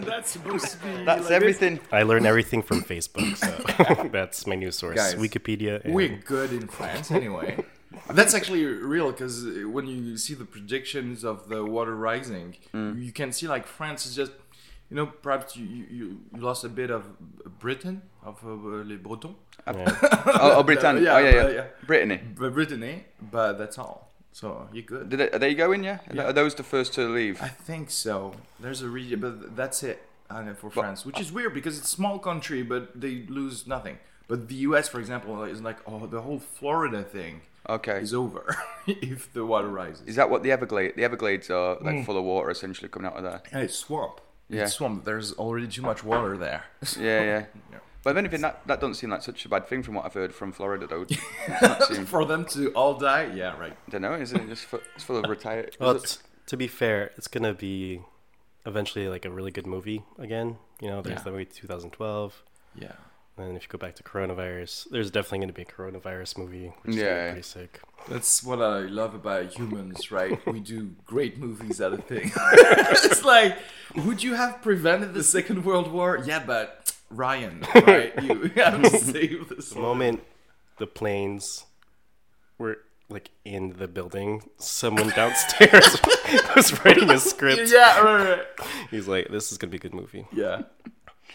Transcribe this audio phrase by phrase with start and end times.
[0.12, 1.04] That's supposed to be.
[1.04, 1.80] That's like everything.
[1.92, 4.96] I learn everything from Facebook, so that's my news source.
[4.96, 5.84] Guys, Wikipedia.
[5.84, 7.64] And We're good in France anyway.
[8.10, 13.02] That's actually real because when you see the predictions of the water rising, Mm.
[13.04, 14.32] you can see like France is just,
[14.90, 17.04] you know, perhaps you, you, you lost a bit of
[17.58, 18.48] Britain, of uh,
[18.84, 19.34] les Bretons,
[19.66, 19.74] Oh,
[20.58, 21.02] oh Britannia.
[21.02, 21.48] Yeah, oh, yeah, yeah.
[21.50, 21.64] yeah.
[21.86, 22.20] Brittany.
[22.34, 24.07] Brittany, but that's all.
[24.38, 25.08] So you're good.
[25.08, 25.82] Did they, are they going?
[25.82, 25.98] Yeah?
[26.14, 26.28] Yeah.
[26.28, 27.42] Are those the first to leave?
[27.42, 28.34] I think so.
[28.60, 30.00] There's a region, but that's it
[30.30, 33.98] uh, for France, which is weird because it's a small country, but they lose nothing.
[34.28, 37.98] But the U.S., for example, is like, oh, the whole Florida thing Okay.
[37.98, 38.54] is over
[38.86, 40.02] if the water rises.
[40.06, 40.94] Is that what the Everglades?
[40.94, 43.42] The Everglades are like full of water, essentially coming out of there.
[43.50, 44.20] And it's swamp.
[44.48, 44.62] Yeah.
[44.62, 45.04] It's swamp.
[45.04, 46.62] There's already too much water there.
[46.96, 47.44] Yeah, yeah.
[47.72, 47.78] Yeah.
[48.04, 50.14] But if anything, that that doesn't seem like such a bad thing from what I've
[50.14, 51.04] heard from Florida, though.
[51.86, 53.76] Seem- For them to all die, yeah, right.
[53.86, 54.14] I don't know.
[54.14, 55.76] Is it just fu- it's full of retired?
[55.80, 58.02] Well, it- to be fair, it's gonna be
[58.66, 60.56] eventually like a really good movie again.
[60.80, 61.24] You know, there's Yeah.
[61.24, 62.42] the movie 2012,
[62.76, 62.92] Yeah.
[63.36, 66.94] and if you go back to coronavirus, there's definitely gonna be a coronavirus movie, which
[66.94, 67.16] is Yeah.
[67.18, 67.80] gonna pretty sick.
[68.08, 70.38] That's what I love about humans, right?
[70.46, 72.32] we do great movies out of things.
[72.36, 73.58] it's like,
[73.96, 76.20] would you have prevented the Second World War?
[76.24, 76.77] Yeah, but
[77.10, 78.12] Ryan, right?
[78.22, 79.70] You have to save this.
[79.70, 80.22] The moment
[80.78, 81.66] the planes
[82.58, 86.00] were like in the building, someone downstairs
[86.56, 87.70] was writing a script.
[87.70, 88.46] Yeah, right, right.
[88.90, 90.62] He's like, "This is gonna be a good movie." Yeah.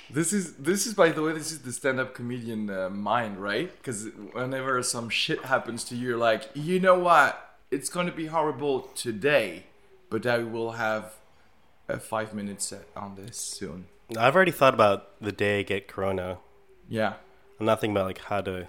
[0.09, 3.71] This is this is by the way this is the stand-up comedian uh, mind right
[3.77, 8.11] because whenever some shit happens to you you're like you know what it's going to
[8.11, 9.63] be horrible today
[10.09, 11.15] but I will have
[11.87, 13.85] a five minute set on this soon
[14.17, 16.37] I've already thought about the day I get corona.
[16.89, 17.13] yeah
[17.59, 18.67] I'm not thinking about like how to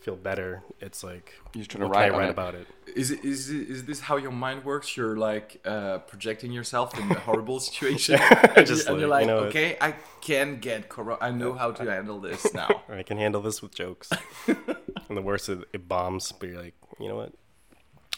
[0.00, 0.62] feel better.
[0.80, 2.30] It's like You're trying to what can I write write it.
[2.30, 2.66] about it.
[2.96, 6.98] is it is it, is this how your mind works you're like uh, projecting yourself
[6.98, 8.18] in a horrible situation
[8.56, 11.30] and, Just you, and you're like, like you know, okay I can get corona I
[11.32, 14.08] know how to handle this now I can handle this with jokes.
[14.46, 17.32] and the worst is it bombs, but you're like, you know what?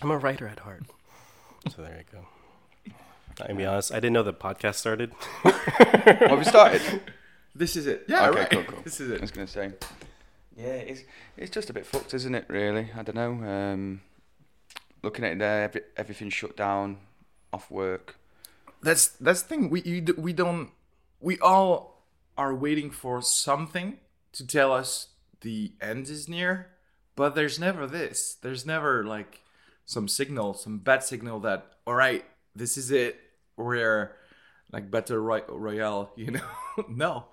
[0.02, 0.84] I'm a writer at heart.
[1.74, 2.26] So there you go.
[3.40, 5.12] I'm gonna be honest, I didn't know the podcast started.
[5.42, 6.82] Have we started?
[7.54, 8.50] this is it yeah okay, right.
[8.50, 8.80] cool, cool.
[8.84, 9.14] this is it.
[9.14, 9.72] I it was gonna say.
[10.56, 11.02] Yeah, it's
[11.36, 12.44] it's just a bit fucked, isn't it?
[12.48, 13.48] Really, I don't know.
[13.48, 14.02] Um,
[15.02, 16.98] looking at it there, every, everything's shut down,
[17.52, 18.16] off work.
[18.82, 20.70] that's that's the thing we you, d- we don't
[21.20, 22.02] we all
[22.36, 23.98] are waiting for something
[24.32, 25.08] to tell us
[25.40, 26.68] the end is near
[27.16, 29.40] but there's never this there's never like
[29.84, 32.24] some signal some bad signal that all right
[32.54, 33.18] this is it
[33.56, 34.12] we're
[34.72, 36.40] like battle Roy- royale you know
[36.88, 37.24] no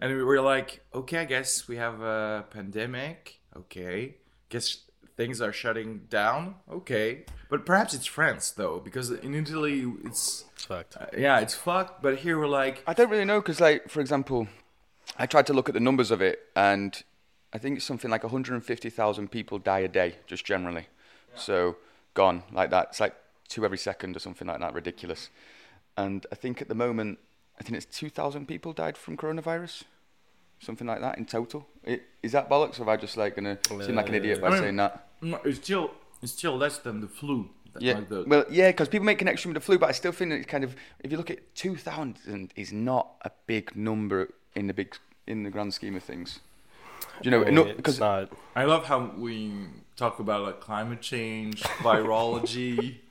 [0.00, 4.16] and we were like okay i guess we have a pandemic okay
[4.48, 4.78] guess
[5.16, 10.64] things are shutting down okay but perhaps it's france though because in italy it's It's
[10.66, 10.96] fucked.
[10.96, 12.02] uh, yeah, it's fucked.
[12.02, 14.46] But here we're like, I don't really know because, like, for example,
[15.16, 16.92] I tried to look at the numbers of it, and
[17.54, 20.86] I think it's something like 150,000 people die a day, just generally.
[21.34, 21.76] So
[22.14, 22.88] gone like that.
[22.90, 23.14] It's like
[23.50, 24.72] two every second or something like that.
[24.72, 25.28] Ridiculous.
[25.98, 27.18] And I think at the moment,
[27.58, 29.82] I think it's 2,000 people died from coronavirus,
[30.60, 31.66] something like that in total.
[31.86, 34.46] I- Is that bollocks, or am I just like gonna seem like an idiot by
[34.46, 35.06] I mean- saying that?
[35.44, 35.90] it's still
[36.22, 37.50] it's still less than the flu.
[37.78, 40.10] Yeah, Like the- well, yeah, because people make connection with the flu, but I still
[40.12, 44.28] think it's kind of if you look at two thousand is not a big number
[44.54, 44.96] in the big
[45.26, 46.40] in the grand scheme of things.
[47.22, 47.42] Do you know?
[47.42, 48.30] I mean, no, because not.
[48.56, 49.52] I love how we
[49.96, 52.96] talk about like climate change, virology,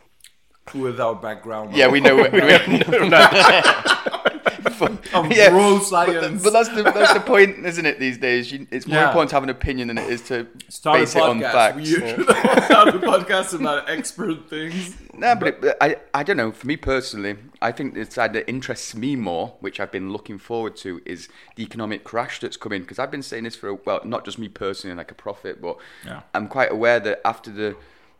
[0.73, 1.75] with our background.
[1.75, 2.15] yeah, we know.
[2.15, 2.29] we- we-
[4.81, 6.43] of Yeah, bro But, science.
[6.43, 7.99] but that's the that's the point, isn't it?
[7.99, 9.07] These days, you, it's more Yeah.
[9.07, 11.75] important to have an opinion than it is to Start base it on facts.
[11.77, 14.95] We usually start a podcast about expert things.
[15.13, 16.51] No, but, it, but I, I don't know.
[16.51, 20.37] For me personally, I think the side that interests me more, which I've been looking
[20.37, 22.81] forward to, is the economic crash that's coming.
[22.81, 25.61] Because I've been saying this for, a, well, not just me personally, like a prophet,
[25.61, 26.21] but Yeah.
[26.33, 27.75] I'm quite aware that after the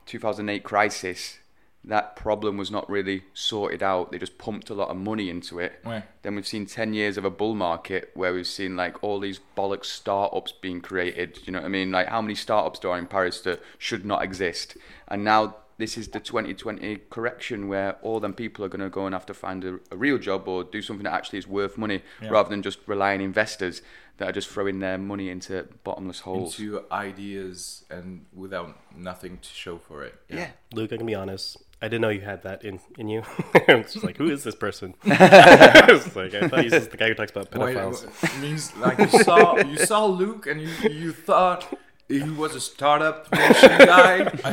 [0.08, 1.39] 2008 crisis,
[1.86, 4.12] that problem was not really sorted out.
[4.12, 5.82] They just pumped a lot of money into it.
[5.86, 6.04] Ouais.
[6.24, 9.40] Then we've seen 10 years of a bull market where we've seen like all these
[9.58, 11.40] bollocks startups being created.
[11.46, 11.92] You know what I mean?
[11.92, 14.76] Like how many startups there are in Paris that should not exist?
[15.08, 19.06] And now this is the 2020 correction where all them people are going to go
[19.06, 21.78] and have to find a, a real job or do something that actually is worth
[21.78, 22.30] money Yeah.
[22.32, 23.82] rather than just relying investors
[24.18, 26.60] that are just throwing their money into bottomless holes.
[26.60, 30.16] Into ideas and without nothing to show for it.
[30.28, 30.50] yeah.
[30.74, 31.56] Luke, I can be honest.
[31.82, 33.24] I didn't know you had that in, in you.
[33.68, 34.96] I'm just like, who is this person?
[35.06, 38.24] It's like, I thought he's just the guy who talks about Wait, pedophiles.
[38.24, 41.74] it means like you saw you saw Luke and you you thought
[42.08, 44.22] he was a startup nation guy.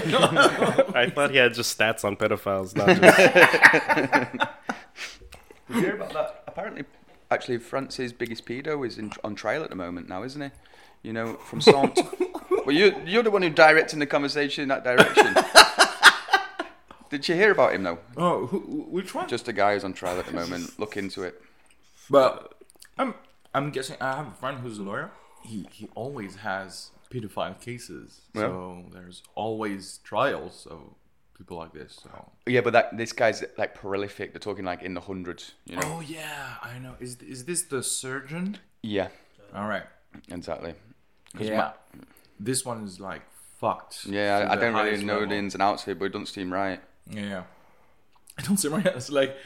[0.94, 4.32] I thought he had just stats on pedophiles, not just.
[5.68, 6.44] Did you hear about that?
[6.46, 6.84] Apparently,
[7.30, 10.50] actually, France's biggest pedo is in, on trial at the moment now, isn't he?
[11.02, 11.98] You know, from Saint.
[12.64, 15.34] well, you, you're the one who directing the conversation in that direction.
[17.10, 17.98] Did you hear about him though?
[18.16, 18.58] oh, who,
[18.90, 19.28] which one?
[19.28, 20.78] Just a guy who's on trial at the moment.
[20.78, 21.40] Look into it.
[22.10, 22.54] But
[22.98, 23.14] I'm
[23.54, 25.10] I'm guessing I have a friend who's a lawyer.
[25.44, 28.20] He he always has pedophile cases.
[28.34, 30.80] So there's always trials of
[31.36, 32.00] people like this.
[32.02, 34.32] So Yeah, but that this guy's like prolific.
[34.32, 35.52] They're talking like in the hundreds.
[35.66, 35.82] You know.
[35.84, 36.94] Oh yeah, I know.
[37.00, 38.58] Is is this the surgeon?
[38.82, 39.08] Yeah,
[39.54, 39.84] All right.
[40.30, 40.74] Exactly.
[41.38, 41.56] Yeah.
[41.56, 42.00] my-
[42.38, 43.22] this one is like
[43.58, 44.04] fucked.
[44.06, 45.28] yeah, I, I don't really know level.
[45.30, 46.80] the ins and outs of it, but it doesn't seem right.
[47.10, 47.44] Yeah.
[48.38, 49.36] I don't see my It's like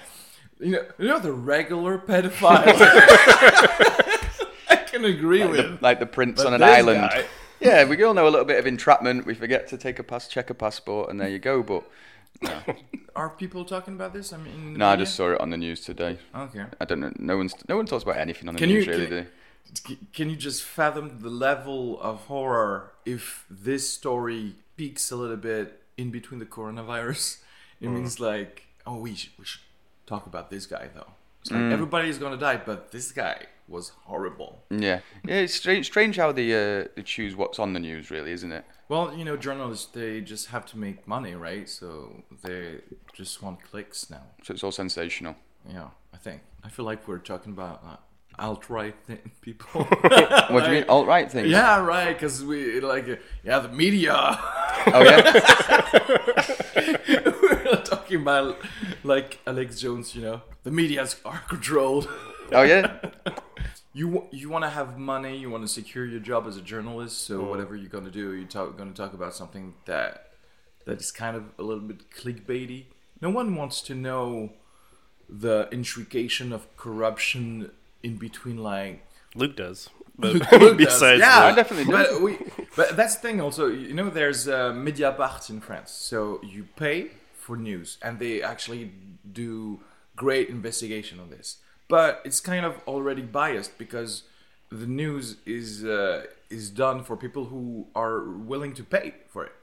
[0.58, 2.66] you know you know the regular pedophile.
[4.68, 5.82] I can agree Like the, with.
[5.82, 7.00] like the prince But on an island.
[7.10, 7.24] guy-
[7.60, 9.26] Yeah, we all know a little bit of entrapment.
[9.26, 11.62] We forget to take a pass, check a passport, and there you go.
[11.62, 11.84] But
[13.16, 14.32] Are people talking about this?
[14.32, 16.18] I mean, in the no, I just saw it on the news today.
[16.34, 16.64] Okay.
[16.80, 17.12] I don't know.
[17.18, 19.06] No one's no one talks about anything on the Can you- news really.
[19.06, 19.26] can-
[19.84, 25.36] do Can you just fathom the level of horror if this story peaks a little
[25.36, 27.39] bit in between the coronavirus?
[27.80, 29.62] It means like, oh, we should, we should
[30.06, 31.12] talk about this guy though.
[31.42, 34.62] It's like everybody's gonna die, but this guy was horrible.
[34.70, 35.36] Yeah, yeah.
[35.36, 38.64] It's strange, strange how they uh, they choose what's on the news, really, isn't it?
[38.88, 41.68] Well, you know, journalists they just have to make money, right?
[41.68, 42.80] So they
[43.14, 44.22] just want clicks now.
[44.42, 45.36] So it's all sensational.
[45.66, 46.42] Yeah, I think.
[46.62, 47.96] I feel like we're talking about uh,
[48.38, 49.84] alt-right thing, people.
[50.50, 50.84] What do you mean?
[50.88, 51.48] Alt right things?
[51.48, 52.12] yeah, right.
[52.12, 53.06] Because we like,
[53.44, 54.12] yeah, the media.
[54.12, 55.32] Oh yeah.
[58.10, 58.58] we're talking about
[59.04, 62.08] like Alex Jones, you know, the media's are controlled.
[62.52, 62.98] Oh yeah.
[63.92, 67.24] You you want to have money, you want to secure your job as a journalist.
[67.24, 70.32] So whatever you're gonna do, you're talk, gonna talk about something that
[70.84, 72.86] that is kind of a little bit clickbaity.
[73.20, 74.50] No one wants to know
[75.28, 77.70] the intrication of corruption
[78.02, 79.88] in between like Luke does.
[80.18, 80.86] But Luke does.
[80.86, 81.92] besides yeah, I definitely do.
[81.92, 82.38] But, we,
[82.76, 83.40] but that's the thing.
[83.40, 87.10] Also, you know, there's uh, Mediapart in France, so you pay
[87.50, 88.92] for news, and they actually
[89.42, 89.80] do
[90.14, 91.56] great investigation on this.
[91.88, 94.22] But it's kind of already biased because
[94.70, 95.24] the news
[95.58, 97.62] is uh, is done for people who
[98.02, 98.18] are
[98.52, 99.54] willing to pay for it.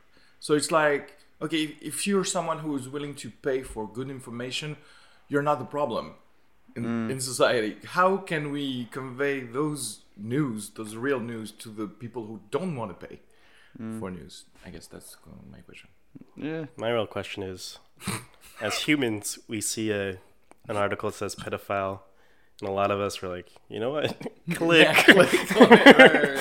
[0.46, 1.06] So it's like,
[1.42, 4.70] okay, if, you're someone who is willing to pay for good information,
[5.30, 6.06] you're not the problem
[6.76, 7.78] in, in society.
[7.98, 8.66] How can we
[9.00, 13.20] convey those news, those real news, to the people who don't want to pay
[14.00, 14.34] for news?
[14.66, 15.16] I guess that's
[15.56, 15.90] my question.
[16.36, 16.66] Yeah.
[16.76, 17.80] My real question is,
[18.62, 20.18] as humans, we see a
[20.70, 22.02] an article that says pedophile,
[22.62, 24.18] and a lot of us were like, you know what?
[24.54, 24.88] Click.
[24.88, 25.70] Yeah, click on.
[25.70, 26.40] Right, right, right.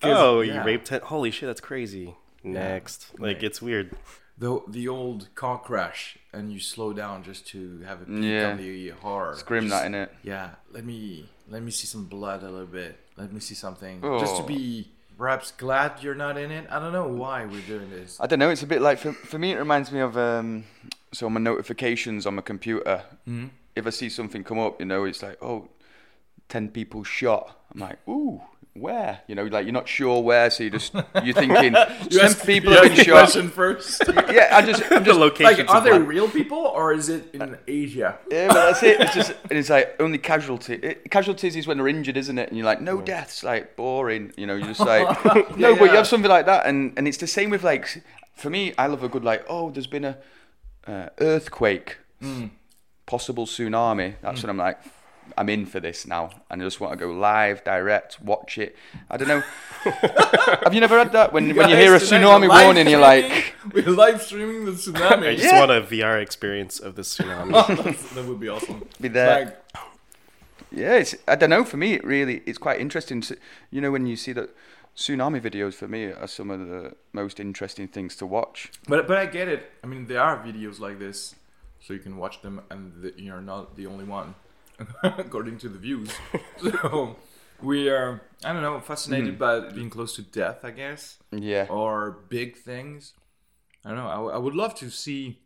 [0.00, 0.54] 'Cause, oh, yeah.
[0.54, 1.00] you raped ten.
[1.02, 2.14] Holy shit, that's crazy.
[2.42, 3.42] Next, like Right.
[3.44, 3.94] it's weird.
[4.38, 8.50] The the old car crash, and you slow down just to have a peek Yeah.
[8.52, 9.36] on the horror.
[9.44, 10.14] Grim Just- that in it.
[10.22, 12.96] Yeah, let me let me see some blood a little bit.
[13.18, 14.46] Let me see something, just to Oh.
[14.46, 16.66] be perhaps glad you're not in it.
[16.70, 18.16] I don't know why we're doing this.
[18.18, 18.48] I don't know.
[18.48, 19.52] It's a bit like for, for me.
[19.52, 20.64] It reminds me of um,
[21.12, 23.04] so my notifications on my computer.
[23.28, 23.48] Mm-hmm.
[23.76, 25.68] If I see something come up, you know, it's like oh,
[26.48, 27.60] 10 people shot.
[27.72, 28.40] I'm like, ooh,
[28.74, 29.20] where?
[29.26, 32.46] You know, like you're not sure where, so you just you're thinking You ten ask-
[32.46, 33.12] people you have been shot.
[33.30, 34.02] question first.
[34.30, 35.66] Yeah, I just I'm The just location.
[35.66, 38.18] like, are they real people or is it in Asia?
[38.30, 39.00] Yeah, but that's it.
[39.00, 40.74] It's just, and it's like only casualty.
[40.74, 42.48] It, casualties is when they're injured, isn't it?
[42.48, 44.32] And you're like, no deaths, like boring.
[44.36, 45.06] You know, you're just like,
[45.56, 48.02] no, but you have something like that, and and it's the same with like,
[48.36, 50.16] for me, I love a good like, oh, there's been a
[50.86, 52.46] uh, earthquake, Hmm.
[53.06, 54.14] possible tsunami.
[54.22, 54.78] That's what I'm like,
[55.40, 58.76] I'm in for this now, and I just want to go live, direct, watch it.
[59.10, 59.40] I don't know.
[60.64, 63.88] Have you never had that when when you hear a tsunami warning, you're like, we're
[63.88, 65.28] live streaming the tsunami.
[65.28, 65.60] I just Yeah.
[65.60, 67.52] want a VR experience of the tsunami.
[68.14, 68.86] that would be awesome.
[69.00, 69.44] be there.
[69.46, 69.56] Like,
[70.70, 71.64] Yeah, it's, I don't know.
[71.64, 73.22] For me, it really it's quite interesting.
[73.22, 73.36] To,
[73.70, 74.50] you know, when you see that
[74.94, 78.70] tsunami videos, for me, are some of the most interesting things to watch.
[78.86, 79.70] but but I get it.
[79.82, 81.34] I mean, there are videos like this,
[81.80, 84.34] so you can watch them, and the, you're not the only one,
[85.02, 86.10] according to the views.
[86.62, 87.16] so
[87.62, 89.38] we are, I don't know, fascinated hmm.
[89.38, 93.14] by being close to death, I guess, Yeah, or big things.
[93.84, 94.08] I don't know.
[94.08, 95.40] I, w- I would love to see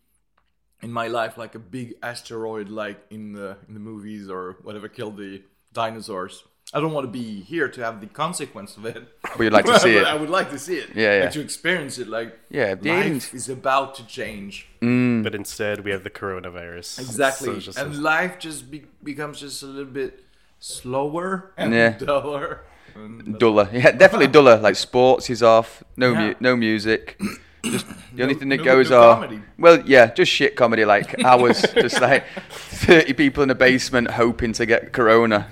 [0.82, 4.88] in my life like a big asteroid, like in the in the movies or whatever
[4.88, 6.44] killed the dinosaurs.
[6.76, 9.00] I don't want to be here to have the consequence of it.
[9.22, 10.04] but you'd like to see it.
[10.04, 10.88] I would like to see it.
[10.94, 11.22] Yeah, yeah.
[11.24, 12.08] And to experience it.
[12.08, 14.66] Like, Yeah, the life aliens- is about to change.
[14.82, 15.22] Mm.
[15.22, 16.98] but instead, we have the coronavirus.
[16.98, 17.46] Exactly.
[17.54, 20.24] So just and a- life just be- becomes just a little bit
[20.58, 21.90] slower and Yeah.
[21.96, 22.60] duller.
[22.96, 24.56] And Duller, yeah, definitely duller.
[24.58, 25.82] Like sports is off.
[25.96, 26.20] No, Yeah.
[26.28, 27.18] mu- no music.
[27.64, 29.40] Just the only No- thing that no- goes no are comedy.
[29.58, 30.84] well, yeah, just shit comedy.
[30.84, 35.48] Like hours, just like thirty people in a basement hoping to get corona.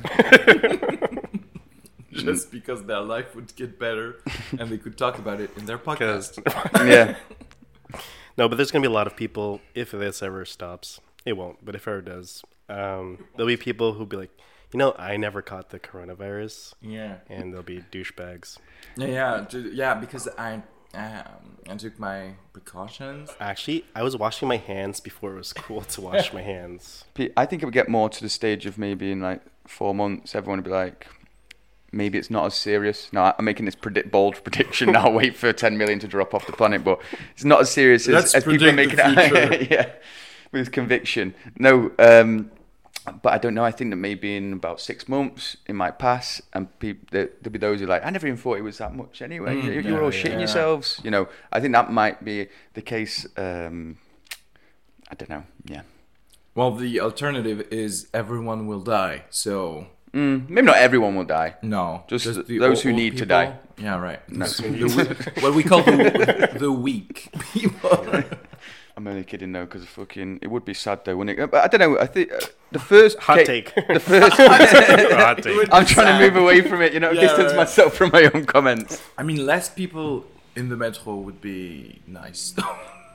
[2.27, 4.17] just because their life would get better
[4.59, 6.39] and they could talk about it in their podcast.
[6.87, 7.17] Yeah,
[8.39, 11.01] no, but there's gonna be a lot of people if this ever stops.
[11.25, 14.31] It won't, but if it ever does, um, there'll be people who'll be like,
[14.73, 17.19] you know, I never caught the coronavirus, Yeah.
[17.29, 18.59] and there'll be douchebags.
[18.97, 20.63] Yeah, yeah, yeah, because I
[20.95, 23.31] um, I took my precautions.
[23.41, 27.05] Actually, I was washing my hands before it was cool to wash my hands.
[27.37, 30.35] I think it would get more to the stage of maybe in like four months,
[30.35, 31.07] everyone would be like,
[31.93, 33.13] maybe it's not as serious.
[33.13, 35.11] No, I'm making this predict bold prediction now.
[35.13, 37.01] Wait for 10 million to drop off the planet, but
[37.33, 39.71] it's not as serious as, as people are making it.
[39.71, 39.91] yeah,
[40.51, 41.35] with conviction.
[41.59, 42.51] No, um,
[43.23, 43.65] but I don't know.
[43.65, 47.59] I think that maybe in about six months it might pass, and there, there'll be
[47.59, 49.61] those who are like, I never even thought it was that much anyway.
[49.61, 50.39] you, you were all yeah, shitting yeah.
[50.39, 51.01] yourselves.
[51.05, 53.27] You know, I think that might be the case.
[53.37, 53.99] Um,
[55.11, 55.45] I don't know.
[55.67, 55.83] Yeah.
[56.55, 59.25] Well, the alternative is everyone will die.
[59.31, 61.55] So Mm, maybe not everyone will die.
[61.63, 63.57] no, Just th- the those old- who old need to die.
[63.79, 64.21] Yeah, right.
[64.29, 64.45] No.
[64.47, 68.07] The what we call the, the weak people.
[68.97, 71.51] I'm only kidding though, because fucking it would be sad though, wouldn't it?
[71.51, 71.99] But I don't know.
[71.99, 72.41] I think uh,
[72.73, 73.75] the first Hot ca- take.
[73.75, 74.37] The first.
[74.37, 75.73] Hot take.
[75.73, 76.19] I'm trying Sad.
[76.19, 77.57] to move away from it, you know, Yeah, distance right.
[77.57, 79.01] myself from my own comments.
[79.17, 80.27] I mean, less people
[80.57, 82.55] in the metro would be nice.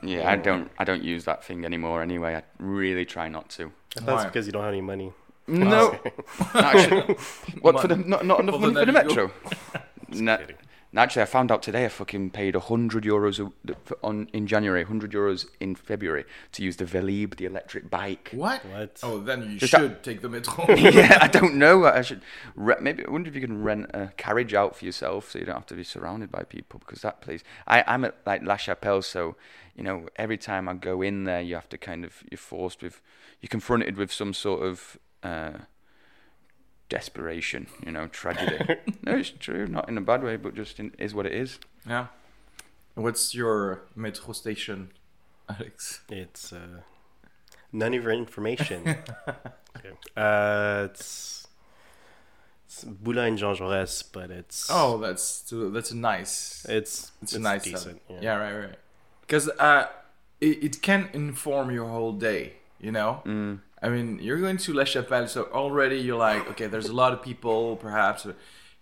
[0.02, 0.68] Yeah, I don't.
[0.78, 2.02] I don't use that thing anymore.
[2.02, 3.70] Anyway, I really try not to.
[3.94, 4.24] That's Why?
[4.24, 5.12] because you don't have any money.
[5.48, 5.98] No,
[6.54, 7.16] actually,
[7.60, 9.30] what for the not, not enough Well, money for the then metro?
[10.10, 10.56] No, kidding.
[10.96, 15.12] actually, I found out today I fucking paid hundred euros a- on in January, hundred
[15.12, 18.30] euros in February to use the Velib, the electric bike.
[18.32, 18.64] what?
[18.64, 18.98] What?
[19.02, 20.64] Oh, then you Just should take the metro.
[20.74, 21.84] yeah, I don't know.
[21.84, 22.22] I should
[22.56, 23.04] re- maybe.
[23.06, 25.66] I wonder if you can rent a carriage out for yourself, so you don't have
[25.66, 26.80] to be surrounded by people.
[26.80, 29.36] Because that place, I, I'm at like La Chapelle, so
[29.76, 32.82] you know, every time I go in there, you have to kind of you're forced
[32.82, 33.02] with,
[33.42, 35.52] you're confronted with some sort of uh,
[36.88, 38.58] desperation, you know, tragedy.
[39.02, 41.58] no, it's true, not in a bad way, but just in, is what it is.
[41.86, 42.06] yeah.
[42.94, 44.90] What's your metro station,
[45.48, 46.00] Alex?
[46.08, 46.80] It's uh,
[47.72, 48.80] none of your information.
[49.76, 49.90] okay.
[50.16, 51.46] Uh, it's,
[52.66, 56.66] it's Boulogne Jean Jaurès, but it's Oh, that's that's a nice.
[56.68, 58.00] it's It's, a nice decent.
[58.08, 58.20] decent.
[58.24, 58.78] Yeah, right, right.
[59.20, 59.86] Because uh,
[60.40, 62.54] it, it can inform your whole day.
[62.80, 63.22] You know.
[63.24, 63.60] Mm.
[63.82, 67.12] I mean, you're going to La Chapelle, so already you're like, okay, there's a lot
[67.12, 68.26] of people, perhaps.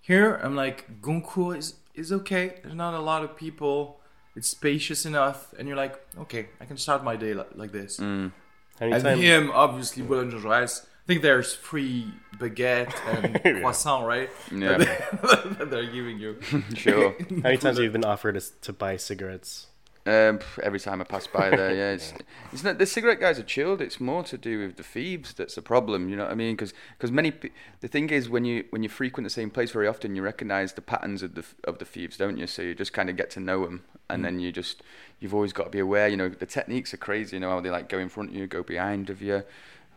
[0.00, 2.54] Here, I'm like, Goncourt is is okay.
[2.62, 4.00] There's not a lot of people.
[4.36, 7.98] It's spacious enough, and you're like, okay, I can start my day like, like this.
[7.98, 8.32] Mm.
[8.80, 10.84] And Anytime, him, obviously, Boulogne Jaurès.
[10.84, 13.60] I think there's free baguette and Yeah.
[13.60, 14.28] croissant, right?
[14.52, 14.76] Yeah,
[15.58, 16.38] that they're giving you.
[16.74, 17.14] sure.
[17.20, 19.68] how many times have you been offered to, to buy cigarettes?
[20.06, 22.14] Um, every time I pass by there, yeah, it's,
[22.52, 23.82] it's not the cigarette guys are chilled.
[23.82, 26.08] It's more to do with the thieves that's the problem.
[26.08, 26.54] You know what I mean?
[26.54, 27.32] Because many
[27.80, 30.74] the thing is when you when you frequent the same place very often, you recognise
[30.74, 32.46] the patterns of the of the thieves, don't you?
[32.46, 34.82] So you just kind of get to know them, and then you just
[35.18, 36.06] you've always got to be aware.
[36.06, 37.36] You know the techniques are crazy.
[37.36, 39.42] You know how they like go in front of you, go behind of you.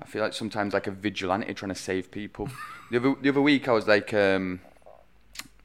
[0.02, 2.50] I feel like sometimes like a vigilante trying to save people.
[2.92, 4.12] the other the other week I was like.
[4.14, 4.62] Um,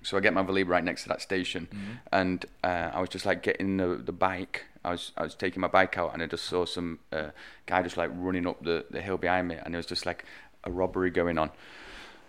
[0.05, 1.69] so I get my Velib right next to that station,
[2.13, 4.65] and uh, I was just like getting the, the bike.
[4.85, 7.31] I was I was taking my bike out, and I just saw some uh,
[7.67, 10.25] guy just like running up the, the hill behind me, and there was just like
[10.65, 11.51] a robbery going on,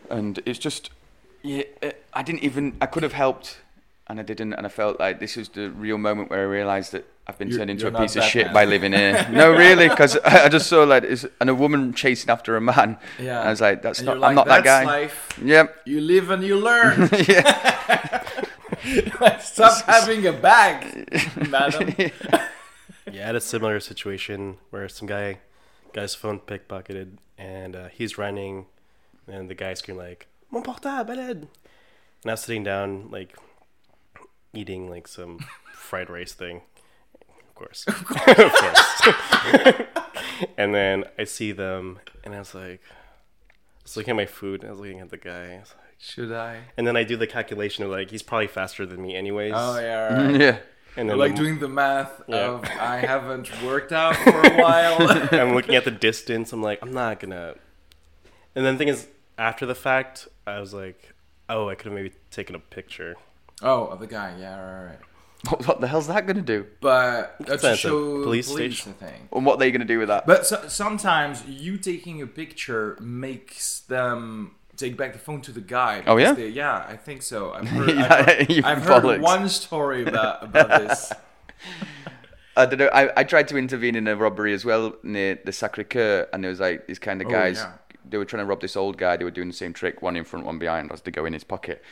[0.09, 0.89] and it's just
[1.43, 1.63] yeah.
[1.81, 3.59] It, I didn't even I could have helped
[4.07, 6.91] and I didn't, and I felt like this was the real moment where I realised
[6.91, 8.53] that I've been You- turned into a piece of shit man.
[8.53, 9.27] by living here.
[9.31, 12.61] no, really, because I, I just saw like this, and a woman chasing after a
[12.61, 12.97] man.
[13.19, 13.41] Yeah.
[13.41, 14.19] I was like, that's And not.
[14.19, 14.83] like, I'm not that guy.
[14.83, 15.39] Life.
[15.43, 15.75] Yep.
[15.85, 17.09] You live and you learn.
[17.27, 18.23] yeah.
[19.39, 21.09] Stop having a bag,
[21.49, 21.95] madam.
[23.11, 25.39] Yeah, I had a similar situation where some guy
[25.93, 28.65] guy's phone pickpocketed and uh, he's running,
[29.27, 31.47] and the guy screamed like "Mon portable, balade!"
[32.21, 33.35] And I was sitting down like
[34.55, 35.39] eating like some
[35.73, 36.61] fried rice thing,
[37.29, 39.01] of course, of course.
[40.57, 42.81] and then I see them, and I was like,
[43.49, 45.55] I was looking at my food, and I was looking at the guy.
[45.55, 46.59] I was like, Should I?
[46.77, 49.53] and then I do the calculation of like he's probably faster than me anyways.
[49.55, 50.13] Oh yeah.
[50.27, 50.39] Right.
[50.41, 50.57] Yeah.
[50.97, 52.35] And then like the- doing the math Yeah.
[52.51, 54.95] of I haven't worked out for a while.
[55.33, 56.53] I'm looking at the distance.
[56.53, 57.55] I'm like, I'm not gonna.
[58.55, 59.07] And then the thing is,
[59.37, 61.13] after the fact, I was like,
[61.49, 63.15] oh, I could have maybe taken a picture.
[63.61, 64.35] Oh, the guy.
[64.39, 64.99] Yeah, right, right.
[65.49, 66.65] What, what the hell's that going to do?
[66.81, 68.95] But uh, a show police police, station.
[68.99, 69.29] the thing.
[69.31, 70.25] And what are they going to do with that?
[70.25, 75.61] But so, sometimes you taking a picture makes them take back the phone to the
[75.61, 76.03] guy.
[76.07, 76.33] Oh, yeah?
[76.33, 77.53] they- yeah, I think so.
[77.53, 79.21] I've heard, I've heard, I've heard bollocks.
[79.21, 81.13] one story about about this.
[82.57, 82.89] I don't know.
[82.93, 86.43] I, I tried to intervene in a robbery as well near the Sacre Coeur, and
[86.43, 87.57] there was like these kind of Oh, guys.
[87.57, 87.73] yeah.
[88.07, 89.17] They were trying to rob this old guy.
[89.17, 91.33] They were doing the same trick, one in front, one behind, as to go in
[91.33, 91.83] his pocket.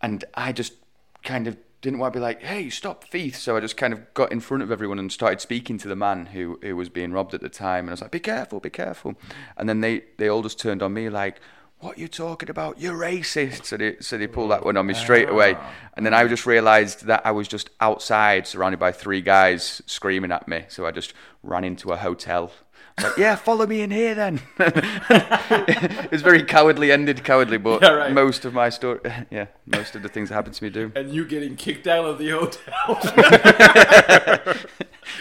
[0.00, 0.72] And I just
[1.22, 4.14] kind of didn't want to be like, "Hey, stop, thief!" So I just kind of
[4.14, 7.12] got in front of everyone and started speaking to the man who who was being
[7.12, 7.84] robbed at the time.
[7.84, 9.14] And I was like, "Be careful, be careful!"
[9.56, 11.40] And then they they all just turned on me like.
[11.78, 12.80] What you talking about?
[12.80, 13.64] You're racist.
[13.64, 15.56] So they, so they pulled that one on me straight away.
[15.56, 15.72] Ah.
[15.94, 20.30] And then I just realised that I was just outside, surrounded by three guys screaming
[20.30, 20.64] at me.
[20.68, 21.12] So I just
[21.42, 22.52] ran into a hotel.
[22.98, 24.40] I was Like, yeah, follow me in here then.
[24.58, 28.12] it's very cowardly ended, cowardly, but Yeah, right.
[28.12, 30.92] most of my story, yeah, most of the things that happened to me do.
[30.94, 32.98] And you getting kicked out of the hotel.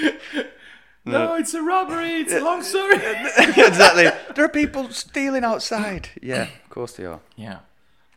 [1.06, 2.22] no, it's a robbery.
[2.22, 2.96] It's a long story.
[3.38, 4.10] exactly.
[4.36, 6.10] There are people stealing outside.
[6.22, 7.22] Yeah, of course they are.
[7.36, 7.60] Yeah,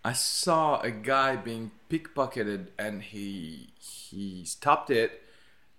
[0.05, 5.21] I saw a guy being pickpocketed, and he he stopped it.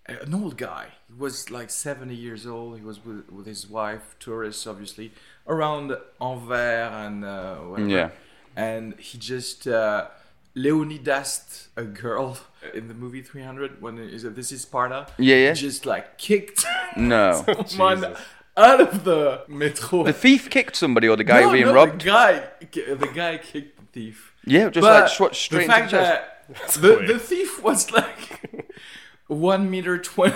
[0.08, 0.88] An old guy.
[1.08, 2.78] He was like seventy years old.
[2.78, 5.12] He was with, with his wife, tourists, obviously,
[5.48, 7.90] around Anvers and uh, whatever.
[7.90, 8.10] Yeah.
[8.56, 10.08] And he just uh,
[10.54, 12.38] Leonidas, a girl
[12.74, 13.82] in the movie 300.
[13.82, 14.36] When is it?
[14.36, 15.08] This is Sparta.
[15.18, 15.54] Yeah, yeah.
[15.54, 16.66] Just like kicked
[16.98, 17.44] No.
[17.68, 18.20] someone Jesus.
[18.56, 20.04] out of the metro.
[20.04, 22.02] The thief kicked somebody or the guy no, being no, robbed?
[22.02, 24.34] The guy, the guy kicked the thief.
[24.46, 26.82] Yeah, just But like swat straight the into fact the chest.
[26.82, 28.42] that the, the thief was like
[29.28, 30.36] one meter twenty.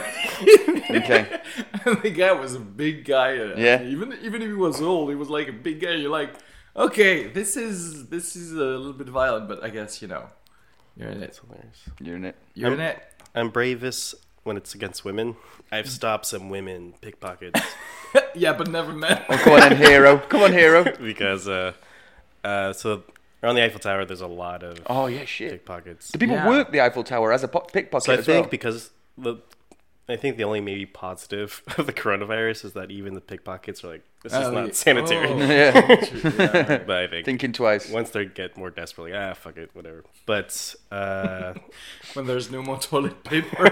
[0.89, 1.39] Okay.
[1.86, 3.38] and the guy was a big guy.
[3.38, 3.82] uh, Yeah.
[3.84, 5.91] Even even if he was old, he was like a big guy.
[5.95, 6.34] You're like,
[6.75, 10.28] okay, this is this is a little bit violent, but I guess you know,
[10.97, 11.39] you're in it.
[11.45, 11.80] Hilarious.
[12.02, 12.36] You're in it.
[12.56, 13.04] You're in I'm- it.
[13.36, 15.36] I'm bravest when it's against women.
[15.71, 17.62] I've stopped some women pickpockets
[18.34, 19.23] yeah, but never met.
[19.30, 20.17] Oh, come on then, hero.
[20.17, 20.84] Come on, hero.
[20.99, 21.73] because, uh,
[22.43, 23.04] uh, so
[23.43, 25.52] around the Eiffel Tower, there's a lot of Oh, yeah, shit.
[25.52, 26.12] pickpockets.
[26.12, 26.47] Do people Yeah.
[26.47, 28.49] work the Eiffel Tower as a po- pickpocket So I as think well?
[28.52, 29.38] because the,
[30.08, 33.89] I think the only maybe positive of the coronavirus is that even the pickpockets are
[33.89, 34.71] like, this is Oh, not yeah.
[34.73, 35.28] sanitary.
[35.30, 35.38] Oh.
[35.38, 36.06] yeah.
[36.69, 36.78] Yeah.
[36.86, 37.89] But I think Thinking twice.
[37.89, 40.04] once they get more desperate, like, ah, fuck it, whatever.
[40.25, 41.54] But uh,
[42.13, 43.69] when there's no more toilet paper,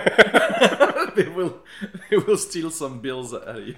[1.17, 1.59] they will
[2.09, 3.75] they will steal some bills out of you.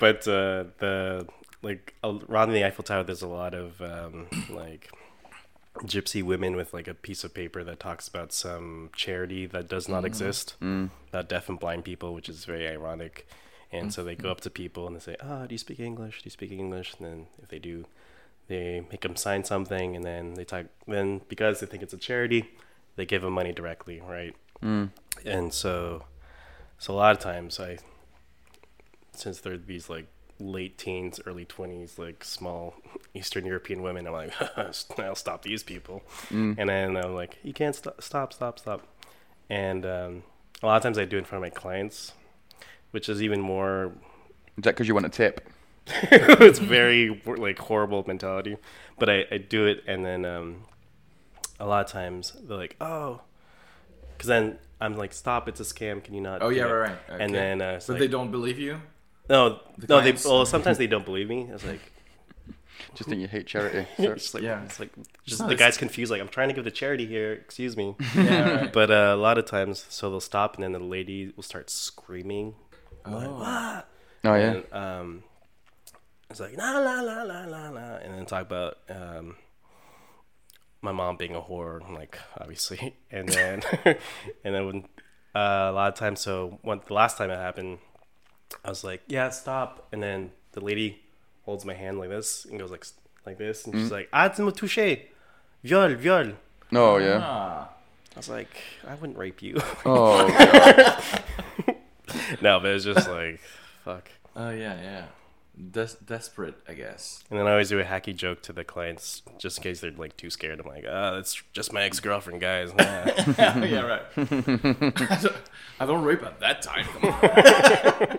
[0.00, 1.26] but uh, the
[1.66, 4.90] like around the Eiffel Tower, there's a lot of um, like
[5.80, 9.88] gypsy women with like a piece of paper that talks about some charity that does
[9.88, 10.54] not exist,
[11.10, 13.26] about deaf and blind people, which is very ironic.
[13.72, 16.22] And so they go up to people and they say, "Ah, do you speak English?
[16.22, 17.84] Do you speak English?" And then if they do,
[18.46, 20.66] they make them sign something, and then they talk.
[20.86, 22.42] Then because they think it's a charity,
[22.94, 24.34] they give them money directly, right?
[25.24, 26.04] And so,
[26.78, 27.78] so a lot of times I
[29.12, 30.06] since they're these like
[30.38, 32.74] late teens, early twenties, like small
[33.14, 34.32] Eastern European women, I'm like,
[34.98, 36.02] I'll stop these people.
[36.58, 38.86] And then I'm like, you can't st- stop, stop, stop.
[39.48, 40.22] And um,
[40.62, 42.12] a lot of times I do it in front of my clients,
[42.90, 43.92] which is even more.
[44.56, 45.48] Is that because you want a tip?
[45.88, 48.56] it's very like horrible mentality,
[48.98, 50.64] but I, I do it, and then um,
[51.60, 53.20] a lot of times they're like, oh,
[54.16, 56.02] because then I'm like, stop, it's a scam.
[56.02, 56.42] Can you not?
[56.42, 57.20] Oh do yeah, it?" right, right.
[57.20, 58.80] And then uh, it's but like, they don't believe you.
[59.28, 61.48] No, The no, they well sometimes they don't believe me.
[61.52, 61.80] It's like
[62.94, 63.86] Just think you hate charity.
[63.98, 64.64] it's like Yeah.
[64.64, 64.90] it's like
[65.24, 66.10] just No, the it's- guy's confused.
[66.10, 67.32] Like I'm trying to give the charity here.
[67.32, 67.94] Excuse me.
[68.14, 68.72] Yeah, right.
[68.72, 71.70] but uh, a lot of times, so they'll stop, and then the lady will start
[71.70, 72.54] screaming.
[73.04, 73.82] oh.
[74.24, 74.34] oh, yeah.
[74.34, 75.24] And, um,
[76.30, 79.36] it's like la la la la la la, and then talk about um,
[80.82, 83.62] my mom being a whore, like obviously, and then
[84.44, 84.84] and then when
[85.34, 87.78] uh, a lot of times, so when the last time it happened,
[88.64, 91.02] I was like, yeah, stop, and then the lady
[91.44, 92.84] holds my hand like this and goes like
[93.24, 95.02] like this, and she's like, ah, tu me touché,
[95.64, 96.32] viol, viol.
[96.72, 97.20] Oh yeah.
[97.22, 97.68] Ah.
[98.14, 98.56] I was like,
[98.86, 99.56] I wouldn't rape you.
[99.84, 100.26] Oh
[101.68, 101.74] god.
[102.40, 103.40] no, but it's just like,
[103.84, 104.08] fuck.
[104.34, 105.04] Oh yeah, yeah.
[105.70, 107.24] Des- desperate, I guess.
[107.30, 109.90] And then I always do a hacky joke to the clients just in case they're
[109.90, 110.60] like too scared.
[110.60, 112.74] I'm like, ah, that's just my ex girlfriend, guys.
[112.74, 112.84] Nah.
[113.38, 114.02] yeah, right.
[114.16, 115.36] I, don't,
[115.80, 118.18] I don't rape at that time.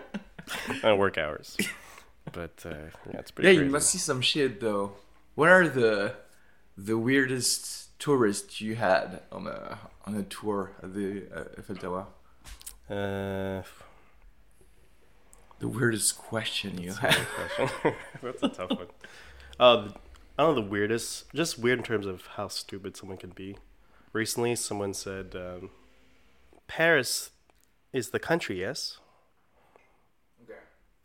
[0.70, 0.76] On.
[0.92, 1.58] on work hours.
[2.32, 2.70] But uh,
[3.12, 3.66] yeah, it's pretty Yeah, crazy.
[3.66, 4.94] you must see some shit though.
[5.36, 6.14] What are the
[6.78, 12.06] the weirdest tourists you had on a on a tour at the uh, Eiffel Tower?
[12.90, 13.64] Uh,
[15.60, 17.16] The weirdest question you had.
[17.16, 17.94] question.
[18.22, 18.88] That's a tough one.
[19.60, 19.90] Oh,
[20.38, 21.34] I don't know the weirdest.
[21.34, 23.58] Just weird in terms of how stupid someone can be.
[24.14, 25.72] Recently, someone said, um,
[26.68, 27.32] "Paris
[27.92, 29.00] is the country, yes."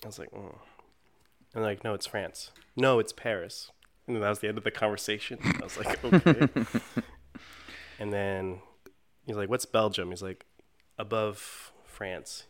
[0.03, 0.07] Okay.
[0.07, 0.59] I was like, oh.
[1.55, 2.51] and like, no, it's France.
[2.77, 3.71] No, it's Paris.
[4.07, 5.39] And then that was the end of the conversation.
[5.61, 6.49] I was like, okay.
[7.99, 8.61] and then
[9.27, 10.11] he's like, what's Belgium?
[10.11, 10.45] He's like,
[10.99, 12.45] above France.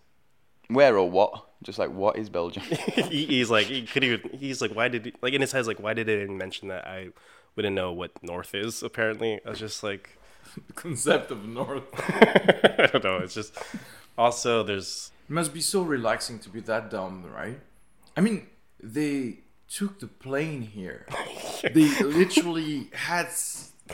[0.69, 1.47] Where or what?
[1.62, 2.62] Just like what is Belgium?
[2.95, 5.59] he, he's like, he could even, he's like, why did, he, like in his head,
[5.59, 6.87] he's like, why did it even mention that?
[6.87, 7.09] I
[7.55, 9.41] wouldn't know what North is, apparently.
[9.45, 10.17] I was just like,
[10.67, 11.85] The concept of North.
[11.95, 13.19] I don't know.
[13.19, 13.57] It's just,
[14.17, 17.61] also, there's, It must be so relaxing to be that dumb, right?
[18.16, 18.47] I mean,
[18.81, 21.07] they took the plane here.
[21.62, 23.29] they literally had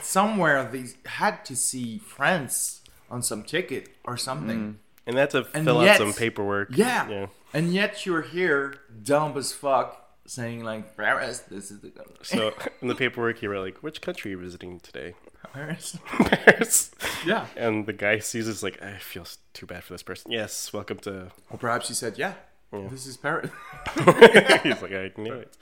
[0.01, 4.59] somewhere they had to see France on some ticket or something.
[4.59, 4.75] Mm.
[5.07, 6.69] and that's to And fill out some paperwork.
[6.75, 7.07] Yeah.
[7.09, 7.27] Yeah.
[7.53, 12.15] And yet you're here, dumb as fuck, saying like Paris, this is the country.
[12.23, 15.15] So in the paperwork, you were like, which country are you visiting today?
[15.53, 15.97] Paris.
[16.07, 16.91] Paris.
[17.25, 17.47] Yeah.
[17.55, 20.31] And the guy sees this like, I feel too bad for this person.
[20.31, 21.31] Yes, welcome to.
[21.49, 22.33] Or perhaps he said, yeah,
[22.71, 23.51] this is Paris.
[23.95, 25.55] He's like, I knew it.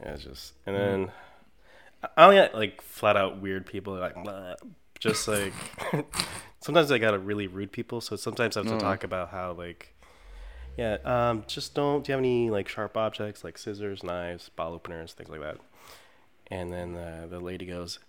[0.00, 1.12] Yeah, it's just and then
[2.16, 4.16] I only got like flat out weird people like
[4.98, 5.52] just like
[6.60, 8.00] sometimes I gotta really rude people.
[8.00, 9.94] So sometimes I have to talk about how like
[10.76, 12.04] yeah, um, just don't.
[12.04, 15.58] Do you have any like sharp objects like scissors, knives, bottle openers, things like that?
[16.48, 18.00] And then uh, the lady goes,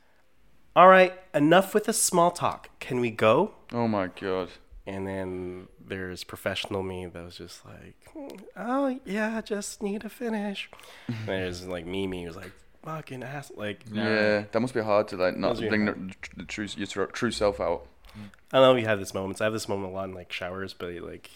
[0.75, 2.69] "All right, enough with the small talk.
[2.79, 4.49] Can we go?" oh my god.
[4.88, 7.95] And then there's professional me that was just like,
[8.55, 10.69] oh yeah, just need to finish.
[11.07, 12.51] And there's like Mimi who's like,
[12.83, 14.43] fucking ass, like Yeah.
[14.51, 17.31] that must be hard to like not Must be bring the, the true your true
[17.31, 17.88] self out.
[18.53, 19.41] I don't know you have this moments.
[19.41, 21.31] I have this moment a lot in like showers, but like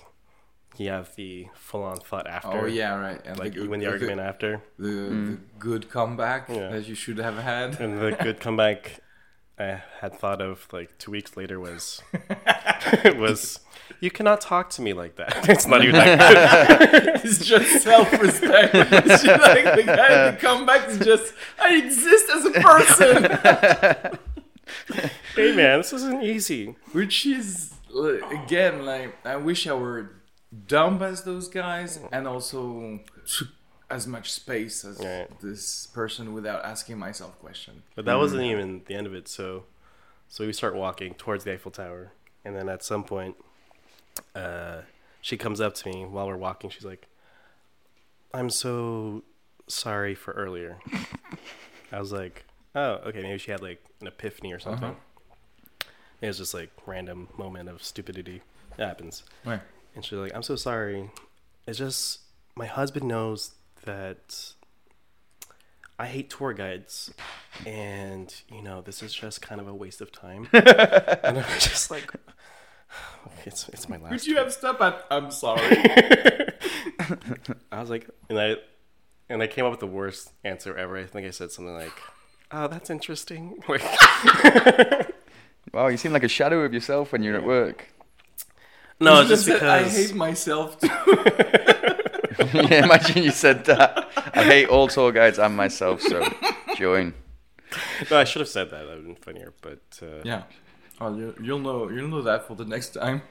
[0.77, 2.49] you have the full on thought after.
[2.49, 3.19] Oh yeah, right.
[3.25, 5.39] And Like the, you win the the- argument after, the, the mm.
[5.57, 6.69] good comeback Yeah.
[6.69, 7.81] that you should have had.
[7.81, 8.99] and the good comeback
[9.59, 12.01] I had thought of like two weeks later was
[13.03, 13.59] it was
[13.99, 15.49] you cannot talk to me like that.
[15.49, 17.07] It's not even that good.
[17.25, 18.73] it's just self-respect.
[18.73, 24.19] it's just like the guy the comeback is just I exist as a person,
[25.35, 26.75] hey man, this isn't easy.
[26.93, 27.73] which is
[28.31, 30.11] again like I wish I were
[30.67, 32.99] dumb as those guys and also
[33.89, 35.27] as much space as Right.
[35.41, 37.83] this person without asking myself question.
[37.95, 39.27] But that wasn't even the end of it.
[39.27, 39.65] So,
[40.27, 42.11] so we start walking towards the Eiffel Tower,
[42.45, 43.35] and then at some point,
[44.35, 44.81] uh,
[45.21, 46.69] she comes up to me while we're walking.
[46.69, 47.07] She's like,
[48.33, 49.23] "I'm so
[49.67, 50.77] sorry for earlier."
[51.91, 53.21] I was like, "Oh, okay.
[53.23, 54.95] Maybe she had like an epiphany or something."
[56.21, 58.41] It was just like random moment of stupidity.
[58.77, 59.23] It happens.
[59.45, 59.61] Right.
[59.95, 61.09] And she's like, I'm so sorry.
[61.65, 62.19] It's just
[62.55, 63.51] my husband knows
[63.85, 64.53] that
[65.97, 67.13] I hate tour guides.
[67.65, 70.47] And, you know, this is just kind of a waste of time.
[70.53, 72.11] and I'm just like,
[73.45, 74.11] it's, it's my last.
[74.11, 75.61] Could you have stopped at I'm sorry?
[77.71, 78.55] I was like, and I,
[79.29, 80.97] and I came up with the worst answer ever.
[80.97, 81.93] I think I said something like,
[82.51, 83.61] oh, that's interesting.
[83.67, 83.81] Like,
[85.73, 87.93] Wow, you seem like a shadow of yourself when you're at work.
[88.99, 90.87] no, You just because I hate myself too.
[92.53, 94.09] yeah, imagine you said that.
[94.33, 96.27] I hate all tour guides and myself, so
[96.77, 97.13] join.
[98.09, 98.79] no, I should have said that.
[98.85, 99.53] That would have been funnier.
[99.61, 100.43] But, uh, yeah.
[101.01, 101.89] Oh, you, you'll know.
[101.89, 103.21] You'll know that for the next time.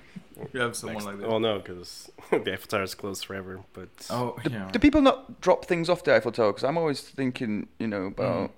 [0.52, 1.28] You have someone like that.
[1.28, 3.60] Well, no, because the Eiffel Tower is closed forever.
[3.72, 4.68] But oh, yeah.
[4.72, 6.52] Do people not drop things off the Eiffel Tower?
[6.52, 8.52] Because I'm always thinking, you know, about.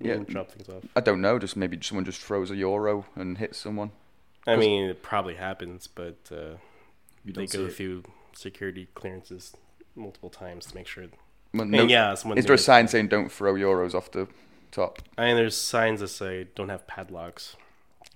[0.00, 0.82] yeah, Yeah, drop things off.
[0.96, 1.38] I don't know.
[1.38, 3.92] Just maybe someone just throws a euro and hits someone.
[4.46, 6.56] I mean, it probably happens, but uh,
[7.24, 7.74] You they don't go it.
[7.74, 8.02] through
[8.34, 9.54] security clearances
[9.94, 11.04] multiple times to make sure.
[11.52, 12.58] Well, And no- yeah, someone is there a it.
[12.58, 14.28] sign saying "Don't throw euros off the
[14.70, 14.98] top.
[15.16, 17.56] I mean, there's signs that say don't have padlocks.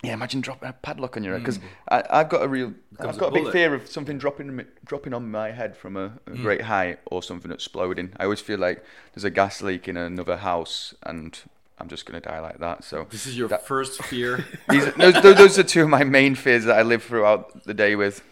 [0.02, 1.66] Yeah, imagine dropping a uh, padlock on your head because hmm.
[1.88, 5.14] I've got a real, Becomes I've got a big fear of something dropping on dropping
[5.14, 6.42] on my head from a, a hmm.
[6.42, 8.12] great height or something exploding.
[8.18, 8.84] I always feel like
[9.14, 11.38] there's a gas leak in another house and
[11.78, 12.84] I'm just gonna die like that.
[12.84, 14.44] So This is your That- first fear.
[14.68, 17.74] these, those, those those are two of my main fears that I live throughout the
[17.74, 18.22] day with.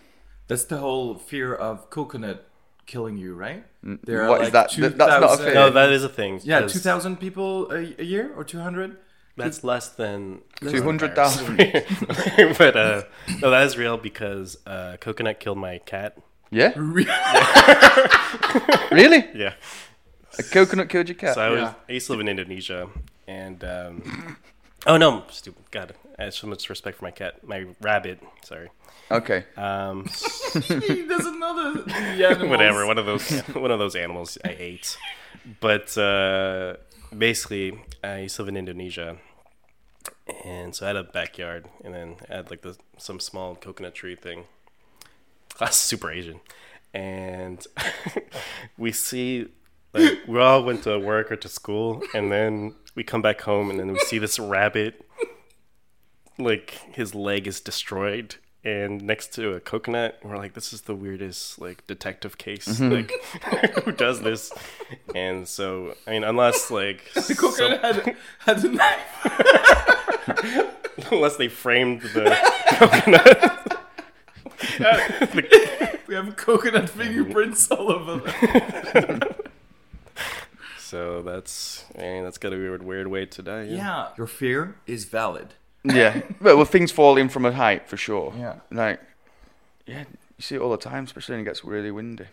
[0.49, 2.47] That's the whole fear of coconut
[2.87, 3.65] killing you, right?
[3.85, 4.71] Mm, There what is that?
[4.71, 5.55] Th- that's not a thing.
[5.55, 6.41] No, that is a thing.
[6.45, 8.97] Yeah, 'cause two thousand people a, a year or two hundred.
[9.37, 11.57] That's less than Two hundred thousand.
[12.59, 13.03] but uh,
[13.43, 16.17] no, that is real because uh, coconut killed my cat.
[16.55, 16.73] Yeah,
[18.91, 19.25] really?
[19.35, 19.55] Yeah.
[20.39, 21.35] A coconut killed your cat.
[21.35, 21.75] So I was Yeah.
[21.89, 22.89] I used to live in Indonesia,
[23.27, 24.37] and um,
[24.87, 25.95] oh no, stupid God!
[26.19, 28.21] I have so much respect for my cat, my rabbit.
[28.45, 28.71] Sorry.
[29.11, 29.45] Okay.
[29.57, 30.07] Um,
[30.53, 31.83] he doesn't know the,
[32.39, 34.97] the whatever, one of those, one of those animals I ate.
[35.61, 36.77] But uh,
[37.17, 39.17] basically, I used to live in Indonesia,
[40.45, 43.95] and so I had a backyard, and then I had like the some small coconut
[43.95, 44.45] tree thing.
[45.59, 46.41] That's super Asian,
[46.93, 47.65] and
[48.79, 49.49] we see
[49.93, 53.71] like we all went to work or to school, and then we come back home,
[53.71, 55.05] and then we see this rabbit,
[56.39, 58.37] like his leg is destroyed.
[58.67, 62.67] And next to a coconut, we're like, "This is the weirdest like detective case.
[62.67, 62.93] Mm-hmm.
[62.95, 64.51] Like, who does this?"
[65.15, 69.13] And so, I mean, unless like The coconut had, had a knife.
[71.13, 72.35] unless they framed the
[72.79, 73.61] coconut.
[76.07, 79.21] We have coconut fingerprints all over them.
[80.79, 83.65] so that's I mean, that's gotta be a weird, weird way to die.
[83.65, 83.77] Yeah.
[83.77, 85.55] Yeah, your fear is valid.
[85.85, 86.23] Yeah.
[86.41, 88.33] well, well, things falling from a height for sure.
[88.37, 88.57] Yeah.
[88.71, 89.01] Like,
[89.87, 90.05] yeah,
[90.37, 92.27] you see it all the time, especially when it gets really windy.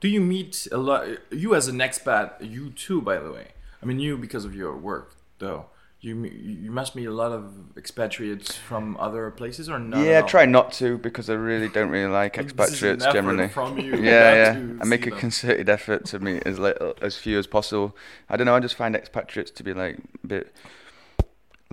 [0.00, 1.06] Do you meet a lot?
[1.30, 3.48] You as an expat, you too, by the way.
[3.82, 5.66] I mean, you because of your work, though.
[6.00, 10.04] You you must meet a lot of expatriates from other places, or not?
[10.04, 13.06] yeah, I try not to because I really don't really like This is an expatriates
[13.06, 13.48] generally.
[13.48, 14.72] From you Yeah, yeah.
[14.82, 15.18] I make a them.
[15.18, 17.96] concerted effort to meet as little, as few as possible.
[18.28, 18.54] I don't know.
[18.54, 20.54] I just find expatriates to be like a bit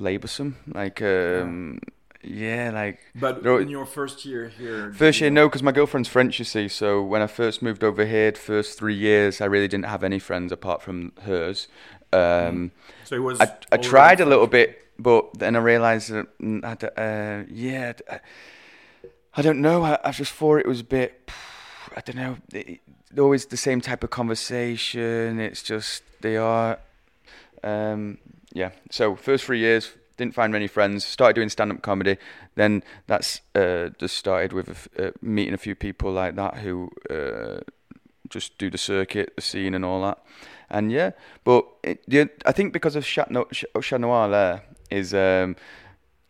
[0.01, 0.55] laboursome.
[0.67, 1.79] Like, um,
[2.23, 5.71] yeah, like But in your first year here, First you year, know- no, because my
[5.71, 6.67] girlfriend's French, you see.
[6.67, 10.03] So when I first moved over here, the first three years, I really didn't have
[10.03, 11.67] any friends apart from hers.
[12.13, 12.71] Um,
[13.05, 13.39] So it was.
[13.41, 17.93] I, I tried a little bit, but then I realised that, mm, uh, yeah,
[19.35, 19.83] I, don't know.
[19.83, 21.31] I, I just thought it was a bit,
[21.95, 22.81] I don't know, it,
[23.17, 25.39] always the same type of conversation.
[25.39, 26.79] It's just, they are,
[27.63, 28.17] um,
[28.53, 28.71] yeah.
[28.89, 31.03] So first three years, didn't find many friends.
[31.03, 32.17] Started doing stand-up comedy.
[32.55, 37.61] Then that's uh, just started with uh, meeting a few people like that who uh,
[38.29, 40.19] just do the circuit, the scene, and all that.
[40.69, 41.11] And yeah,
[41.43, 43.45] but it, the, I think because of Chat, no,
[43.81, 45.55] Chat Noir there is um,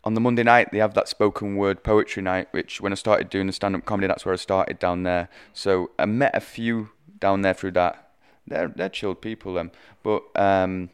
[0.04, 3.30] on the Monday night they have that spoken word poetry night, which when I started
[3.30, 5.30] doing the stand-up comedy, that's where I started down there.
[5.54, 8.14] So I met a few down there through that.
[8.48, 9.72] They're they're chilled people, them.
[10.02, 10.90] But um,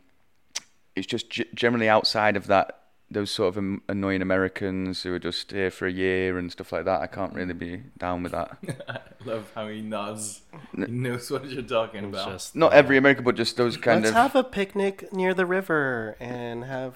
[0.98, 2.80] it's just g- generally outside of that,
[3.10, 6.72] those sort of um, annoying Americans who are just here for a year and stuff
[6.72, 7.02] like that.
[7.02, 8.58] I can't really be down with that.
[8.90, 10.42] I love how he nods.
[10.76, 12.28] He knows what you're talking about.
[12.30, 14.34] just Not every American, but just those kind of let's of.
[14.34, 16.96] have a picnic near the river and have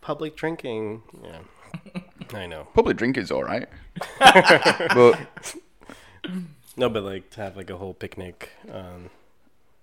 [0.00, 1.02] public drinking.
[1.22, 1.40] Yeah,
[2.34, 2.68] I know.
[2.74, 3.68] Public drinking's all right,
[4.18, 5.18] but
[6.76, 9.10] No, but like to have like a whole picnic on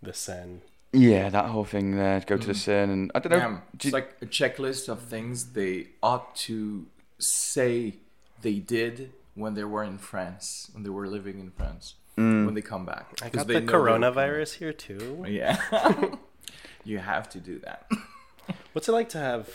[0.01, 0.61] the Seine.
[0.93, 2.19] Yeah, that whole thing there.
[2.19, 3.37] To go to the Seine and I don't know.
[3.37, 6.85] Yeah, do it's you- like a checklist of things they ought to
[7.19, 7.95] say
[8.41, 12.45] they did when they were in France, when they were living in France, Mm.
[12.45, 13.05] when they come back.
[13.21, 15.23] I got they the coronavirus here too.
[15.27, 15.57] Yeah,
[16.83, 17.89] you have to do that.
[18.73, 19.47] What's it like to have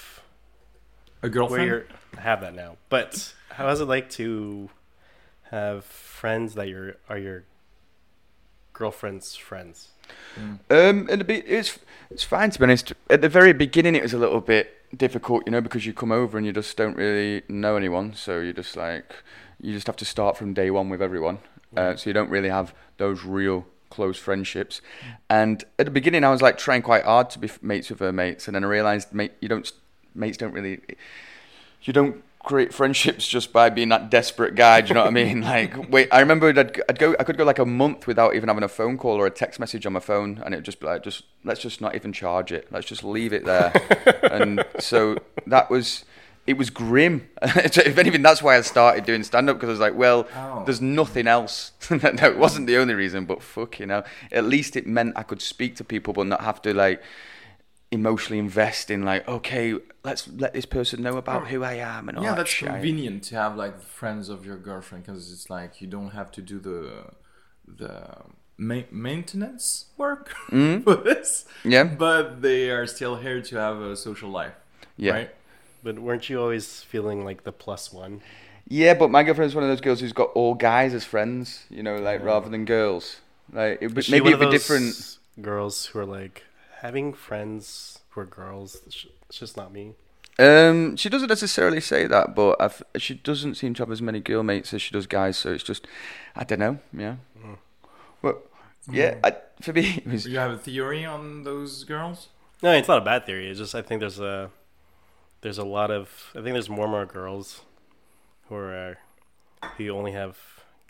[1.23, 1.66] A where girlfriend.
[1.66, 1.87] you're
[2.18, 2.77] have that now?
[2.88, 4.71] But how is it like to
[5.51, 7.45] have friends that you're are your
[8.83, 9.90] girlfriend's friends?
[10.68, 11.79] Um, and be, it's
[12.11, 12.92] it's fine to be honest.
[13.09, 14.66] At the very beginning, it was a little bit
[14.97, 18.40] difficult, you know, because you come over and you just don't really know anyone, so
[18.40, 19.14] you just like
[19.61, 21.38] you just have to start from day one with everyone.
[21.77, 24.81] Uh, so you don't really have those real close friendships.
[25.31, 28.01] And at the beginning, I was like trying quite hard to be f- mates with
[28.01, 29.71] her mates, and then I realised mate, you don't
[30.14, 30.81] mates don't really
[31.85, 34.81] you don't create friendships just by being that desperate guy.
[34.81, 35.42] Do you know what I mean?
[35.52, 38.48] Like, wait, I remember I'd, I'd go, I could go like a month without even
[38.48, 40.87] having a phone call or a text message on my phone, and it'd just be
[40.87, 42.66] like, just let's just not even charge it.
[42.70, 43.72] Let's just leave it there.
[44.31, 46.05] and so that was.
[46.44, 47.28] It was grim.
[47.42, 50.64] if anything, that's why I started doing stand up because I was like, well, Oh.
[50.64, 51.70] there's nothing else.
[51.88, 54.02] no, it wasn't the only reason, but fuck, you know.
[54.33, 57.00] At least it meant I could speak to people but not have to like
[57.92, 62.18] emotionally invest in like, okay, let's let this person know about who I am and
[62.18, 62.68] all yeah, that that's shit.
[62.68, 66.42] convenient to have like friends of your girlfriend because it's like you don't have to
[66.42, 67.05] do the
[67.68, 68.09] the
[68.57, 70.83] ma- maintenance work mm-hmm.
[70.83, 71.44] for this.
[71.64, 71.85] Yeah.
[71.85, 74.55] but they are still here to have a social life.
[74.96, 75.12] Yeah.
[75.12, 75.31] right?
[75.85, 78.22] But weren't you always feeling like the plus one?
[78.68, 81.83] Yeah, but my girlfriend's one of those girls who's got all guys as friends, you
[81.83, 83.20] know, like rather than girls.
[83.52, 85.18] Like it, Is would she maybe one it'd be different.
[85.40, 86.44] Girls who are like
[86.83, 88.83] having friends who are girls.
[88.87, 89.95] It's it's just not me.
[90.38, 94.18] Um, she doesn't necessarily say that, but I've, she doesn't seem to have as many
[94.21, 95.37] girl mates as she does guys.
[95.37, 95.87] So it's just,
[96.35, 96.79] I don't know.
[96.97, 97.16] Yeah.
[98.23, 98.47] But
[98.90, 102.29] yeah, I, for me, it was You have a theory on those girls?
[102.62, 103.51] No, it's not a bad theory.
[103.51, 104.51] It's just I think there's a
[105.42, 107.62] there's a lot of I think there's more and more girls
[108.49, 108.97] who are
[109.62, 110.38] uh, who only have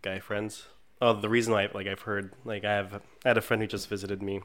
[0.02, 0.66] guy friends.
[1.00, 3.66] Oh, the reason why like I've heard like I have I had a friend who
[3.66, 4.42] just visited me,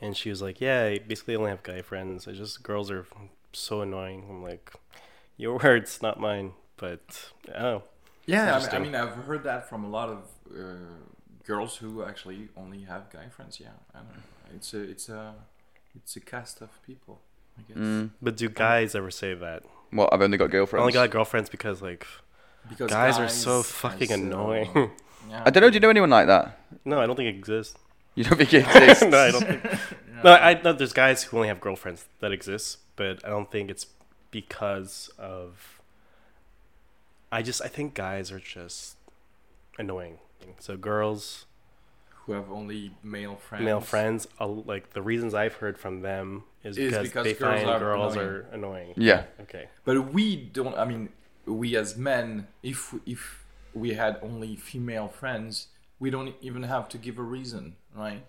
[0.00, 2.26] and she was like, "Yeah, I basically only have guy friends.
[2.28, 3.06] I just girls are
[3.52, 4.72] so annoying." I'm like,
[5.36, 7.82] "Your words, not mine." But oh.
[8.26, 10.18] Yeah, I mean, I mean, I've heard that from a lot of
[10.56, 10.76] uh,
[11.44, 13.58] girls who actually only have guy friends.
[13.58, 14.22] Yeah, I don't know.
[14.54, 15.34] It's a, it's a,
[15.96, 17.20] it's a cast of people.
[17.58, 18.10] I guess Mm.
[18.22, 19.64] But do guys ever say that?
[19.92, 20.82] Well, I've only got girlfriends.
[20.82, 20.96] I girlfriends.
[20.96, 22.06] only got girlfriends because like
[22.68, 24.70] because guys, are so are fucking so- annoying.
[25.28, 25.42] yeah.
[25.44, 25.70] I don't know.
[25.70, 26.60] Do you know anyone like that?
[26.84, 27.74] no, I don't think it exists.
[28.20, 29.02] You don't think it exists?
[29.06, 29.62] no, I don't think.
[30.22, 33.70] No, I know there's guys who only have girlfriends that exists, but I don't think
[33.70, 33.86] it's
[34.30, 35.80] because of.
[37.32, 38.96] I just I think guys are just
[39.78, 40.18] annoying.
[40.58, 41.46] So girls,
[42.10, 43.64] who have only male friends.
[43.64, 47.32] male friends, uh, like the reasons I've heard from them is, Is because, because they
[47.32, 48.28] girls find are girls annoying.
[48.28, 48.92] are annoying.
[48.98, 49.24] Yeah.
[49.40, 49.68] Okay.
[49.86, 50.76] But we don't.
[50.76, 51.08] I mean,
[51.46, 55.68] we as men, if if we had only female friends,
[56.00, 58.24] we don't even have to give a reason, right?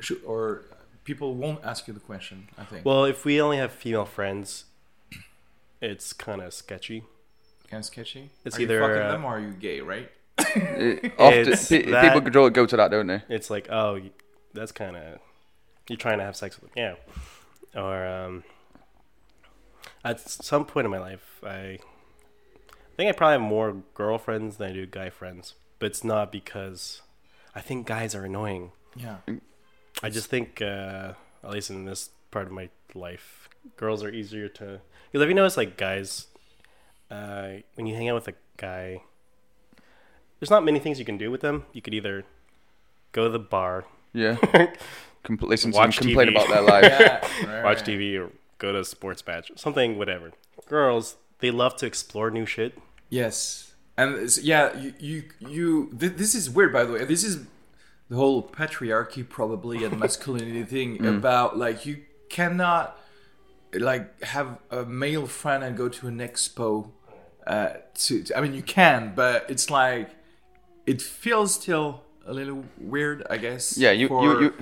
[0.00, 0.64] Should, or
[1.04, 2.48] people won't ask you the question.
[2.58, 2.84] I think.
[2.84, 4.64] Well, if we only have female friends,
[5.80, 7.04] it's kind of sketchy.
[7.70, 8.30] kind of sketchy.
[8.44, 10.10] It's are either, you fucking uh, them or are you gay, right?
[10.38, 13.22] It- often, pe- that- people go, go to that, don't they?
[13.28, 14.00] it's like oh
[14.54, 15.18] that's kind of
[15.88, 16.96] you're trying to have sex with them
[17.74, 18.44] yeah or um
[20.04, 21.78] at some point in my life i i
[22.96, 27.02] think i probably have more girlfriends than i do guy friends but it's not because
[27.54, 29.16] i think guys are annoying Yeah.
[30.02, 34.48] i just think uh at least in this part of my life girls are easier
[34.48, 34.78] to
[35.10, 36.28] because have you noticed like guys
[37.10, 39.02] uh when you hang out with a guy
[40.38, 42.24] there's not many things you can do with them you could either
[43.12, 44.36] go to the bar Yeah.
[45.24, 46.30] Compl- listen to Watch them complain TV.
[46.34, 46.84] about their life.
[47.00, 47.54] Yeah.
[47.54, 47.86] right, watch right.
[47.86, 50.32] TV or go to a sports match, something, whatever.
[50.68, 52.76] Girls, they love to explore new shit.
[53.08, 57.04] Yes, and yeah, you you, you th- this is weird by the way.
[57.04, 57.44] This is
[58.08, 62.98] the whole patriarchy probably and masculinity thing about like you cannot
[63.74, 66.90] like have a male friend and go to an expo.
[67.46, 70.10] Uh, to, to- I mean, you can, but it's like
[70.86, 73.76] it feels still a little weird, I guess.
[73.76, 74.54] Yeah, you- for- you-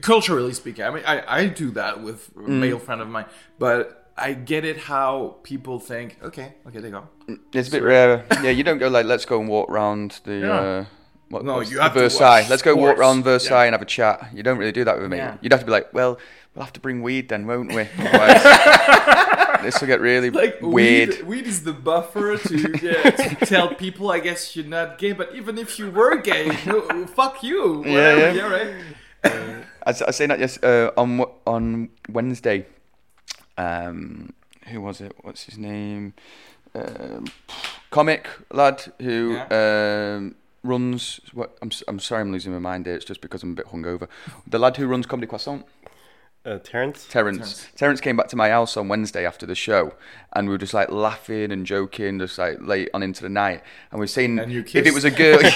[0.00, 0.84] culturally speaking.
[0.84, 3.26] I mean, I I do that with a male friend of mine,
[3.58, 6.18] but I get it how people think.
[6.22, 7.08] Okay, okay, they go.
[7.52, 8.24] It's a bit rare.
[8.42, 10.34] Yeah, you don't go like, let's go and walk round the.
[10.36, 10.52] Yeah.
[10.60, 10.84] Uh,
[11.30, 12.46] what, No, you the have to Versailles.
[12.48, 13.66] Let's go walk around Versailles Yeah.
[13.68, 14.28] and have a chat.
[14.34, 15.16] You don't really do that with me.
[15.16, 15.36] Yeah.
[15.40, 16.18] You'd have to be like, well,
[16.54, 17.88] we'll have to bring weed then, won't we?
[19.62, 21.08] This will get really like weird.
[21.08, 25.12] Weed, weed is the buffer to, yeah, to tell people, I guess you're not gay,
[25.12, 27.82] but even if you were gay, no, fuck you.
[27.86, 28.48] Yeah, Whatever, yeah.
[28.52, 29.64] right.
[29.86, 32.66] I, was- I was saying that yes uh, on on Wednesday.
[33.56, 34.32] Um,
[34.68, 35.14] who was it?
[35.22, 36.14] What's his name?
[36.74, 37.26] Um,
[37.90, 41.20] comic lad who um, runs.
[41.32, 42.94] What I'm s- I'm sorry, I'm losing my mind here.
[42.94, 44.08] It's just because I'm a bit hungover.
[44.46, 45.64] The lad who runs Comedy Croissant.
[46.46, 47.66] Uh, Terrence, Terrence.
[47.74, 49.94] Terrence came back to my house on Wednesday after the show,
[50.34, 53.62] and we were just like laughing and joking, just like late on into the night.
[53.90, 55.50] And we were saying, And you if it was a girl, no,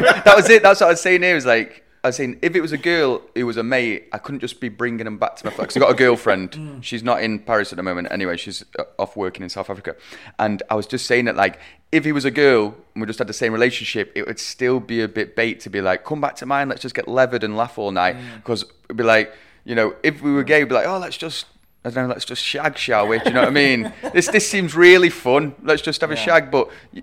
[0.00, 0.64] that was it.
[0.64, 1.30] That's what I was saying here.
[1.30, 4.08] It was like, I was saying, if it was a girl who was a mate,
[4.10, 5.68] I couldn't just be bringing them back to my flat.
[5.68, 6.78] Because I got a girlfriend.
[6.84, 8.08] she's not in Paris at the moment.
[8.10, 9.96] Anyway, she's uh, off working in South Africa.
[10.38, 11.60] And I was just saying that, like,
[11.92, 14.80] if he was a girl and we just had the same relationship, it would still
[14.80, 17.44] be a bit bait to be like, come back to mine, let's just get levered
[17.44, 18.16] and laugh all night.
[18.36, 19.34] Because it'd be like,
[19.64, 21.46] you know, if we were gay, we'd be like, oh, let's just.
[21.82, 22.12] I don't know.
[22.12, 23.18] Let's just shag, shall we?
[23.18, 23.92] Do you know what I mean?
[24.12, 25.54] this this seems really fun.
[25.62, 27.02] Let's just have a shag, but you,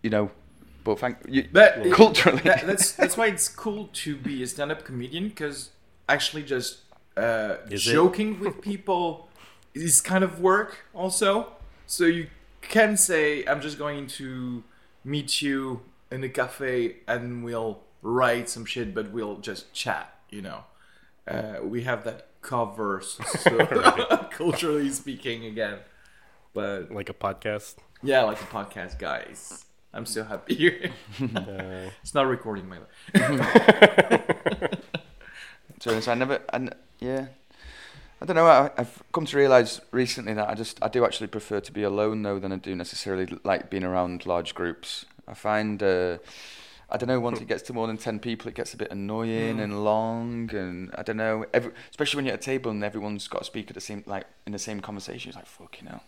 [0.00, 0.30] you know,
[0.84, 1.48] but thank you.
[1.52, 5.70] But culturally, that, that's that's why it's cool to be a stand-up comedian because
[6.08, 6.80] actually just
[7.16, 7.92] uh, Is it?
[7.92, 9.28] joking with people
[9.74, 11.52] is kind of work also.
[11.86, 12.28] So you
[12.60, 14.62] can say, "I'm just going to
[15.04, 20.42] meet you in a cafe and we'll write some shit, but we'll just chat." You
[20.42, 20.64] know,
[21.28, 23.50] uh, we have that covers, so,
[24.32, 25.78] culturally speaking, again.
[26.54, 27.76] But Like a podcast.
[28.02, 29.64] yeah, like a podcast guys.
[29.94, 30.90] I'm so happy here.
[31.20, 34.78] Uh, it's not recording my life.
[35.80, 37.26] So I never, and yeah,
[38.20, 38.46] I don't know.
[38.46, 41.82] I, I've come to realise recently that I just I do actually prefer to be
[41.82, 45.06] alone though than I do necessarily like being around large groups.
[45.26, 46.18] I find uh,
[46.88, 48.92] I don't know once it gets to more than ten people, it gets a bit
[48.92, 51.46] annoying and long, and I don't know.
[51.52, 54.04] Every, especially when you're at a table and everyone's got to speak at the same
[54.06, 55.30] like in the same conversation.
[55.30, 56.04] It's like fucking hell.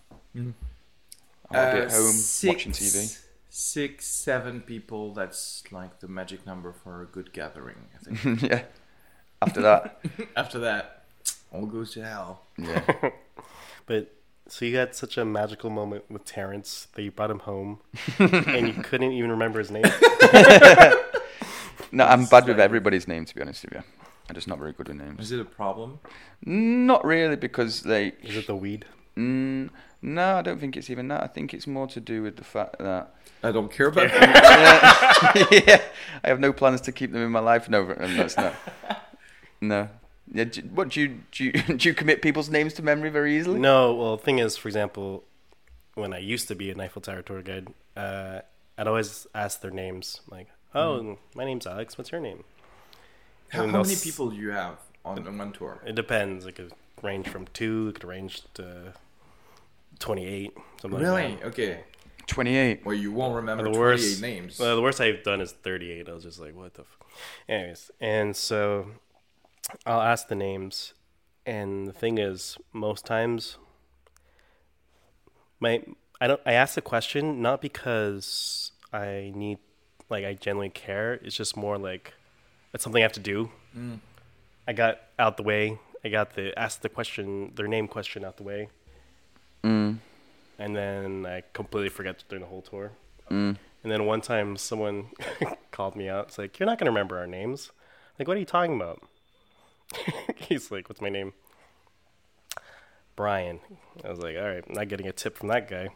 [1.50, 2.14] I'll be Uh, at home
[2.46, 3.18] watching TV.
[3.54, 5.14] Six- Six, seven people.
[5.14, 7.76] That's like the magic number for a good gathering.
[7.94, 8.42] I think.
[8.50, 8.62] yeah.
[9.40, 10.00] After that,
[10.36, 11.04] After that,
[11.52, 12.42] all goes to hell.
[12.58, 12.82] yeah.
[13.86, 14.14] but
[14.48, 17.80] so you had such a magical moment with Terrence that you brought him home,
[18.18, 19.84] and you couldn't even remember his name.
[21.92, 23.82] No, I'm bad with everybody's name to be honest with you.
[24.28, 25.20] I'm just not very good with names.
[25.20, 26.00] Is it a problem?
[26.44, 28.08] Not really, because they.
[28.22, 28.84] Is it the weed?
[29.16, 29.70] Mm,
[30.02, 31.22] no, I don't think it's even that.
[31.22, 33.14] I think it's more to do with the fact that.
[33.42, 34.20] I don't care about them.
[35.66, 35.82] yeah,
[36.22, 37.68] I have no plans to keep them in my life.
[37.68, 38.54] No, that's not.
[39.60, 39.88] No.
[40.30, 41.88] Yeah, do, what do you, do you do?
[41.88, 43.58] You commit people's names to memory very easily?
[43.58, 45.24] No, well, the thing is, for example,
[45.94, 48.40] when I used to be an Eiffel Tower tour guide, uh,
[48.76, 51.96] I'd always ask their names, like, "Oh, my name's Alex.
[51.96, 52.44] What's your name?"
[53.48, 55.80] How, how many people do you have on, on one tour?
[55.86, 56.44] It depends.
[56.44, 57.88] It could range from two.
[57.88, 58.92] It could range to
[59.98, 60.52] twenty-eight.
[60.80, 61.22] Something Really?
[61.22, 61.46] Like that.
[61.48, 61.80] Okay.
[62.26, 62.84] Twenty-eight.
[62.86, 64.58] Well, you won't remember The 28 worst names.
[64.58, 66.08] Well, the worst I've done is thirty-eight.
[66.08, 66.98] I was just like, "What the?" F-?
[67.48, 68.86] Anyways, and so
[69.84, 70.94] I'll ask the names,
[71.44, 73.58] and the thing is, most times,
[75.60, 75.82] my
[76.20, 79.58] I don't I ask the question not because I need
[80.08, 81.14] like I genuinely care.
[81.14, 82.14] It's just more like
[82.72, 83.50] it's something I have to do.
[83.76, 84.00] Mm.
[84.66, 85.78] I got out the way.
[86.04, 88.68] I got the ask the question, their name question out the way,
[89.64, 89.98] Mm,
[90.58, 92.92] and then I completely forget during the whole tour.
[93.30, 93.56] mm.
[93.82, 95.08] And then one time someone
[95.70, 96.28] called me out.
[96.28, 97.70] It's like, you're not going to remember our names.
[98.18, 99.02] Like, what are you talking about?
[100.36, 101.34] He's like, what's my name?
[103.14, 103.60] Brian.
[104.02, 105.88] I was like, all right, I'm not getting a tip from that guy.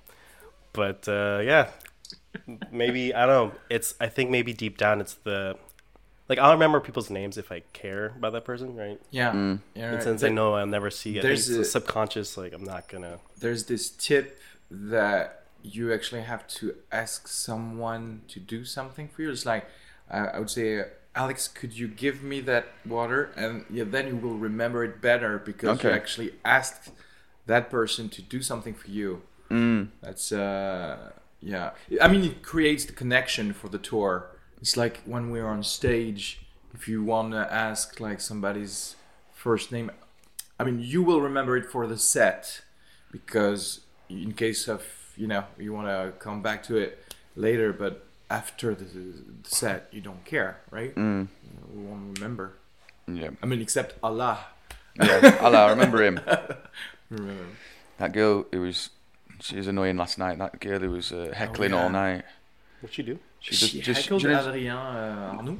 [0.74, 1.70] But uh, yeah,
[2.70, 3.58] maybe, I don't know.
[3.70, 5.56] It's, I think maybe deep down it's the,
[6.28, 9.00] like, I'll remember people's names if I care about that person, right?
[9.10, 9.32] yeah.
[9.32, 9.60] Mm.
[9.74, 10.02] yeah And right.
[10.02, 12.88] since I know I'll never see it, there's it's a a- subconscious, like, I'm not
[12.88, 13.18] going to.
[13.38, 14.38] there's this tip
[14.70, 19.30] that you actually have to ask someone to do something for you.
[19.30, 19.66] It's like
[20.10, 23.30] uh, I would say, Alex, could you give me that water?
[23.36, 26.90] And yeah, then you will remember it better because you actually asked
[27.46, 29.22] that person to do something for you.
[29.50, 29.88] Mm.
[30.02, 31.10] That's uh,
[31.40, 31.70] yeah.
[32.00, 34.30] I mean, it creates the connection for the tour.
[34.60, 36.40] It's like when we're on stage.
[36.74, 38.96] If you want to ask like somebody's
[39.34, 39.90] first name,
[40.60, 42.60] I mean, you will remember it for the set
[43.10, 44.84] because in case of
[45.16, 49.88] you know you want to come back to it later, but after the, the set,
[49.90, 50.94] you don't care, right?
[50.94, 51.28] Mm.
[51.74, 52.54] We won't remember.
[53.06, 53.30] Yeah.
[53.42, 54.38] I mean, except Allah.
[55.00, 55.38] Yeah.
[55.40, 56.20] Allah, I remember him.
[57.10, 57.44] Remember.
[57.96, 58.90] That girl who was,
[59.40, 60.36] she was annoying last night.
[60.38, 61.82] That girl who was uh, heckling yeah.
[61.82, 62.24] all night.
[62.80, 63.18] What you do?
[63.40, 65.58] She She, just, just heckled do you Adrien uh, Arnoux.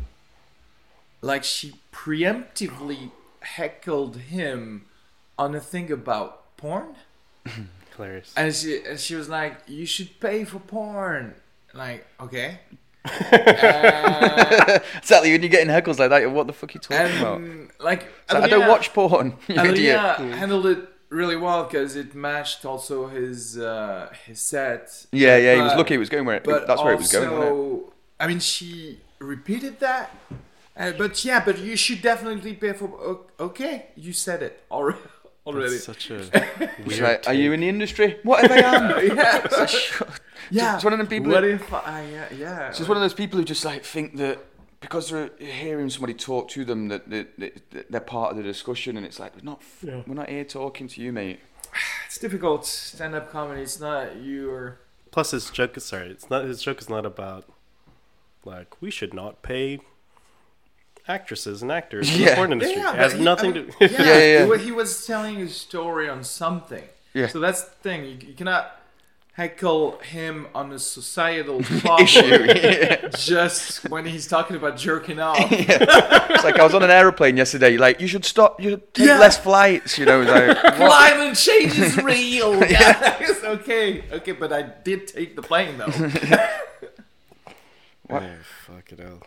[1.21, 3.11] Like she preemptively
[3.41, 4.87] heckled him
[5.39, 6.95] on a thing about porn,
[7.97, 8.33] Hilarious.
[8.37, 11.35] and she and she was like, "You should pay for porn."
[11.75, 12.61] Like, okay.
[13.05, 15.33] Uh, exactly.
[15.33, 17.41] When you're getting heckles like that, what the fuck are you talking about?
[17.41, 19.37] and like, It's like, I don't watch porn.
[19.49, 20.19] You Adrien idiot.
[20.37, 25.07] handled it really well because it matched also his uh, his set.
[25.13, 25.55] Yeah, yeah.
[25.57, 25.95] He was lucky.
[25.95, 27.31] He was going where it, but that's where it was going.
[27.31, 30.15] Wasn't also, I mean, she repeated that.
[30.77, 33.21] Uh, but yeah, but you should definitely pay for.
[33.41, 34.99] Okay, you said it already.
[35.47, 35.71] Already.
[35.71, 37.01] That's such a She's weird.
[37.01, 38.19] like, are you in the industry?
[38.23, 38.83] What if I am?
[39.17, 39.59] yeah, It's
[39.99, 40.11] like,
[40.51, 40.75] yeah.
[40.75, 41.33] It's one of them people.
[41.33, 42.05] What that- if I?
[42.13, 42.69] Yeah, yeah.
[42.69, 44.45] It's just one of those people who just like think that
[44.81, 48.97] because they're hearing somebody talk to them that, that, that they're part of the discussion,
[48.97, 49.61] and it's like we're not.
[49.83, 50.03] Yeah.
[50.07, 51.41] We're not here talking to you, mate.
[52.07, 52.64] It's difficult.
[52.64, 53.61] Stand-up comedy.
[53.61, 54.79] It's not your.
[55.11, 56.09] Plus, his joke is sorry.
[56.11, 57.45] It's not his joke is not about
[58.45, 59.81] like we should not pay
[61.07, 62.31] actresses and actors in Yeah.
[62.31, 62.81] the porn industry.
[62.81, 63.72] Yeah, it has but he- nothing I mean, to.
[63.81, 64.57] Yeah, Yeah, yeah, yeah.
[64.59, 66.85] He, was telling a story on something.
[67.14, 67.26] Yeah.
[67.29, 68.05] So that's the thing.
[68.05, 68.78] You, you cannot
[69.39, 71.61] heckle him on a societal
[72.01, 72.45] Issue.
[72.45, 73.07] yeah.
[73.16, 75.39] just when he's talking about jerking off.
[75.51, 77.76] It's like I was on an aeroplane yesterday.
[77.76, 78.61] Like you should stop.
[78.61, 79.18] You should take Yeah.
[79.18, 79.97] less flights.
[79.99, 80.20] You know.
[80.22, 80.74] Like, what?
[80.76, 83.43] Climate change is real, guys.
[83.45, 85.86] okay, okay, but I did take the plane though.
[88.09, 88.22] What?
[88.22, 88.30] Oh,
[88.66, 89.22] fuck it out.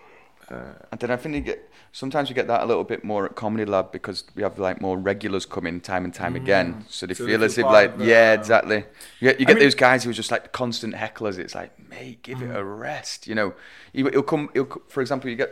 [0.51, 1.59] Uh, And then I think you get
[1.93, 4.81] sometimes we get that a little bit more at Comedy Lab because we have like
[4.81, 7.17] more regulars come in time and time again, so they Mm.
[7.17, 8.85] So feel feel as if like the- yeah, exactly.
[9.19, 11.37] You get, you get mean- those guys who are just like constant hecklers.
[11.37, 13.27] It's like mate, give it a rest.
[13.27, 13.53] You know,
[13.93, 14.49] you, it'll come.
[14.53, 15.51] It'll, for example, you get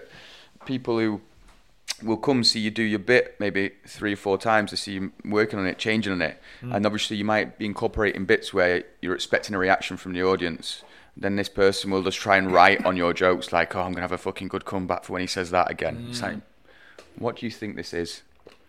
[0.66, 1.22] people who
[2.04, 5.12] will come see you do your bit maybe three or four times to see you
[5.26, 9.16] working on it, changing on it, and obviously you might be incorporating bits where you're
[9.16, 10.84] expecting a reaction from the audience.
[11.22, 14.02] Then this person will just try and write on your jokes like, "Oh, I'm gonna
[14.02, 16.38] have a fucking good comeback for when he says that again." It's like,
[17.18, 18.22] what do you think this is?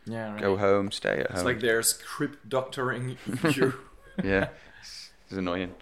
[0.07, 0.41] yeah, right.
[0.41, 1.37] Go home, stay at It's home.
[1.39, 3.17] It's like they're script doctoring
[3.55, 3.75] you.
[4.25, 4.49] yeah,
[4.81, 5.75] it's, it's annoying.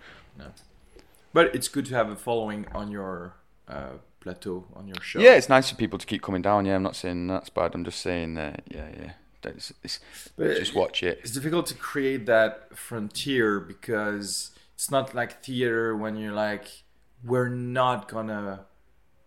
[1.33, 3.35] but it's good to have a following on your
[3.67, 5.21] uh, plateau, on your show.
[5.21, 6.67] Yeah, it's nice for people to keep coming down.
[6.67, 7.75] Yeah, I'm not saying that's bad.
[7.75, 8.63] I'm just saying that.
[8.69, 9.13] Yeah, yeah.
[9.45, 10.01] It's,
[10.37, 11.21] But just watch it.
[11.23, 16.85] It's difficult to create that frontier because it's not like theater when you're like,
[17.25, 18.67] we're not gonna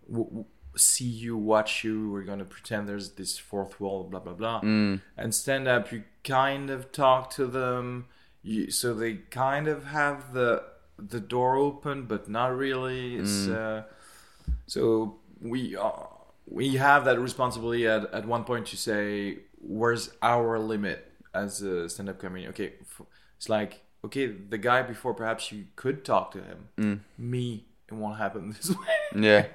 [0.10, 0.46] w- w-
[0.78, 2.10] see you, watch you.
[2.10, 4.62] We're gonna pretend there's this fourth wall, blah blah blah.
[4.62, 5.02] Mm.
[5.18, 8.06] And stand up, you kind of talk to them,
[8.42, 10.64] you, so they kind of have the
[10.98, 13.16] the door open, but not really.
[13.18, 13.84] It's uh,
[14.68, 16.08] so we are
[16.48, 21.90] we have that responsibility at, at one point to say where's our limit as a
[21.90, 22.52] stand-up comedian.
[22.52, 23.02] Okay, f-
[23.36, 26.70] it's like okay, the guy before perhaps you could talk to him.
[26.78, 27.00] Mm.
[27.18, 28.76] Me, it won't happen this way.
[29.16, 29.46] Yeah.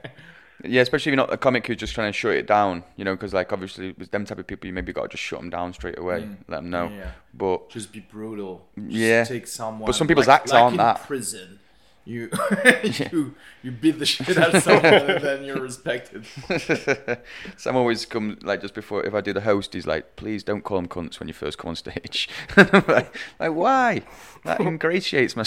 [0.64, 3.04] Yeah, especially if you're not a comic who's just trying to shut it down, you
[3.04, 5.38] know, because like obviously with them type of people, you maybe got to just shut
[5.38, 6.36] them down straight away, mm.
[6.48, 6.88] let them know.
[6.88, 7.10] Yeah.
[7.34, 8.66] But Just be brutal.
[8.74, 9.24] Just Yeah.
[9.24, 9.86] take someone.
[9.86, 11.02] But some people's like, acts like aren't in that.
[11.06, 11.58] Prison.
[12.06, 12.30] You
[13.10, 13.34] you
[13.64, 16.24] you beat the shit out of someone and then you're respected.
[17.56, 20.62] Sam always comes like just before if I do the host, he's like, "Please don't
[20.62, 22.28] call them cunts when you first come on stage."
[22.86, 24.02] Like, like, why?
[24.44, 25.44] That ingratiates my,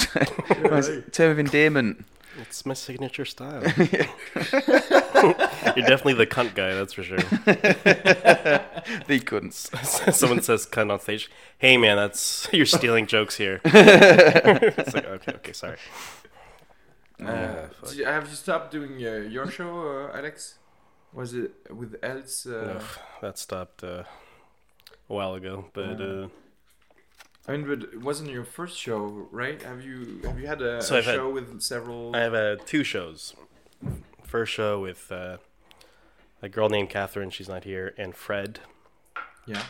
[0.70, 0.82] my
[1.12, 2.06] term of endearment.
[2.42, 3.62] It's my signature style.
[3.64, 4.04] You're
[5.88, 7.20] definitely the cunt guy, that's for sure.
[9.08, 9.54] They couldn't.
[9.54, 11.32] Someone says cunt on stage.
[11.58, 13.62] Hey man, that's you're stealing jokes here.
[13.64, 15.78] it's like okay, okay, sorry.
[17.26, 20.56] Uh, did you- have you stopped doing uh, your show, uh, Alex?
[21.14, 22.46] Was it with Els?
[22.46, 22.80] Uh, No,
[23.22, 24.04] that stopped uh,
[25.10, 26.28] a while ago, but uh,
[27.48, 29.62] I mean, but it wasn't your first show, right?
[29.64, 32.16] Have you have you had a, So a I've had- show with several?
[32.16, 33.34] I have uh, two shows.
[34.24, 35.38] First show with uh,
[36.42, 38.60] a girl named Catherine, she's not here, and Fred,
[39.48, 39.64] yeah.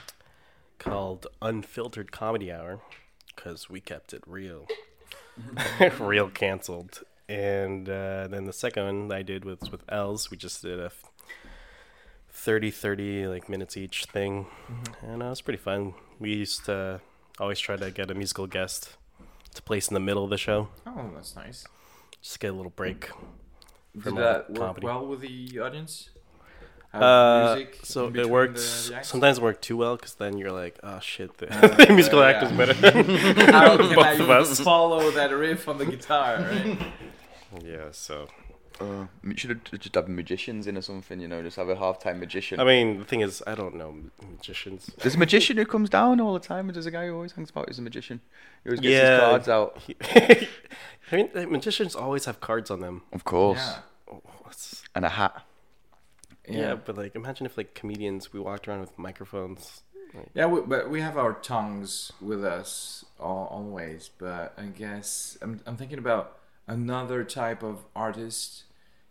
[0.77, 2.81] called Unfiltered Comedy Hour,
[3.33, 4.67] because we kept it real,
[5.99, 7.03] real canceled.
[7.29, 10.31] And uh, then the second one I did was with Els.
[10.31, 10.91] We just did a
[12.31, 14.47] 30 30 like minutes each thing,
[15.01, 15.93] and uh, it was pretty fun.
[16.19, 17.01] We used to
[17.39, 18.97] always try to get a musical guest
[19.55, 21.65] to place in the middle of the show, Oh, that's nice.
[22.21, 23.09] just get a little break.
[23.95, 24.85] Did that the work comedy.
[24.85, 26.09] well with the audience?
[26.93, 28.87] Uh, music so it between works.
[28.89, 31.67] the- the sometimes it worked too well because then you're like, oh shit, the, Uh,
[31.85, 32.73] the musical uh, act is better.
[33.51, 34.59] How can Both I of us.
[34.59, 36.37] follow that riff on the guitar?
[36.41, 36.77] Right?
[37.63, 37.89] yeah.
[37.91, 38.27] So
[38.79, 42.17] Uh, should have just have magicians in or something, you know, just have a halftime
[42.19, 42.59] magician.
[42.61, 43.93] I mean, the thing is, I don't know
[44.31, 44.89] magicians.
[44.99, 47.33] There's a magician who comes down all the time, and there's a guy who always
[47.33, 48.21] hangs about as a magician.
[48.63, 49.11] He always gets Yeah.
[49.11, 49.81] his cards out.
[51.11, 53.01] I mean, like, magicians always have cards on them.
[53.11, 53.59] Of course.
[53.59, 53.79] Yeah.
[54.13, 54.21] Oh,
[54.95, 55.45] And a hat.
[56.47, 56.75] yeah.
[56.75, 59.81] but like, imagine if like comedians we walked around with microphones.
[60.33, 64.09] Yeah, we, but we have our tongues with us al- always.
[64.17, 66.38] But I guess I'm, I'm thinking about
[66.69, 68.63] another type of artist.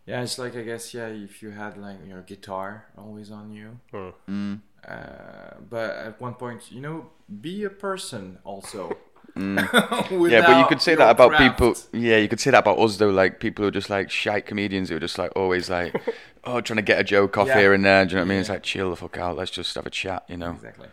[0.05, 3.79] Yeah, it's like I guess yeah, if you had like your guitar always on you.
[3.91, 4.09] Hmm.
[4.27, 4.61] Mm.
[4.87, 7.09] Uh, but at one point, you know,
[7.41, 8.97] be a person also.
[9.35, 9.59] Mm.
[10.31, 11.57] Yeah, but you could say that about craft.
[11.59, 11.75] people.
[11.93, 13.09] Yeah, you could say that about us though.
[13.11, 15.93] Like people who are just like shite comedians who are just like always like,
[16.45, 17.59] oh, trying to get a joke off Yeah.
[17.59, 18.05] here and there.
[18.05, 18.39] Do you know what I mean?
[18.39, 19.37] It's like chill the fuck out.
[19.37, 20.23] Let's just have a chat.
[20.27, 20.51] You know?
[20.53, 20.87] Exactly.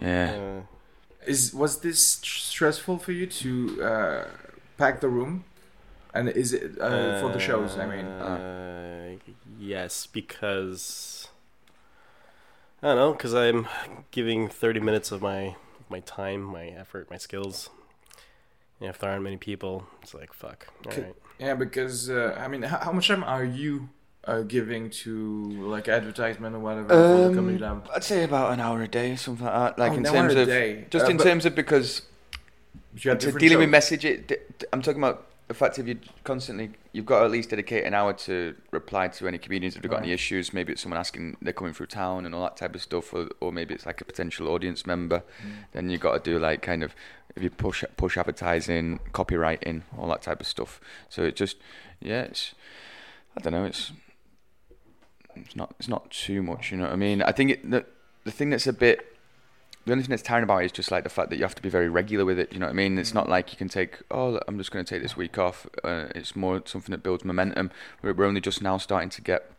[0.00, 0.30] Yeah.
[0.32, 0.60] Uh,
[1.26, 4.24] Is was this tr- stressful for you to uh,
[4.76, 5.44] pack the room?
[6.14, 7.76] And is it uh, for the shows?
[7.78, 9.16] I mean, uh,
[9.58, 11.28] yes, because
[12.82, 13.66] I don't know, because I'm
[14.10, 15.56] giving 30 minutes of my
[15.90, 17.70] my time, my effort, my skills.
[18.80, 20.68] And if there aren't many people, it's like fuck.
[20.86, 21.02] All Okay.
[21.02, 21.14] right.
[21.38, 23.88] yeah, because uh, I mean, how, how much time are you
[24.24, 27.88] uh, giving to like advertisement or whatever for the comedy Um, lab?
[27.94, 29.78] I'd say about an hour a day, or something like that.
[29.78, 30.86] Like Oh, in terms of day.
[30.90, 32.02] just Uh, in terms of because
[32.94, 33.72] You have to different dealing with shows.
[33.72, 37.24] message it, d- d- I'm talking about the fact if you constantly you've got to
[37.24, 40.52] at least dedicate an hour to reply to any comedians if they've got any issues
[40.52, 43.28] maybe it's someone asking they're coming through town and all that type of stuff or,
[43.40, 45.50] or maybe it's like a potential audience member Mm.
[45.72, 46.94] then you've got to do like kind of
[47.34, 51.56] if you push push advertising copywriting all that type of stuff so it just
[52.00, 52.54] yeah it's
[53.36, 53.92] I don't know it's
[55.36, 56.70] it's not it's not too much.
[56.72, 57.22] You know what I mean?
[57.22, 57.84] I think it, the
[58.24, 59.17] the thing that's a bit
[59.88, 61.54] the only thing that's tiring about it is just like the fact that you have
[61.54, 62.52] to be very regular with it.
[62.52, 62.98] You know what I mean?
[62.98, 65.66] It's not like you can take oh I'm just going to take this week off.
[65.82, 67.70] Uh, it's more something that builds momentum.
[68.02, 69.50] We're, we're only just now starting to get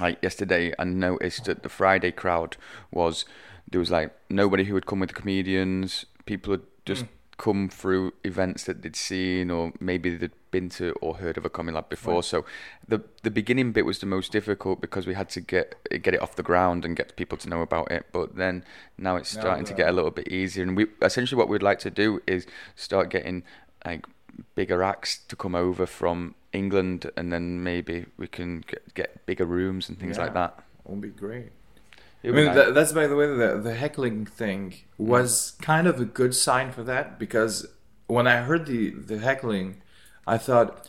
[0.00, 0.72] like yesterday.
[0.78, 2.56] I noticed that the Friday crowd
[2.90, 3.26] was
[3.70, 6.06] there was like nobody who would come with the comedians.
[6.24, 7.04] People had just
[7.36, 11.50] come through events that they'd seen or maybe they'd been to or heard of a
[11.50, 12.22] comedy lab before.
[12.22, 12.44] So
[12.86, 16.20] the the beginning bit was the most difficult because we had to get get it
[16.22, 18.06] off the ground and get people to know about it.
[18.12, 18.64] But then
[18.96, 20.62] now it's Now, starting to get a little bit easier.
[20.64, 22.46] And we essentially what we'd like to do is
[22.76, 23.44] start getting
[23.84, 24.06] like
[24.54, 29.44] bigger acts to come over from England, and then maybe we can get, get bigger
[29.44, 30.24] rooms and things Yeah.
[30.24, 30.62] like that.
[30.84, 31.52] Would be great.
[32.24, 32.56] I It'd be mean, nice.
[32.56, 36.72] that, that's by the way, the, the heckling thing was kind of a good sign
[36.72, 37.66] for that because
[38.06, 39.80] when I heard the, the heckling,
[40.28, 40.88] I thought,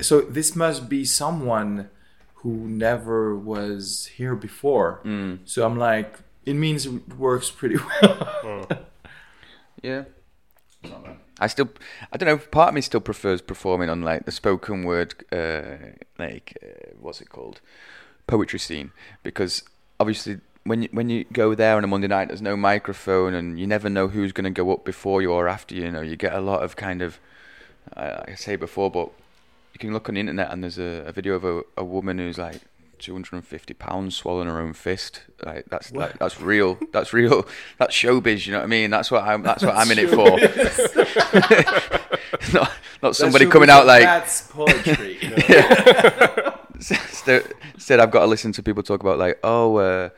[0.00, 1.90] so this must be someone
[2.36, 5.00] who never was here before.
[5.04, 5.38] Mm.
[5.44, 8.68] So I'm like, it means it works pretty well.
[9.82, 10.04] Yeah.
[11.38, 11.70] I still,
[12.12, 12.38] I don't know.
[12.38, 17.20] Part of me still prefers performing on like the spoken word, uh, like uh, what's
[17.20, 17.60] it called,
[18.26, 19.62] poetry scene, because
[19.98, 23.58] obviously when you, when you go there on a Monday night, there's no microphone, and
[23.58, 25.82] you never know who's going to go up before you or after you.
[25.84, 27.18] You know, you get a lot of kind of,
[27.96, 29.10] uh, like I say before, but
[29.72, 32.18] you can look on the internet and there's a, a video of a, a woman
[32.18, 32.60] who's like
[32.98, 35.22] 250 pounds swallowing her own fist.
[35.44, 36.78] Like that's like that's real.
[36.92, 37.46] That's real.
[37.78, 38.46] That's showbiz.
[38.46, 38.90] You know what I mean?
[38.90, 39.42] That's what I'm.
[39.42, 40.38] That's what I'm in it for.
[42.54, 42.70] not
[43.02, 45.18] not somebody coming out like that's poetry.
[46.74, 50.10] instead, instead I've got to listen to people talk about like, oh, uh,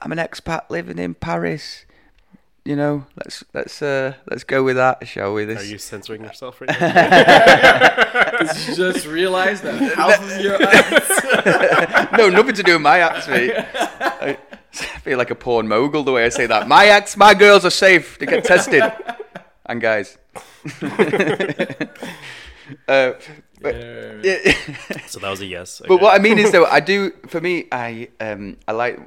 [0.00, 1.84] I'm an expat living in Paris.
[2.66, 5.44] You know, let's let's uh, let's go with that, shall we?
[5.44, 5.62] This...
[5.62, 8.40] Are you censoring yourself right now?
[8.66, 11.16] you just realized that half of your acts
[12.18, 13.54] no, nothing to do with my acts, mate.
[13.54, 14.36] I
[15.02, 16.66] feel like a porn mogul the way I say that.
[16.66, 18.82] My acts, my girls are safe to get tested.
[19.66, 20.18] And guys.
[22.88, 23.12] uh,
[23.60, 23.74] but,
[24.24, 24.54] yeah.
[25.06, 25.80] so that was a yes.
[25.86, 27.12] But what I mean is, though, I do.
[27.28, 29.00] For me, I um, I like.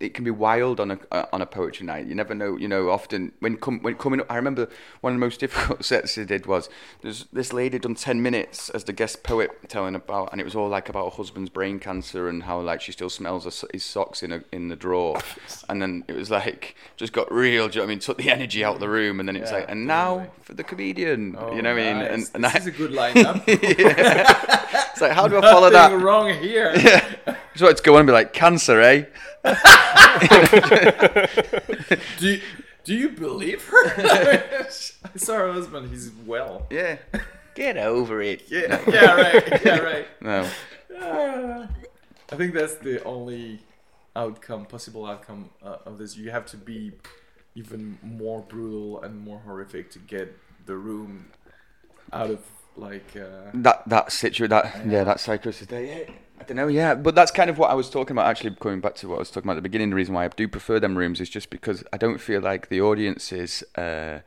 [0.00, 2.06] It can be wild on a uh, on a poetry night.
[2.06, 2.56] You never know.
[2.56, 4.68] You know, often when come when coming up, I remember
[5.02, 6.70] one of the most difficult sets I did was
[7.02, 10.54] there's this lady done ten minutes as the guest poet telling about, and it was
[10.54, 13.84] all like about her husband's brain cancer and how like she still smells her, his
[13.84, 15.20] socks in a, in the drawer,
[15.68, 17.68] and then it was like just got real.
[17.68, 17.98] Do you know what I mean?
[17.98, 20.54] Took the energy out of the room, and then it's Yeah, like, and now for
[20.54, 21.36] the comedian.
[21.54, 21.96] you know what I mean?
[21.98, 22.06] Oh.
[22.14, 23.44] And, and this I, is a good lineup.
[23.48, 25.92] it's like, how do I follow that?
[26.00, 26.72] Wrong here.
[27.54, 29.04] Just want to go on and be like, cancer, eh?
[32.18, 32.40] Do you,
[32.84, 33.84] do you believe her?
[33.96, 34.66] I
[35.16, 35.90] saw her husband.
[35.90, 36.66] He's well.
[36.70, 36.98] Yeah.
[37.54, 38.42] Get over it.
[38.48, 39.64] Yeah, yeah, right.
[39.64, 40.06] Yeah, right.
[40.20, 40.50] No.
[41.00, 41.68] Ah.
[42.32, 43.60] I think that's the only
[44.16, 46.16] outcome, possible outcome uh, of this.
[46.16, 46.92] You have to be
[47.54, 50.36] even more brutal and more horrific to get
[50.66, 51.26] the room
[52.12, 52.40] out of
[52.76, 53.14] like.
[53.16, 56.06] Uh, That that situation, that yeah, that psychosis there.
[56.40, 58.26] I don't know, yeah, but that's kind of what I was talking about.
[58.26, 60.24] Actually, going back to what I was talking about at the beginning, the reason why
[60.24, 64.18] I do prefer them rooms is just because I don't feel like the audiences uh,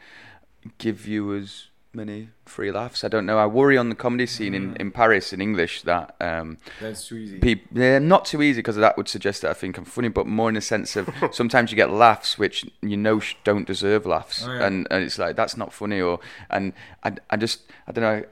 [0.78, 3.03] give you as many free laughs.
[3.03, 3.38] I don't know.
[3.39, 7.18] I worry on the comedy scene in, in Paris in English that um, that's too
[7.18, 7.39] easy.
[7.39, 10.28] people they're not too easy because that would suggest that I think I'm funny, but
[10.28, 14.45] more in the sense of sometimes you get laughs which you know don't deserve laughs,
[14.47, 14.66] Oh, yeah.
[14.68, 18.26] and and it's like that's not funny, or and I, I just I don't know.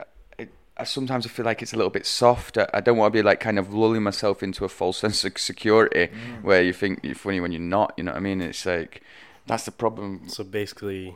[0.78, 2.58] It, I sometimes I feel like it's a little bit soft.
[2.58, 5.24] I, I don't want to be like kind of lulling myself into a false sense
[5.24, 6.44] of security Mm.
[6.44, 7.94] where you think you're funny when you're not.
[7.98, 8.42] You know what I mean?
[8.42, 9.02] It's like
[9.48, 10.28] that's the problem.
[10.28, 11.16] So basically,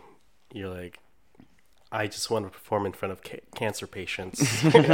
[0.54, 1.00] you're like,
[1.92, 4.64] I just want to perform in front of ca- cancer patients.
[4.64, 4.86] and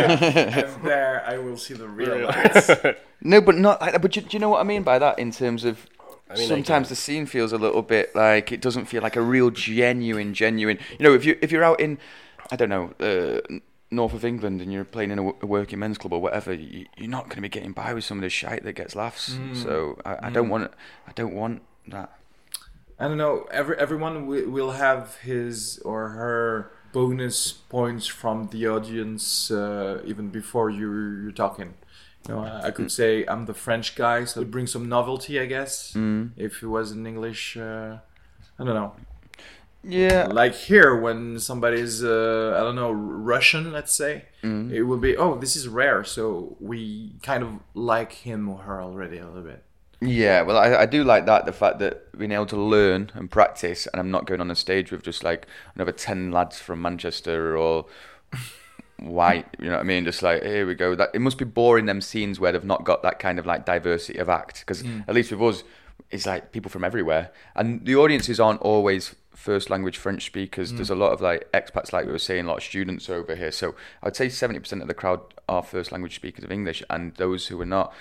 [0.84, 2.72] there, I will see the real lights.
[3.22, 3.82] No, but not.
[3.82, 4.02] like that.
[4.02, 5.18] But do, do you know what I mean by that?
[5.20, 5.88] In terms of
[6.30, 9.16] I mean, sometimes get the scene feels a little bit like it doesn't feel like
[9.16, 10.78] a real genuine, genuine.
[11.00, 11.98] You know, if you if you're out in,
[12.52, 13.62] I don't know, uh, n-
[13.96, 16.54] north of England and you're playing in a, w- a working men's club or whatever,
[16.54, 18.96] you, you're not going to be getting by with some of the shite that gets
[18.96, 19.38] laughs.
[19.64, 20.72] So I, I don't want.
[21.08, 22.10] I don't want that.
[23.00, 23.46] I don't know.
[23.52, 30.30] Every everyone wi- will have his or her bonus points from the audience uh, even
[30.30, 30.88] before you
[31.24, 31.74] you're talking.
[32.28, 35.40] You know, I I could say I'm the French guy, so it brings some novelty,
[35.40, 35.94] I guess.
[35.94, 36.32] Mm.
[36.38, 37.98] If it was in English, uh,
[38.60, 38.94] I don't know.
[39.88, 40.28] Yeah.
[40.32, 44.72] Like here, when somebody's uh, I don't know Russian, let's say, Mm.
[44.72, 48.82] it will be oh this is rare, so we kind of like him or her
[48.82, 49.64] already a little bit.
[50.02, 53.32] Yeah, well, I, I do like that the fact that being able to learn and
[53.32, 56.82] practice, and I'm not going on a stage with just like another ten lads from
[56.82, 57.86] Manchester or
[59.00, 59.46] white.
[59.60, 60.06] You know what I mean?
[60.06, 60.96] Just like here we go.
[60.96, 63.66] That it must be boring them scenes where they've not got that kind of like
[63.66, 64.60] diversity of act.
[64.62, 65.06] Because Mm.
[65.08, 65.64] at least with us,
[66.12, 70.72] it's like people from everywhere, and the audiences aren't always first language French speakers.
[70.72, 70.78] Mm.
[70.78, 73.36] There's a lot of like expats, like we were saying, a lot of students over
[73.36, 73.52] here.
[73.52, 77.14] So I'd say seventy percent of the crowd are first language speakers of English, and
[77.16, 77.94] those who are not,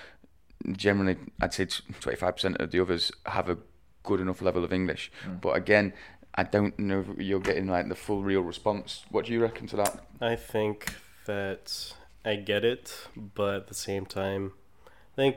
[0.72, 1.66] generally, I'd say
[2.00, 3.58] twenty five percent of the others have a
[4.02, 5.10] good enough level of English.
[5.26, 5.40] Mm.
[5.40, 5.92] But again.
[6.36, 9.04] I don't know if you're getting like the full real response.
[9.08, 10.04] What do you reckon to that?
[10.20, 10.92] I think
[11.26, 14.50] that I get it, but at the same time,
[14.84, 15.36] I think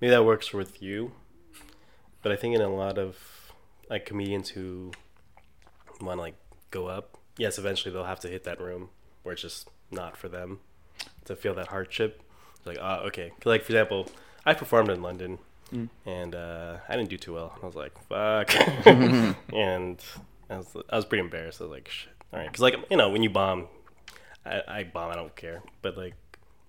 [0.00, 1.12] maybe that works with you.
[2.22, 3.16] But I think in a lot of
[3.88, 4.92] like comedians who
[6.00, 6.36] want to like
[6.70, 8.90] go up, yes, eventually they'll have to hit that room
[9.22, 10.60] where it's just not for them
[11.24, 12.22] to feel that hardship.
[12.58, 13.32] It's like, oh, okay.
[13.44, 14.08] Like for example,
[14.44, 15.38] I performed in London.
[16.04, 17.56] And uh, I didn't do too well.
[17.62, 18.52] I was like, "Fuck,"
[19.54, 20.02] and
[20.50, 21.60] I was, I was pretty embarrassed.
[21.60, 23.68] I was like, "Shit." All right, because like you know, when you bomb,
[24.44, 25.12] I, I bomb.
[25.12, 25.62] I don't care.
[25.80, 26.14] But like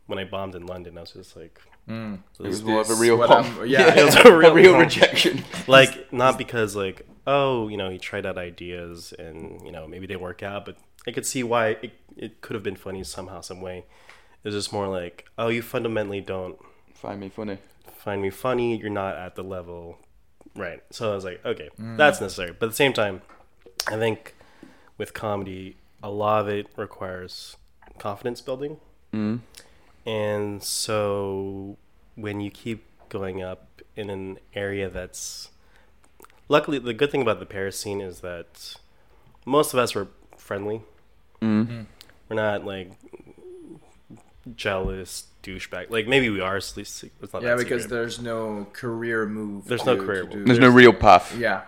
[0.05, 1.59] when I bombed in London, I was just like,
[1.91, 2.19] Mm.
[2.39, 3.47] It was more of a real what pump.
[3.57, 5.43] I'm- yeah, it was a real, real rejection.
[5.67, 10.07] like not because like oh you know he tried out ideas and you know maybe
[10.07, 10.77] they work out, but
[11.07, 13.79] I could see why it, it could have been funny somehow some way.
[14.43, 16.57] It was just more like oh you fundamentally don't
[16.95, 17.57] Find me funny.
[17.97, 18.77] find me funny.
[18.77, 19.97] You're not at the level,
[20.55, 20.81] right?
[20.91, 21.97] So I was like, okay, mm.
[21.97, 22.51] that's necessary.
[22.57, 23.21] But at the same time,
[23.87, 24.35] I think
[24.99, 27.57] with comedy, a lot of it requires
[27.97, 28.77] confidence building,
[29.11, 29.39] mm.
[30.05, 31.77] And so
[32.15, 35.49] when you keep going up in an area that's
[36.49, 38.75] luckily the good thing about the Paris scene is that
[39.45, 40.81] most of us were friendly.
[41.41, 41.81] Mm-hmm.
[42.29, 42.91] We're not like
[44.55, 45.89] jealous douchebag.
[45.89, 46.57] Like maybe we are.
[46.57, 47.95] At least it's not Yeah, that because secret.
[47.95, 49.65] there's no career move.
[49.65, 50.47] There's to- no career to move.
[50.47, 51.35] There's no real path.
[51.37, 51.63] Yeah.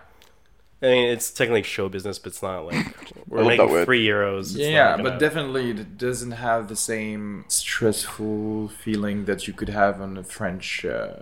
[0.83, 2.85] I mean, it's technically show business, but it's not like
[3.27, 3.85] we're love making word.
[3.85, 4.47] three euros.
[4.51, 9.69] It's Yeah, but gonna- definitely it doesn't have the same stressful feeling that you could
[9.69, 11.13] have on a French uh,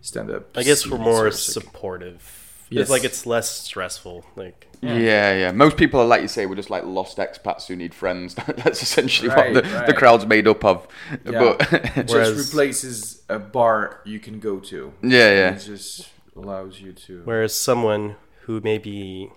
[0.00, 0.56] stand-up.
[0.56, 2.34] I guess we're more so supportive.
[2.70, 2.82] Yes.
[2.82, 4.24] It's like it's less stressful.
[4.36, 5.32] Like Yeah.
[5.34, 8.34] yeah, Most people are like you say, we're just like lost expats who need friends.
[8.46, 10.86] That's essentially Right, what the, the crowd's made up of.
[11.24, 11.56] Yeah.
[11.58, 14.92] But It Whereas- just replaces a bar you can go to.
[15.02, 15.54] yeah, yeah.
[15.54, 17.22] It just allows you to.
[17.24, 18.16] whereas someone
[18.48, 19.30] who maybe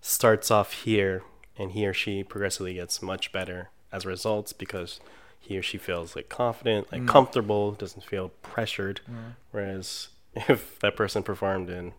[0.00, 1.22] starts off here
[1.58, 5.00] and he or she progressively gets much better as a result because
[5.38, 6.92] he or she feels like confident, Mm.
[6.92, 9.02] like comfortable, doesn't feel pressured.
[9.50, 11.92] Whereas if that person performed in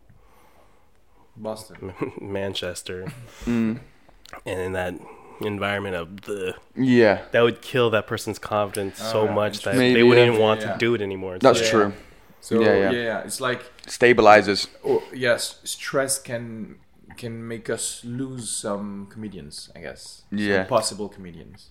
[1.38, 1.93] Boston.
[2.19, 3.05] Manchester
[3.45, 3.79] Mm.
[4.43, 4.95] and in that
[5.41, 9.93] environment of the Yeah, that would kill that person's confidence so Alright, much that Maybe,
[9.93, 10.31] they wouldn't yeah.
[10.33, 10.73] even want Yeah.
[10.73, 11.36] to do it anymore.
[11.36, 11.71] It's that's like- Yeah.
[11.71, 11.93] true.
[12.45, 13.03] So Yeah, yeah, yeah.
[13.03, 14.67] yeah, it's like Stabilizers.
[14.85, 16.75] oh, yes, stress can
[17.17, 19.71] can make us lose some comedians.
[19.75, 20.23] I guess.
[20.29, 20.65] Some Yeah.
[20.65, 21.69] possible comedians.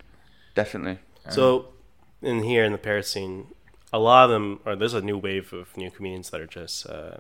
[0.55, 0.99] Definitely.
[1.29, 1.69] So,
[2.23, 3.47] in here in the Paris scene,
[3.93, 6.87] a lot of them, or there's a new wave of new comedians that are just
[6.87, 7.19] uh,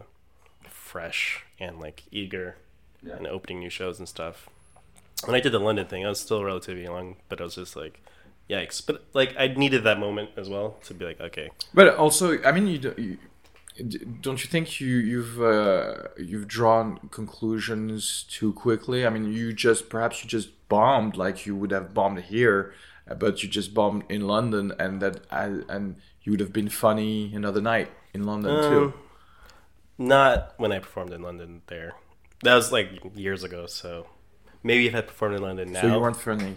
[0.68, 2.56] fresh and like eager
[3.02, 4.48] and opening new shows and stuff.
[5.26, 7.76] When I did the London thing, I was still relatively young, but I was just
[7.76, 8.00] like,
[8.50, 8.84] yikes.
[8.84, 12.52] But like, I needed that moment as well to be like, okay, But also, I
[12.52, 13.18] mean, you, do, you d-
[14.20, 19.06] don't you think you you've uh, you've drawn conclusions too quickly?
[19.06, 22.72] I mean, you just perhaps you just bombed like you would have bombed here,
[23.08, 26.68] uh, but you just bombed in London, and that I, and you would have been
[26.68, 28.84] funny another night in London too.
[28.84, 28.94] Um,
[29.98, 31.94] not when I performed in London there.
[32.42, 34.06] That was like years ago, so
[34.62, 36.54] maybe if I performed in London now, So you weren't funny.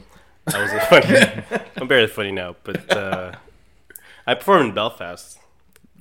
[0.47, 1.61] I wasn't funny.
[1.77, 3.33] I'm barely funny now, but uh,
[4.25, 5.39] I performed in Belfast,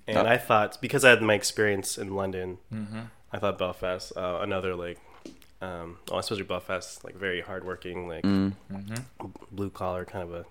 [0.07, 0.25] and Oh.
[0.27, 2.59] I thought because I had my experience in London,
[3.33, 4.99] I thought Belfast, uh, another like,
[5.61, 8.25] um, oh, especially Belfast, like very hardworking, like
[9.51, 10.45] blue collar kind of a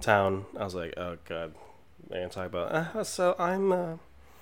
[0.00, 0.46] town.
[0.58, 1.54] I was like, oh god,
[2.08, 2.72] they're gonna talk about.
[2.96, 3.72] Uh, so I'm.
[3.72, 3.96] Uh,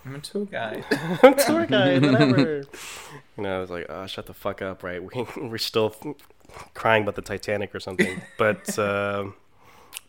[0.06, 0.84] I'm a tour guy.
[1.22, 2.58] I'm a tour guide, whatever.
[3.38, 5.02] you know, I was like, oh, shut the fuck up, right?
[5.02, 5.96] We, we're still
[6.74, 8.20] crying about the Titanic or something.
[8.38, 9.34] But um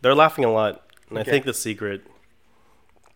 [0.02, 0.84] they're laughing a lot.
[1.08, 2.02] And I think the secret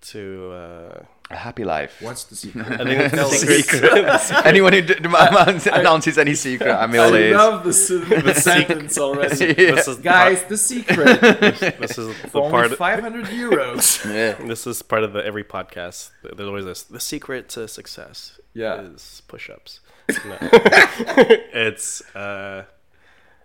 [0.02, 0.52] to.
[0.52, 1.98] Uh, A happy life.
[2.02, 2.66] What's the secret?
[2.80, 3.40] I think the Tell us.
[4.28, 4.44] secret.
[4.46, 8.98] Anyone who d- d- announces any secret, I'm all I love the, s- the sentence
[8.98, 9.46] already.
[9.46, 9.74] Yeah.
[9.76, 12.74] this is Guys, the secret this is the for only part.
[12.76, 14.04] 500 euros.
[14.12, 14.44] Yeah.
[14.44, 16.10] This is part of the every podcast.
[16.24, 16.82] There's always this.
[16.82, 18.80] The secret to success Yeah.
[18.80, 19.78] is push-ups.
[20.26, 20.36] No.
[20.42, 22.64] it's uh,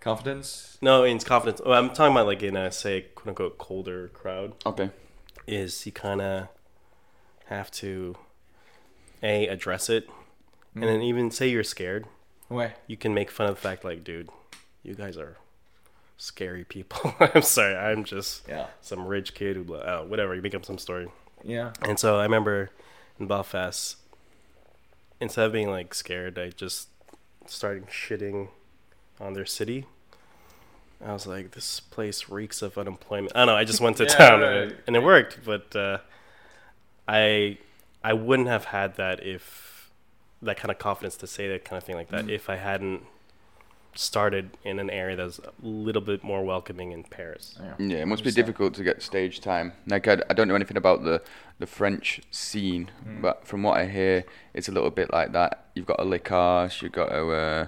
[0.00, 0.78] Confidence.
[0.82, 1.60] no, it's confidence.
[1.64, 4.54] Oh, I'm talking about like in a say quote unquote colder crowd.
[4.66, 4.90] Okay.
[5.46, 6.48] is you kind of
[7.46, 8.16] have to
[9.22, 10.08] a address it
[10.74, 12.06] and then even say you're scared
[12.50, 12.72] Ouais.
[12.86, 14.28] you can make fun of the fact like dude
[14.82, 15.36] you guys are
[16.18, 17.14] scary people.
[17.20, 18.68] I'm sorry, I'm just Yeah.
[18.80, 20.34] some rich kid who, blah, oh, whatever.
[20.34, 21.08] You make up some story.
[21.44, 21.72] Yeah.
[21.82, 22.70] And so I remember
[23.20, 23.96] in Belfast,
[25.20, 26.88] instead of being like scared, I just
[27.46, 28.48] started shitting
[29.20, 29.84] on their city.
[31.04, 33.32] I was like, this place reeks of unemployment.
[33.34, 33.56] I don't know.
[33.56, 34.52] I just went to Yeah, town right.
[34.52, 35.98] and, it, and it worked, but uh,
[37.08, 37.58] I
[38.02, 39.90] I wouldn't have had that if
[40.42, 43.02] that kind of confidence to say that kind of thing like that if I hadn't
[43.98, 47.58] started in an area that's a little bit more welcoming in Paris.
[47.78, 49.72] Yeah, it must be difficult to get stage time.
[49.86, 51.22] Like I, I don't know anything about the
[51.58, 52.90] the French scene,
[53.22, 55.66] but from what I hear, it's a little bit like that.
[55.74, 56.30] You've got to lick
[56.82, 57.66] you've got to uh,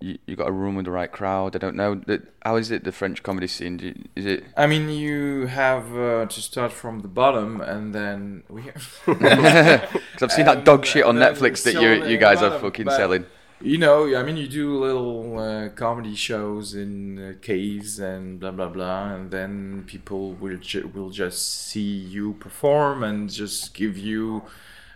[0.00, 1.54] you you got a room with the right crowd.
[1.56, 2.00] I don't know.
[2.44, 4.08] How is it the French comedy scene?
[4.16, 4.44] Is it?
[4.56, 8.62] I mean, you have uh, to start from the bottom, and then we.
[9.06, 12.90] Because I've seen that dog shit on Netflix that you you guys the are fucking
[12.90, 13.26] selling.
[13.62, 18.52] You know, I mean, you do little uh, comedy shows in uh, caves and blah
[18.52, 23.98] blah blah, and then people will ju- will just see you perform and just give
[23.98, 24.44] you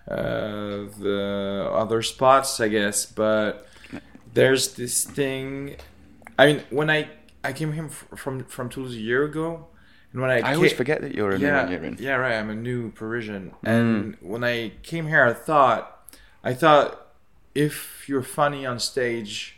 [0.09, 3.05] uh, the other spots, I guess.
[3.05, 3.66] But
[4.35, 5.76] there's this thing.
[6.39, 7.09] I mean, when I
[7.43, 9.66] I came here from from Toulouse a year ago,
[10.12, 11.97] and when I I always forget that you're a yeah, year in.
[11.99, 12.35] Yeah, right.
[12.35, 16.07] I'm a new Parisian, and when I came here, I thought,
[16.43, 17.14] I thought,
[17.55, 19.57] if you're funny on stage,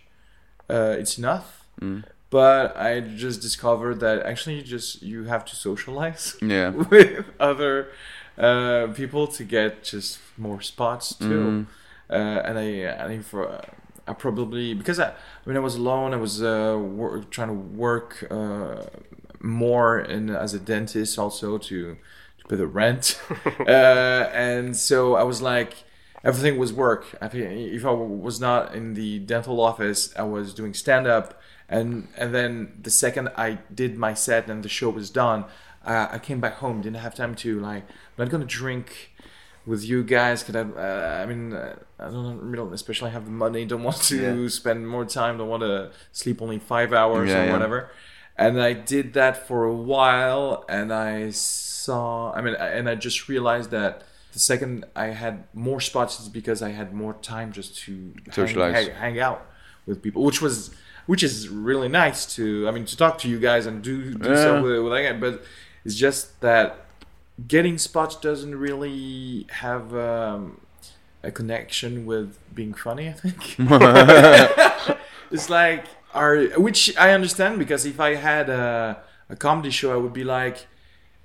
[0.71, 1.65] uh, it's enough.
[2.29, 6.71] But I just discovered that actually, you just you have to socialize Yeah.
[6.71, 7.89] with other
[8.37, 11.67] uh, people to get just more spots too.
[12.11, 13.61] Uh, and I, I think for.
[14.07, 16.81] I probably because I when I was alone, I was uh,
[17.31, 18.85] trying to work uh,
[19.41, 21.97] more in as a dentist also to
[22.39, 23.21] to pay the rent,
[23.61, 25.85] uh, and so I was like
[26.25, 27.17] everything was work.
[27.21, 31.41] I think if I was not in the dental office, I was doing stand up,
[31.69, 35.45] and and then the second I did my set and the show was done,
[35.85, 36.83] uh, I came back home.
[36.83, 37.85] Didn't have time to like.
[37.89, 39.13] I'm not gonna drink
[39.67, 43.33] with you guys because I, uh, I mean, uh, I don't really, especially have the
[43.33, 44.49] money, don't want to Yeah.
[44.49, 47.53] spend more time, don't want to sleep only five hours Yeah, or yeah.
[47.53, 47.91] whatever.
[48.39, 53.29] And I did that for a while, and I saw, I mean, and I just
[53.29, 54.03] realized that
[54.33, 57.93] the second I had more spots is because I had more time just to
[58.27, 58.75] hang, Socialize.
[58.75, 59.47] hang, hang out
[59.87, 60.71] with people, which was,
[61.07, 64.37] which is really nice to, I mean, to talk to you guys and do, do
[64.37, 65.43] stuff with, with that, but
[65.85, 66.86] it's just that
[67.47, 70.61] getting spots doesn't really have um,
[71.23, 73.09] a connection with being funny.
[73.09, 73.57] I think
[75.31, 75.85] it's like
[76.15, 80.25] our, which I understand because if I had a, a comedy show, I would be
[80.25, 80.67] like,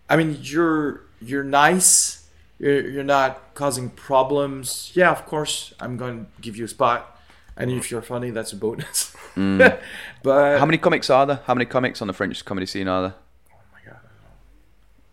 [0.09, 2.27] I mean, you're you're nice,
[2.59, 4.91] you're, you're not causing problems.
[4.93, 7.17] Yeah, of course, I'm going to give you a spot,
[7.55, 9.15] and if you're funny, that's a bonus.
[10.23, 11.39] but How many comics are there?
[11.45, 13.13] How many comics on the French comedy scene are there?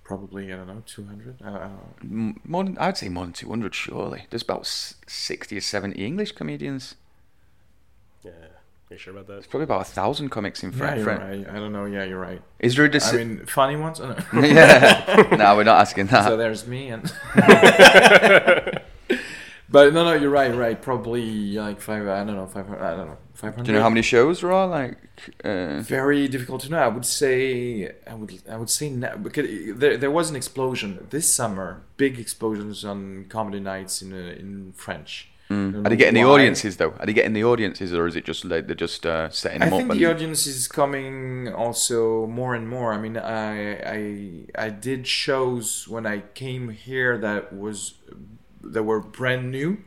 [0.09, 1.37] Probably I don't know, two hundred.
[1.45, 1.81] I don't know.
[2.03, 4.25] M- More than, I'd say more than 200, surely.
[4.31, 6.97] There's about 60 or 70 English comedians.
[8.25, 8.31] Yeah.
[8.91, 9.49] Are you sure about that?
[9.51, 11.05] Probably about a thousand comics in Yeah, French.
[11.07, 11.47] right.
[11.49, 11.85] I don't know.
[11.85, 12.41] Yeah, you're right.
[12.59, 14.01] Is there a dis- I mean, funny ones.
[14.01, 14.41] Oh, no.
[14.43, 15.29] yeah.
[15.37, 16.25] no, we're not asking that.
[16.25, 17.03] so there's me and.
[19.71, 20.55] but no, no, you're right.
[20.55, 22.07] Right, probably like five.
[22.09, 22.83] I don't know, five hundred.
[22.83, 23.67] I don't know, five hundred.
[23.67, 24.67] Do you know how many shows there are?
[24.81, 24.97] Like,
[25.45, 26.83] uh, Very difficult to know.
[26.89, 27.33] I would say.
[28.13, 28.31] I would.
[28.55, 29.47] I would say now because
[29.83, 31.69] there, there was an explosion this summer.
[32.05, 32.99] Big explosions on
[33.37, 35.13] comedy nights in uh, in French.
[35.51, 36.93] I don't are they getting the audiences though?
[37.01, 39.71] Are they getting the audiences, or is it just like they're just uh, setting I
[39.71, 39.97] them think up?
[39.97, 42.93] the and- audience is coming also more and more.
[42.93, 43.55] I mean, I
[43.99, 44.01] I
[44.67, 47.95] I did shows when I came here that was
[48.75, 49.79] that were brand new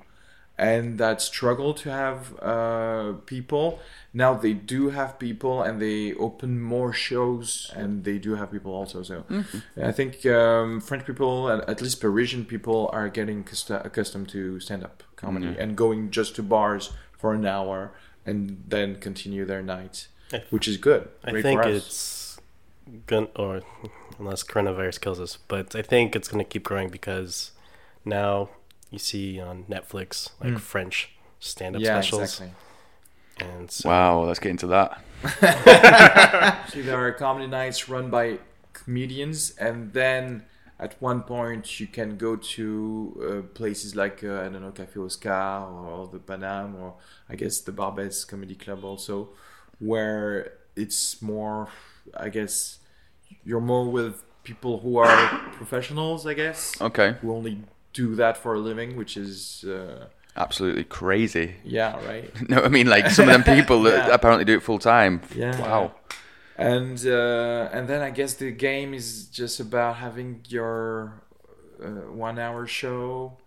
[0.61, 3.79] and that struggle to have uh, people.
[4.13, 8.71] Now they do have people and they open more shows and they do have people
[8.73, 9.01] also.
[9.01, 9.23] So
[9.81, 14.59] I think um, French people, and at least Parisian people, are getting custo- accustomed to
[14.59, 17.91] stand up comedy and going just to bars for an hour
[18.25, 20.07] and then continue their night,
[20.51, 21.09] which is good.
[21.23, 22.39] I think it's
[23.07, 23.61] gonna, or
[24.19, 27.51] unless coronavirus kills us, but I think it's gonna keep growing because
[28.05, 28.49] now
[28.91, 31.85] you see on Netflix like French stand-up Mm.
[31.85, 32.51] yeah, specials, exactly.
[33.39, 35.01] and so Wow, let's get into that.
[36.69, 38.39] See, there are comedy nights run by
[38.73, 40.43] comedians, and then
[40.79, 44.97] at one point you can go to uh, places like uh, I don't know Café
[45.05, 46.95] Oscar or the Paname or
[47.29, 49.29] I guess the Barbès Comedy Club also,
[49.79, 51.69] where it's more
[52.17, 52.79] I guess
[53.45, 57.59] you're more with people who are professionals I guess Okay, who only
[57.93, 61.55] do that for a living, which is uh, absolutely crazy.
[61.63, 64.79] yeah right No, I mean like some of them people that apparently do it full
[64.79, 65.21] time.
[65.35, 65.59] Yeah.
[65.59, 65.93] Wow.
[66.57, 71.21] and uh, and then I guess the game is just about having your
[71.83, 71.87] uh,
[72.27, 73.37] one hour show.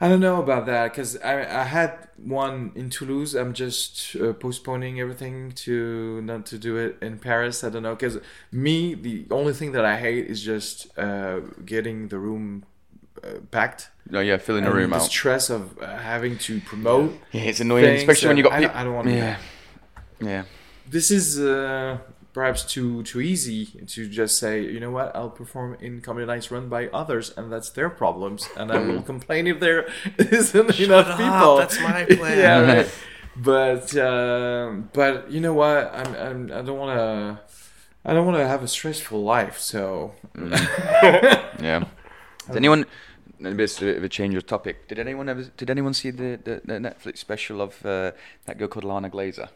[0.00, 3.34] I don't know about that because I, I had one in Toulouse.
[3.34, 7.62] I'm just uh, postponing everything to not to do it in Paris.
[7.64, 8.18] I don't know because
[8.50, 12.64] me the only thing that I hate is just uh, getting the room
[13.50, 13.90] packed.
[14.10, 15.02] No, yeah, filling the room the out.
[15.02, 17.12] stress of uh, having to promote.
[17.32, 18.72] Yeah, it's annoying, things, especially when you got I, people.
[18.74, 19.14] don't- I don't want to.
[19.14, 19.36] Yeah,
[20.20, 20.42] yeah.
[20.86, 21.98] This is uh,
[22.34, 26.50] perhaps too too easy to just say, you know what, I'll perform in comedy nights
[26.50, 31.08] run by others, and that's their problems, and I will complain if there isn't enough
[31.08, 31.56] up, people.
[31.56, 32.38] that's my plan.
[32.38, 32.90] yeah, right.
[33.36, 37.40] But uh, but you know what, I'm, I'm I don't want to.
[38.06, 41.84] I don't want to have a stressful life, so Yeah.
[42.46, 42.84] Did anyone?
[43.42, 44.88] A bit of a change of topic.
[44.88, 45.44] Did anyone ever?
[45.56, 48.12] Did anyone see the, the, the Netflix special of uh,
[48.46, 49.48] that girl called Lana Glazer?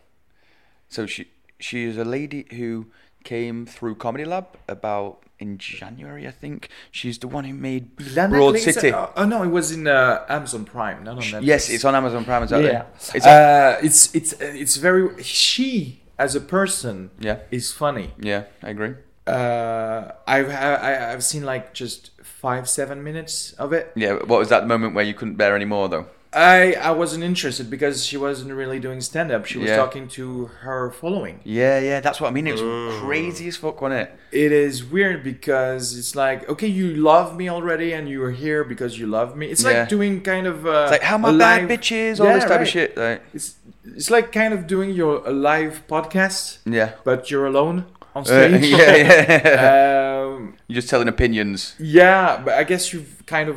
[0.89, 2.87] So she she is a lady who
[3.25, 6.69] came through Comedy Lab about in January, I think.
[6.91, 8.93] She's the one who made Broad Glazer- City.
[8.93, 11.45] Oh, oh, no, it was in uh, Amazon Prime, not on Netflix.
[11.45, 12.43] Yes, it's on Amazon Prime.
[12.43, 12.85] Is that yeah.
[13.15, 18.13] It's uh, it's it's it's very she as a person yeah, is funny.
[18.19, 18.45] yeah.
[18.63, 18.95] I agree.
[19.27, 22.11] Uh, I've I, I've seen like just
[22.41, 23.85] five seven minutes of it.
[23.97, 24.13] Yeah.
[24.31, 26.07] What was that moment where you couldn't bear any more though?
[26.31, 29.47] I I wasn't interested because she wasn't really doing stand up.
[29.47, 29.77] She was Yeah.
[29.77, 30.25] talking to
[30.65, 31.41] her following.
[31.43, 32.01] Yeah, yeah.
[32.01, 32.47] That's what I mean.
[32.47, 34.09] It was crazy as fuck, wasn't it?
[34.45, 38.63] It is weird because it's like okay, you love me already, and you are here
[38.73, 39.47] because you love me.
[39.53, 39.71] It's Yeah.
[39.81, 42.35] like doing kind of uh, It's like how my a bad live- bitches, all Yeah,
[42.35, 42.61] this type right.
[42.61, 42.91] of shit.
[42.97, 43.49] Like, It's
[43.97, 46.91] it's like kind of doing your a live podcast, yeah.
[47.09, 48.25] but you're alone on Uh,
[48.59, 48.67] stage.
[48.71, 50.25] yeah, yeah.
[50.25, 51.75] Um, You're just telling opinions.
[51.79, 53.57] Yeah, but I guess you've kind of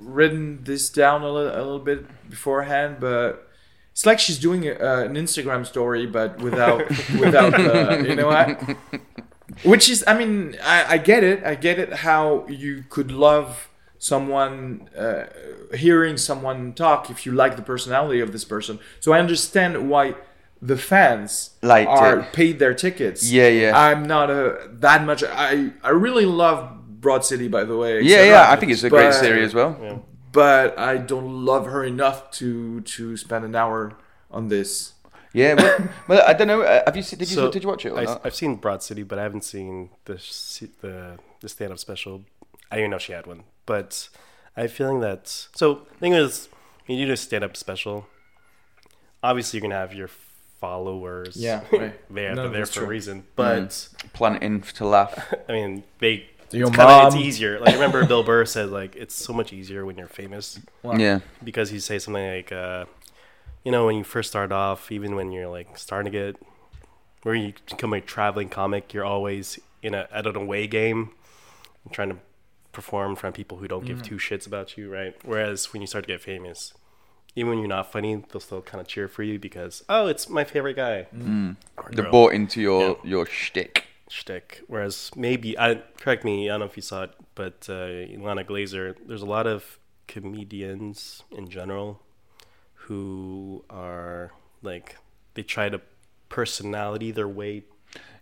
[0.00, 3.48] written this down a little, a little bit beforehand, but
[3.92, 6.88] it's like she's doing a, uh, an Instagram story, but without
[7.18, 8.60] without uh, you know what?
[9.64, 11.42] Which is, I mean, I, I get it.
[11.44, 11.92] I get it.
[11.92, 13.68] How you could love
[13.98, 15.24] someone, uh,
[15.74, 18.78] hearing someone talk if you like the personality of this person.
[19.00, 20.14] So I understand why
[20.60, 22.32] the fans like are it.
[22.32, 23.30] paid their tickets.
[23.30, 23.78] Yeah, yeah.
[23.78, 25.22] I'm not a that much.
[25.24, 28.00] I I really love Broad City, by the way.
[28.02, 28.50] Yeah, yeah.
[28.50, 30.04] I think it's a great series as well.
[30.32, 33.96] But I don't love her enough to to spend an hour
[34.30, 34.92] on this.
[35.32, 36.62] Yeah, well, well I don't know.
[36.62, 37.18] uh, Have you seen?
[37.18, 38.24] Did you So, did you watch it or I, not?
[38.24, 40.14] have seen Broad City, but I haven't seen the
[40.82, 42.24] the the stand up special.
[42.70, 44.08] I didn't even know she had one, but
[44.56, 45.28] I have a feeling that.
[45.54, 46.48] So the thing is,
[46.86, 48.06] when you do a stand up special,
[49.22, 50.08] obviously you're gonna have your
[50.60, 51.36] followers.
[51.36, 51.94] Yeah, right.
[52.10, 52.84] they're No, there for true.
[52.84, 53.26] a reason.
[53.36, 55.32] But Planting to laugh.
[55.48, 56.28] I mean, they.
[56.50, 57.60] Your It's, kinda, it's easier.
[57.60, 61.68] Like remember Bill Burr said, like it's so much easier when you're famous Yeah, because
[61.70, 62.86] he say something like, uh,
[63.64, 66.36] you know, when you first start off, even when you're like starting to get,
[67.22, 71.10] where you become a traveling comic, you're always in a at an away game,
[71.92, 72.16] trying to
[72.72, 75.14] perform from people who don't give two shits about you, right?
[75.24, 76.72] Whereas when you start to get famous,
[77.36, 80.28] even when you're not funny, they'll still kind of cheer for you because oh, it's
[80.28, 81.06] my favorite guy.
[81.76, 83.84] Or they're girl bought into your your shtick.
[84.08, 84.62] shtick.
[84.66, 88.44] Whereas maybe I correct me, I don't know if you saw it, but uh, Ilana
[88.44, 92.00] Glazer, there's a lot of comedians in general
[92.74, 94.96] who are like
[95.34, 95.80] they try to
[96.28, 97.64] personality their way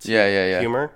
[0.01, 0.61] to Yeah, yeah, yeah.
[0.61, 0.93] humor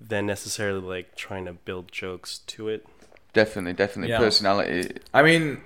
[0.00, 2.86] than necessarily like trying to build jokes to it.
[3.32, 4.10] Definitely, definitely.
[4.10, 4.18] Yeah.
[4.18, 4.96] Personality.
[5.12, 5.60] I mean,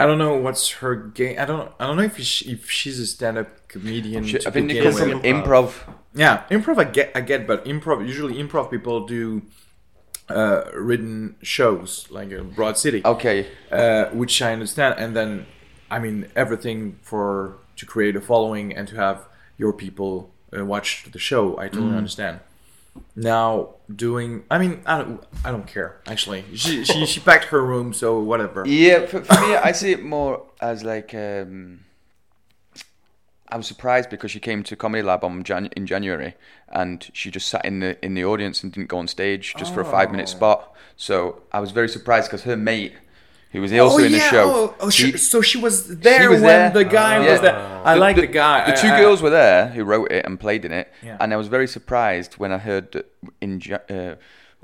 [0.00, 1.36] I don't know what's her game.
[1.38, 1.72] I don't.
[1.80, 4.24] I don't know if she, if she's a stand-up comedian.
[4.24, 5.10] To I think it begin comes with.
[5.10, 5.74] from improv.
[6.14, 9.42] Yeah, improv I get, I get, but improv usually improv people do
[10.28, 13.46] uh, written shows like uh, Broad City, Okay.
[13.72, 15.46] uh, which I understand, and then
[15.90, 19.26] I mean everything for to create a following and to have
[19.56, 21.58] your people uh, watch the show.
[21.58, 22.40] I totally understand.
[23.16, 26.44] Now doing, I mean, I don't, I don't care actually.
[26.54, 28.66] She she she packed her room, so whatever.
[28.66, 31.14] Yeah, for, for me, I see it more as like.
[31.14, 31.80] Um,
[33.50, 36.34] I was surprised because she came to Comedy Lab on Jan- in January,
[36.68, 39.72] and she just sat in the in the audience and didn't go on stage just
[39.72, 40.74] for a five minute spot.
[40.96, 42.92] So I was very surprised because her mate,
[43.52, 46.40] who was also in the show, Oh, oh he- she, so she was there was
[46.40, 46.70] when there.
[46.70, 47.32] the guy Yeah.
[47.32, 47.56] was there.
[47.84, 48.70] I like the, guy.
[48.70, 51.16] The two I- girls were there who wrote it and played in it, Yeah.
[51.20, 53.06] and I was very surprised when I heard that
[53.40, 54.16] in uh,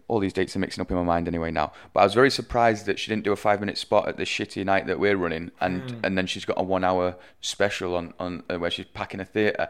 [0.06, 1.72] all these dates are mixing up in my mind anyway now.
[1.94, 4.24] But I was very surprised that she didn't do a five minute spot at the
[4.24, 6.00] shitty night that we're running, and Hmm.
[6.04, 9.24] and then she's got a one hour special on on uh, where she's packing a
[9.24, 9.68] theatre.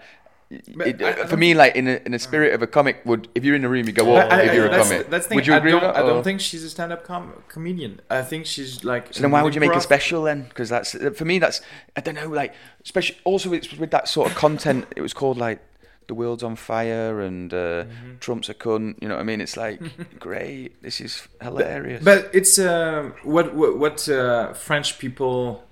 [0.76, 3.00] But It- I- I for me, like in a, in a spirit of a comic,
[3.04, 5.10] would if you're in the room, you go I- I- if you're a that's, comic,
[5.10, 5.96] that's would you agree I don't?
[5.96, 8.00] I don't think she's a stand-up com- comedian.
[8.10, 9.12] I think she's like.
[9.14, 10.42] So then why would you make a special then?
[10.48, 11.38] Because that's for me.
[11.38, 11.60] That's
[11.96, 12.28] I don't know.
[12.28, 14.86] Like especially also it's with that sort of content.
[14.96, 15.60] It was called like
[16.06, 18.18] the world's on fire and uh, Mm-hmm.
[18.20, 19.00] Trump's a cunt.
[19.00, 19.40] You know what I mean?
[19.40, 19.80] It's like
[20.20, 20.80] great.
[20.82, 22.04] This is hilarious.
[22.04, 25.64] But it's um, what what, what uh, French people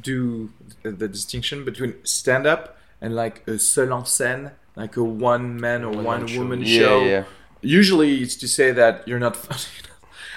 [0.00, 0.50] do
[0.82, 5.60] the, the distinction between stand up and like a seul en scène, like a one
[5.60, 7.00] man or One-man one woman yeah, show.
[7.04, 7.24] yeah.
[7.62, 9.62] Usually, it's to say that you're not funny.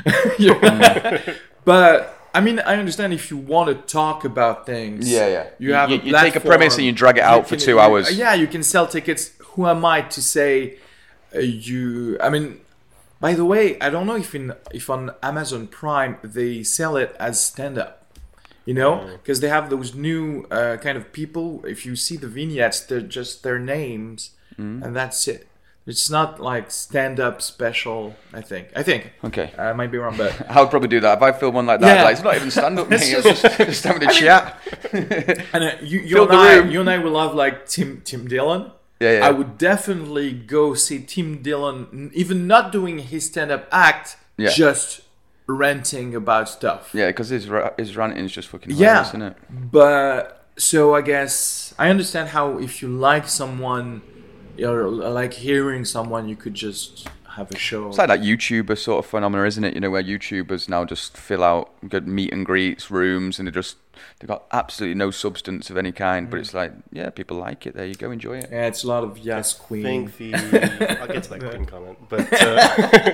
[1.65, 5.09] But I mean, I understand if you want to talk about things.
[5.11, 5.47] Yeah, yeah.
[5.59, 7.65] You have you, a you take a premise and you drag it out for can-
[7.65, 8.17] two you- hours.
[8.17, 9.31] Yeah, you can sell tickets.
[9.53, 10.77] Who am I to say
[11.35, 12.17] uh, you?
[12.21, 12.61] I mean,
[13.19, 17.15] by the way, I don't know if in if on Amazon Prime they sell it
[17.19, 17.98] as stand up.
[18.69, 21.47] You know, because they have those new uh, kind of people.
[21.73, 24.19] If you see the vignettes, they're just their names,
[24.59, 24.83] Mm-hmm.
[24.83, 25.41] and that's it.
[25.87, 28.01] It's not like stand up special.
[28.39, 28.65] I think.
[28.75, 29.01] I think.
[29.29, 29.47] Okay.
[29.57, 31.79] I might be wrong, but I would probably do that if I film one like
[31.79, 31.95] that.
[31.95, 32.03] Yeah.
[32.03, 32.91] Like, it's not even stand up.
[32.95, 34.43] It's It's just- just, just having a chat.
[35.53, 36.71] and uh, you, you and I, room.
[36.71, 38.61] you and I will love like Tim Tim Dillon.
[38.99, 39.27] Yeah, yeah.
[39.27, 44.49] I would definitely go see Tim Dillon, even not doing his stand up act, Yeah.
[44.51, 45.01] just
[45.49, 46.91] ranting about stuff.
[46.93, 49.07] Yeah, because his his ranting is just fucking Yeah.
[49.07, 49.35] isn't it?
[49.49, 54.01] But so I guess I understand how if you like someone,
[54.61, 57.87] or like hearing someone, you could just have a show.
[57.89, 59.73] It's like that YouTuber sort of phenomenon, isn't it?
[59.75, 63.51] You know, where YouTubers now just fill out good meet and greets rooms, and they
[63.51, 63.77] just
[64.19, 66.29] they've got absolutely no substance of any kind.
[66.29, 67.75] But it's like, yeah, people like it.
[67.75, 68.49] There you go, enjoy it.
[68.51, 70.07] yeah, it's a lot of yes I queen.
[70.09, 70.33] think the
[71.01, 73.13] I'll get to that queen comment, but uh,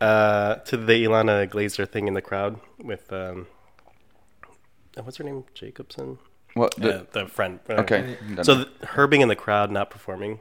[0.04, 3.46] uh, to the Ilana Glazer thing in the crowd with um,
[4.96, 6.18] uh, what's her name, Jacobson,
[6.54, 6.74] What?
[6.76, 7.60] The, uh, the friend.
[7.68, 8.16] uh, okay.
[8.42, 10.40] So th- her being in the crowd, not performing,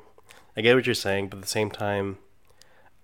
[0.57, 2.17] I get what you're saying, but at the same time,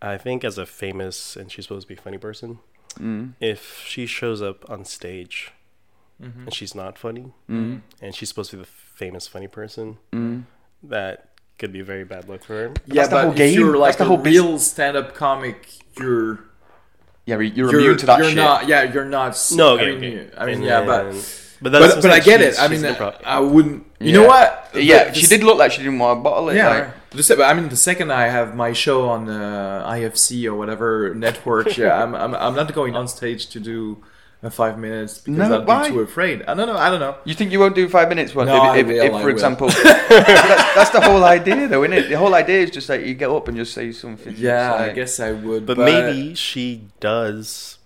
[0.01, 2.59] I think as a famous and she's supposed to be a funny person,
[2.99, 3.33] Mm.
[3.39, 5.51] if she shows up on stage
[6.19, 7.81] and she's not funny, Mm.
[8.01, 10.43] and she's supposed to be the famous funny person, Mm.
[10.83, 11.29] that
[11.59, 12.67] could be a very bad look for her.
[12.85, 13.53] Yeah, That's the but whole if game.
[13.59, 15.67] you're like That's the a whole bus- real stand-up comic,
[15.99, 16.39] you're
[17.25, 18.35] yeah, but you're, you're, immune to that you're shit.
[18.37, 18.67] not.
[18.67, 19.29] Yeah, you're not.
[19.31, 20.29] s- No, I mean, okay.
[20.37, 21.21] I mean, yeah, but then-
[21.61, 22.55] but that's but, but I get it.
[22.59, 22.83] I mean,
[23.25, 23.85] I wouldn't.
[23.99, 24.13] You Yeah.
[24.13, 24.69] know what?
[24.75, 26.55] yeah, The- she the- did look like she didn't want to bottle it.
[26.55, 26.69] Yeah.
[26.69, 30.55] like- The se- I mean, the second I have my show on uh, IFC or
[30.55, 34.03] whatever network, yeah, I'm, I'm, I'm not going on stage to do
[34.43, 35.83] uh, five minutes because No, I'd why?
[35.87, 36.43] be too afraid.
[36.43, 36.77] I don't know.
[36.77, 37.15] I don't know.
[37.23, 38.35] You think you won't do five minutes?
[38.35, 39.33] One, No, I if, if, will, if, I for will.
[39.33, 42.09] example, that's, that's the whole idea, though, isn't it?
[42.09, 44.35] The whole idea is just like you get up and just say something.
[44.37, 45.65] Yeah, It's I guess I would.
[45.65, 47.77] But, maybe she does.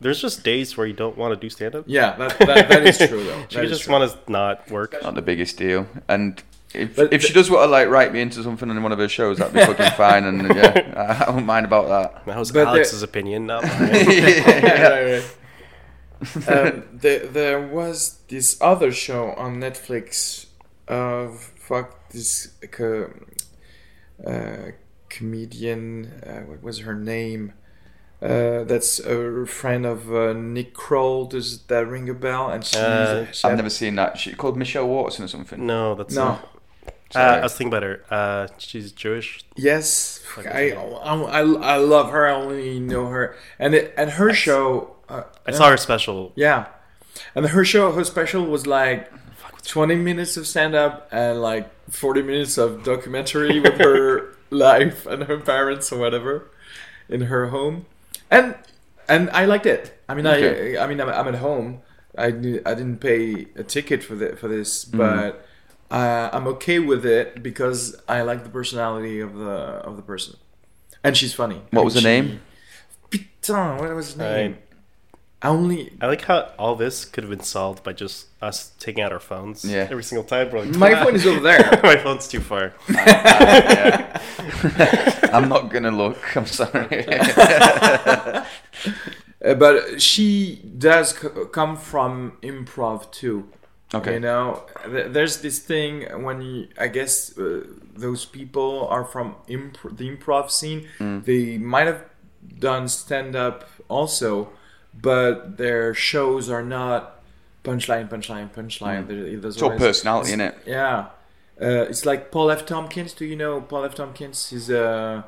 [0.00, 1.84] There's just days where you don't want to do stand up.
[1.86, 3.44] Yeah, that, that, that is true though.
[3.48, 3.94] She That is just true.
[3.94, 4.94] want to not work.
[5.02, 5.88] not the biggest deal.
[6.06, 6.42] And
[6.76, 8.98] if, But if she does want to like write me into something in one of
[8.98, 10.24] her shows, that'd be fucking fine.
[10.24, 12.26] And yeah, I don't mind about that.
[12.26, 13.72] That was But Alex's opinion, not mine.
[13.90, 16.48] right, right.
[16.48, 20.46] um, there, there was this other show on Netflix
[20.88, 23.12] of fuck this co-
[24.26, 24.70] uh,
[25.08, 26.06] comedian.
[26.26, 27.52] Uh, what was her name?
[28.22, 31.26] Uh, that's a friend of uh, Nick Kroll.
[31.26, 32.48] Does that ring a bell?
[32.48, 34.16] And she's, Uh, she I've had- never seen that.
[34.18, 35.66] She called Michelle Watson or something.
[35.66, 36.24] no, that's No.
[36.24, 36.55] not.
[37.14, 38.02] Uh, I was thinking about her.
[38.10, 39.44] Uh, she's Jewish.
[39.56, 42.26] Yes, I, I, I, I love her.
[42.26, 44.96] I only know her, and it, and her show.
[45.08, 46.32] Uh, I saw her special.
[46.34, 46.66] Yeah,
[47.34, 49.10] and her show, her special was like
[49.64, 55.24] twenty minutes of stand up and like forty minutes of documentary with her life and
[55.24, 56.50] her parents or whatever
[57.08, 57.86] in her home,
[58.30, 58.56] and
[59.08, 59.96] and I liked it.
[60.08, 60.76] I mean, Okay.
[60.76, 61.82] I I mean, I'm, I'm at home.
[62.18, 62.30] I I
[62.74, 65.45] didn't pay a ticket for the, for this, but.
[65.90, 69.52] Uh, I'm okay with it because I like the personality of the
[69.86, 70.36] of the person,
[71.04, 71.60] and she's funny.
[71.70, 72.40] What I was the mean, name?
[73.12, 74.58] she- Putain, what was his name?
[75.42, 79.04] I only I like how all this could have been solved by just us taking
[79.04, 79.86] out our phones Yeah.
[79.90, 80.50] every single time.
[80.50, 81.78] Like, my phone is over there.
[81.84, 82.72] my phone's too far.
[85.32, 86.36] I'm not gonna look.
[86.36, 87.06] I'm sorry.
[89.44, 93.48] Uh, but she does c- come from improv too.
[93.94, 94.14] Okay.
[94.14, 97.64] You know, Th- there's this thing when you, I guess uh,
[97.94, 100.88] those people are from imp- the improv scene.
[100.98, 101.24] Mm.
[101.24, 102.04] They might have
[102.58, 104.50] done stand up also,
[104.92, 107.22] but their shows are not
[107.62, 109.06] punchline, punchline, punchline.
[109.06, 109.44] Mm.
[109.44, 110.54] It's all personality, innit?
[110.66, 111.06] Yeah,
[111.60, 112.66] uh, it's like Paul F.
[112.66, 113.12] Tompkins.
[113.14, 113.94] Do you know Paul F.
[113.94, 114.50] Tompkins?
[114.50, 115.24] He's a,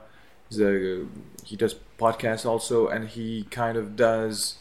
[0.48, 1.06] he's a
[1.44, 4.56] he does podcasts also, and he kind of does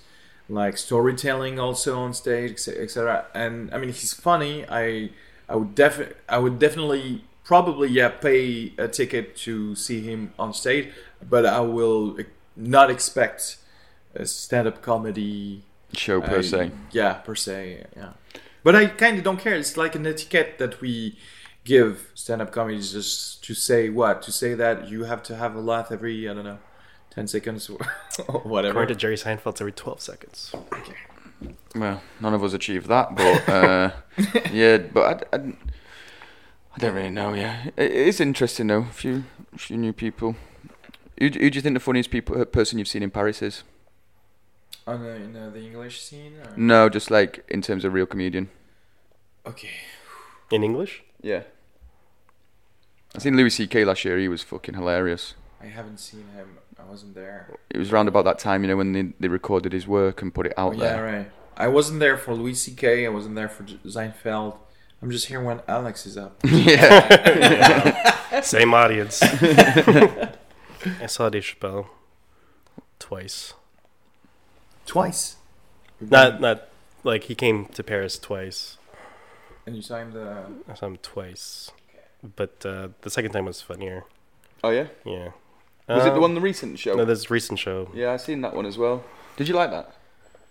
[0.50, 3.26] like storytelling also on stage, etc.
[3.34, 4.66] And I mean, he's funny.
[4.70, 5.10] I
[5.50, 10.54] I would defi- I would definitely probably yeah pay a ticket to see him on
[10.54, 10.90] stage,
[11.30, 12.18] but I will
[12.56, 13.58] not expect
[14.16, 15.64] a stand-up comedy
[15.94, 16.72] Show per I- se.
[16.92, 17.86] Yeah, per se.
[17.96, 18.14] Yeah,
[18.64, 19.56] but I kind of don't care.
[19.56, 21.18] It's like an etiquette that we
[21.64, 25.60] give stand-up comedy just to say what to say that you have to have a
[25.60, 26.60] laugh every I don't know,
[27.18, 27.70] ten seconds
[28.28, 28.74] or whatever.
[28.74, 30.54] According to Jerry Seinfeld, it's every 12 seconds.
[31.76, 33.92] Well, none of us achieved that, but uh,
[34.54, 35.40] yeah, but I, I,
[36.76, 37.34] I don't really know.
[37.34, 38.82] Yeah, it, it is interesting though.
[38.90, 39.24] A few,
[39.56, 40.36] few new people.
[41.20, 43.42] Who, do- who do you think the funniest people, uh, person you've seen in Paris
[43.42, 43.64] is?
[44.86, 46.34] On the, in uh, the English scene.
[46.36, 46.54] Or?
[46.56, 48.50] No, just like in terms of real comedian.
[49.46, 49.72] Okay.
[50.52, 51.04] In English?
[51.22, 51.42] Yeah.
[53.16, 53.86] I seen Louis C.K.
[53.86, 54.18] last year.
[54.20, 55.34] He was fucking hilarious.
[55.62, 56.60] I haven't seen him.
[56.80, 57.50] I wasn't there.
[57.70, 60.34] It was around about that time, you know, when they, they recorded his work and
[60.34, 61.04] put it out Oh, yeah, there.
[61.04, 61.32] right.
[61.58, 63.06] I wasn't there for Louis C.K.
[63.06, 64.58] I wasn't there for J- Seinfeld.
[65.02, 66.40] I'm just here when Alex is up.
[66.44, 68.42] yeah.
[68.42, 69.22] Same audience.
[69.24, 71.88] I saw Dave Chappelle
[73.00, 73.54] twice.
[74.86, 75.36] Twice.
[76.00, 76.68] Not not
[77.04, 78.78] like he came to Paris twice.
[79.66, 80.46] And you saw him the.
[80.70, 81.72] I saw him twice,
[82.36, 84.06] but uh, the second time was funnier.
[84.64, 84.88] Oh yeah.
[85.06, 85.30] Yeah.
[85.88, 86.96] Was it the Um, one the recent show?
[86.96, 87.90] No, this recent show.
[87.94, 89.04] yeah, I seen that one as well.
[89.38, 89.94] Did you like that?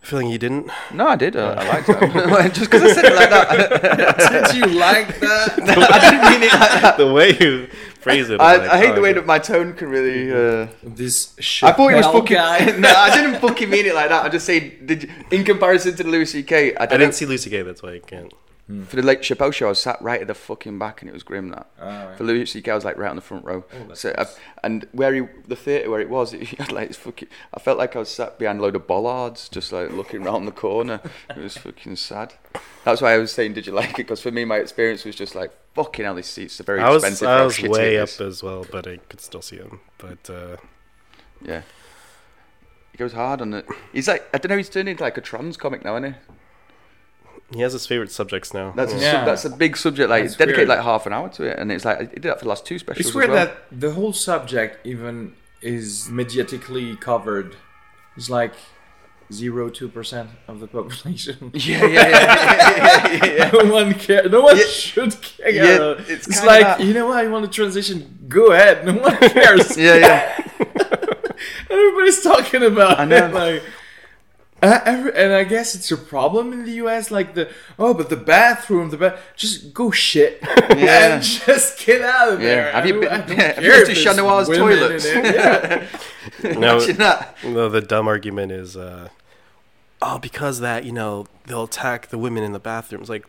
[0.00, 0.70] Feeling you didn't.
[0.94, 1.34] No, I did.
[1.34, 2.54] I, I liked it.
[2.54, 4.46] Just because I said it like that.
[4.52, 5.58] Did you like that?
[5.58, 6.96] I didn't mean it like that.
[6.96, 7.66] the way you
[7.98, 8.40] phrase it.
[8.40, 9.14] I, like, I hate oh, the way yeah.
[9.14, 10.30] that my tone can really.
[10.30, 10.68] Uh...
[10.84, 12.36] this I thought he was fucking.
[12.36, 12.76] guy.
[12.78, 14.24] no, I didn't fucking mean it like that.
[14.24, 17.26] I'm just saying, did you, in comparison to the Louis C.K., I, I didn't see
[17.26, 17.62] Lucy Gay.
[17.62, 18.32] That's why I can't.
[18.66, 18.82] Hmm.
[18.82, 21.12] for the late Chappelle show, I was sat right at the fucking back, and it
[21.12, 21.50] was grim.
[21.50, 22.18] That ah, Alright.
[22.18, 23.64] for Louis C.K., I was like right on the front row.
[23.72, 26.88] Oh, so, uh, I, and where he, the theatre where it was, it had like
[26.88, 27.28] this fucking.
[27.54, 30.48] I felt like I was sat behind a load of bollards, just like looking round
[30.48, 31.00] the corner.
[31.30, 32.34] It was fucking sad.
[32.84, 33.96] That's why I was saying, did you like it?
[33.98, 36.16] Because for me, my experience was just like fucking hell.
[36.16, 37.28] These seats are very I was expensive.
[37.28, 39.80] I was way up as well, but I could still see him.
[39.98, 40.56] But uh,
[41.40, 41.62] Yeah.
[42.90, 43.66] He goes hard on it.
[43.92, 46.18] He's like, I don't know, he's turned into like a trans comic now, isn't he?
[47.54, 48.72] He has his favorite subjects now.
[48.76, 49.12] That's a, Yeah.
[49.12, 50.10] sub, that's a big subject.
[50.10, 50.68] Like, That's dedicate weird.
[50.68, 52.66] like half an hour to it, and it's like he did that for the last
[52.66, 53.00] two specials.
[53.00, 53.46] It's as weird well.
[53.46, 57.56] that the whole subject even is mediatically covered.
[58.16, 58.54] It's like
[59.32, 61.50] zero two percent of the population.
[61.54, 63.50] Yeah, yeah, yeah, yeah, yeah, yeah.
[63.62, 64.30] no one cares.
[64.30, 64.64] No one Yeah.
[64.66, 65.50] should care.
[65.50, 66.80] Yeah, it's it's like that.
[66.80, 67.18] you know what?
[67.24, 68.24] I want to transition.
[68.28, 68.84] Go ahead.
[68.86, 69.76] No one cares.
[69.76, 70.42] yeah, yeah.
[71.70, 73.16] Everybody's talking about I know.
[73.26, 73.32] it.
[73.34, 73.62] Like,
[74.66, 77.10] uh, every, and I guess it's a problem in the U.S.
[77.10, 77.48] Like the
[77.78, 80.38] oh, but the bathroom, the ba- just go shit
[80.70, 81.14] Yeah.
[81.14, 82.72] and just get out of there.
[82.72, 84.78] Have you been- don't- I don't yeah, have you been to there's Chat Noir's women
[84.78, 85.04] toilets?
[85.06, 85.86] Yeah.
[86.42, 86.78] No,
[87.44, 89.08] no, the dumb argument is, uh,
[90.02, 93.08] oh, because that you know they'll attack the women in the bathrooms.
[93.08, 93.24] Like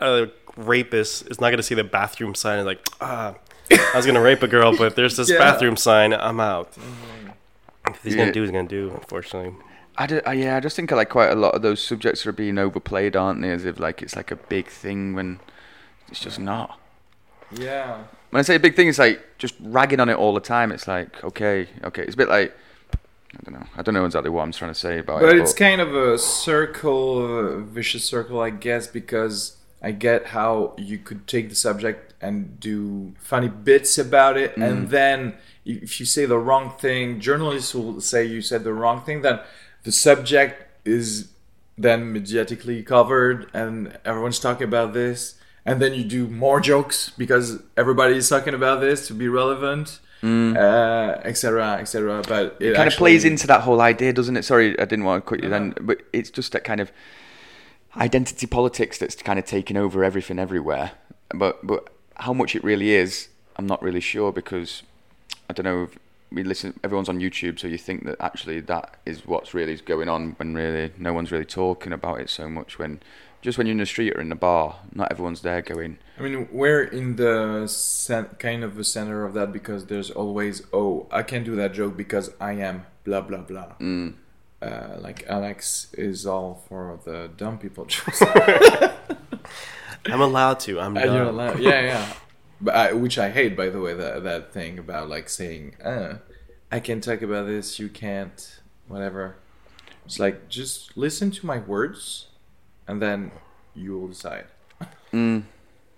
[0.00, 3.34] a rapist is not going to see the bathroom sign and like, ah,
[3.70, 5.38] I was going to rape a girl, but there's this Yeah.
[5.38, 6.12] bathroom sign.
[6.12, 6.76] I'm out.
[7.88, 8.18] If he's Yeah.
[8.22, 8.90] going to do, he's going to do.
[8.94, 9.54] Unfortunately.
[9.96, 12.32] I do, uh, yeah, I just think like quite a lot of those subjects are
[12.32, 13.50] being overplayed, aren't they?
[13.50, 15.40] As if like it's like a big thing when
[16.08, 16.78] it's just not.
[17.52, 18.04] yeah.
[18.30, 20.72] When I say a big thing, it's like just ragging on it all the time.
[20.72, 22.02] It's like okay, okay.
[22.02, 22.56] It's a bit like
[22.94, 23.66] I don't know.
[23.76, 25.32] I don't know exactly what I'm trying to say about But it.
[25.32, 30.74] But it's kind of a circle, a vicious circle, I guess, because I get how
[30.78, 34.62] you could take the subject and do funny bits about it, Mm.
[34.68, 39.02] and then if you say the wrong thing, journalists will say you said the wrong
[39.02, 39.40] thing, then
[39.84, 41.28] the subject is
[41.78, 45.34] then mediatically covered, and everyone's talking about this,
[45.64, 50.00] and then you do more jokes because everybody's talking about this to be relevant.
[50.24, 52.22] Uh, etc., etc.
[52.28, 52.62] But Mm.
[52.62, 54.44] it kind of plays into that whole idea, doesn't it?
[54.44, 56.92] Sorry, I didn't want to cut you then, but it's just that kind of
[57.96, 60.92] identity politics that's kind of taking over everything everywhere.
[61.34, 64.82] But but how much it really is, I'm not really sure because
[65.50, 65.82] I don't know.
[65.84, 65.98] If
[66.34, 70.08] we listen, everyone's on YouTube, so you think that actually that is what's really going
[70.08, 72.78] on when really no one's really talking about it so much.
[72.78, 73.00] When
[73.42, 75.98] just when you're in the street or in the bar, not everyone's there going.
[76.18, 80.62] I mean, we're in the cen- kind of the center of that because there's always,
[80.72, 83.74] oh, I can't do that joke because I am blah blah blah.
[83.80, 84.14] Mm.
[84.60, 88.22] Uh, like Alex is all for the dumb people jokes.
[90.06, 90.80] I'm allowed to.
[90.80, 92.12] I'm And you're allowed- yeah, yeah.
[92.62, 96.18] But I, which I hate, by the way, that that thing about like saying, uh,
[96.70, 99.36] I can talk about this, you can't, whatever.
[100.06, 102.28] It's like just listen to my words,
[102.86, 103.32] and then
[103.74, 104.46] you will decide.
[105.12, 105.42] Mm.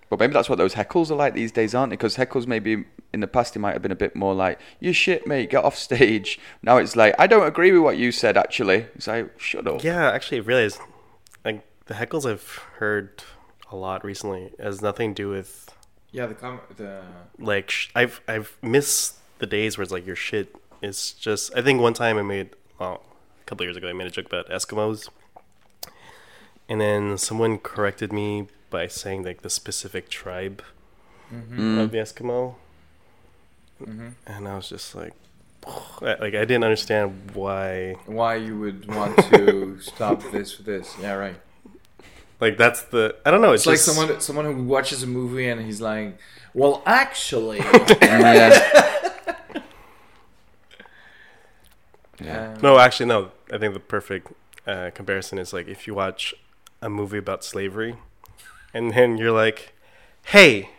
[0.09, 1.95] But maybe that's what those heckles are like these days, aren't they?
[1.95, 2.83] Because heckles maybe
[3.13, 5.63] in the past it might have been a bit more like, "You shit, mate, get
[5.63, 9.39] off stage." Now it's like, "I don't agree with what you said." Actually, it's like,
[9.39, 10.79] "Shut up." Yeah, actually, really, realized
[11.45, 13.23] like the heckles I've heard
[13.71, 15.73] a lot recently has nothing to do with
[16.15, 17.01] Yeah, the com- the
[17.37, 21.53] like sh- I've I've missed the days where it's like your shit is just.
[21.57, 23.01] I think one time I made well
[23.41, 25.09] a couple years ago I made a joke about Eskimos,
[26.69, 30.61] and then someone corrected me by saying like the specific tribe
[31.33, 31.79] Mm-hmm.
[31.79, 32.53] of the Eskimo,
[33.79, 35.13] and I was just like,
[35.99, 37.95] like I didn't understand why.
[38.05, 40.95] Why you would want to stop this with this?
[41.01, 41.35] Yeah, right.
[42.45, 43.53] Like that's the I don't know.
[43.53, 46.19] It's, It's like someone someone who watches a movie and he's like,
[46.53, 47.57] "Well, actually."
[48.01, 48.51] yeah.
[52.21, 52.53] Yeah.
[52.53, 53.31] uh, No, actually, no.
[53.51, 54.31] I think the perfect
[54.67, 56.35] uh, comparison is like if you watch
[56.83, 57.95] a movie about slavery,
[58.75, 59.73] and then you're like,
[60.25, 60.69] "Hey,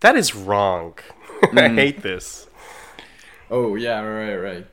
[0.00, 0.94] that is wrong.
[1.52, 2.46] I hate this."
[3.50, 4.66] Oh yeah, right, right.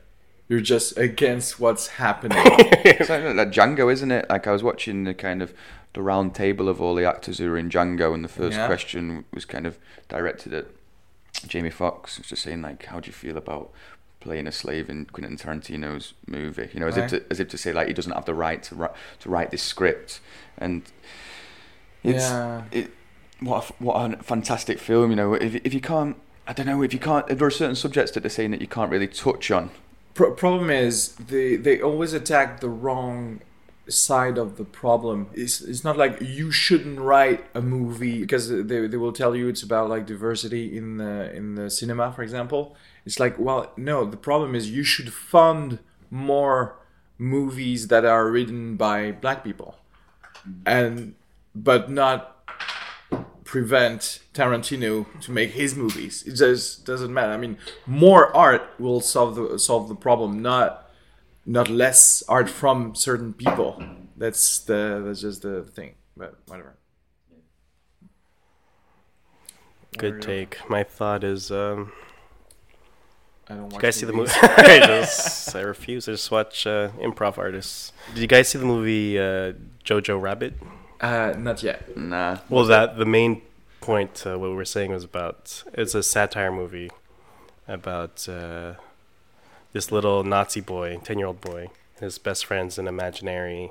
[0.48, 2.38] You're just against what's happening.
[2.86, 4.26] It's like, like Django, isn't it?
[4.28, 5.54] Like I was watching the kind of
[5.94, 8.66] the round table of all the actors who were in Django, and the first Yeah.
[8.66, 10.66] question was kind of directed at
[11.46, 12.18] Jamie Foxx.
[12.18, 13.70] Was just saying like, how do you feel about
[14.20, 16.68] playing a slave in Quentin Tarantino's movie?
[16.74, 17.10] You know, as Right.
[17.12, 18.88] if to, as if to say like he doesn't have the right to ri-
[19.20, 20.20] to write this script,
[20.58, 20.82] and
[22.02, 22.64] it's yeah.
[22.70, 22.90] it,
[23.40, 25.08] what a, what a fantastic film.
[25.10, 26.16] You know, if if you can't.
[26.46, 27.24] I don't know if you can't.
[27.30, 29.70] if There are certain subjects that they're saying that you can't really touch on.
[30.14, 33.40] Pro- problem is they they always attack the wrong
[33.88, 35.28] side of the problem.
[35.34, 39.48] It's it's not like you shouldn't write a movie because they they will tell you
[39.48, 42.76] it's about like diversity in the in the cinema, for example.
[43.04, 45.80] It's like well, no, the problem is you should fund
[46.10, 46.76] more
[47.18, 49.76] movies that are written by black people,
[50.64, 51.14] and
[51.54, 52.33] but not
[53.54, 56.24] prevent Tarantino to make his movies.
[56.26, 57.30] It just doesn't matter.
[57.30, 57.56] I mean,
[57.86, 60.90] more art will solve the solve the problem, not
[61.46, 63.80] not less art from certain people.
[64.16, 65.94] That's the that's just the thing.
[66.16, 66.74] But whatever.
[69.98, 70.58] Good take.
[70.68, 71.92] My thought is, um,
[73.48, 74.32] I don't did you guys see the movie?
[74.42, 76.08] I just I refuse.
[76.08, 77.92] I just watch uh, improv artists.
[78.14, 79.52] Did you guys see the movie uh,
[79.84, 80.54] Jojo Rabbit?
[81.00, 81.96] Uh, not yet.
[81.96, 82.38] Nah.
[82.48, 83.42] Well, that the main
[83.80, 86.90] point uh, what we were saying was about it's a satire movie
[87.68, 88.74] about uh,
[89.72, 91.70] this little Nazi boy, ten year old boy.
[92.00, 93.70] His best friend's an imaginary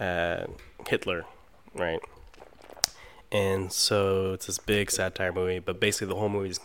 [0.00, 0.46] uh,
[0.88, 1.24] Hitler,
[1.74, 2.00] right?
[3.30, 6.60] And so it's this big satire movie, but basically the whole movie's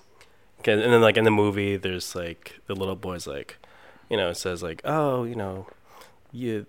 [0.65, 3.57] and then like in the movie, there's like the little boy's like,
[4.09, 5.67] you know, it says like, oh, you know,
[6.31, 6.65] you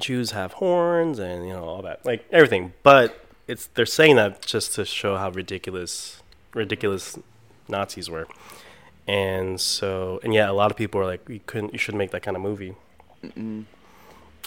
[0.00, 2.72] Jews have horns and you know all that, like everything.
[2.82, 6.22] But it's they're saying that just to show how ridiculous,
[6.54, 7.18] ridiculous
[7.68, 8.26] Nazis were.
[9.08, 12.12] And so, and yeah, a lot of people are like, you couldn't, you shouldn't make
[12.12, 12.74] that kind of movie.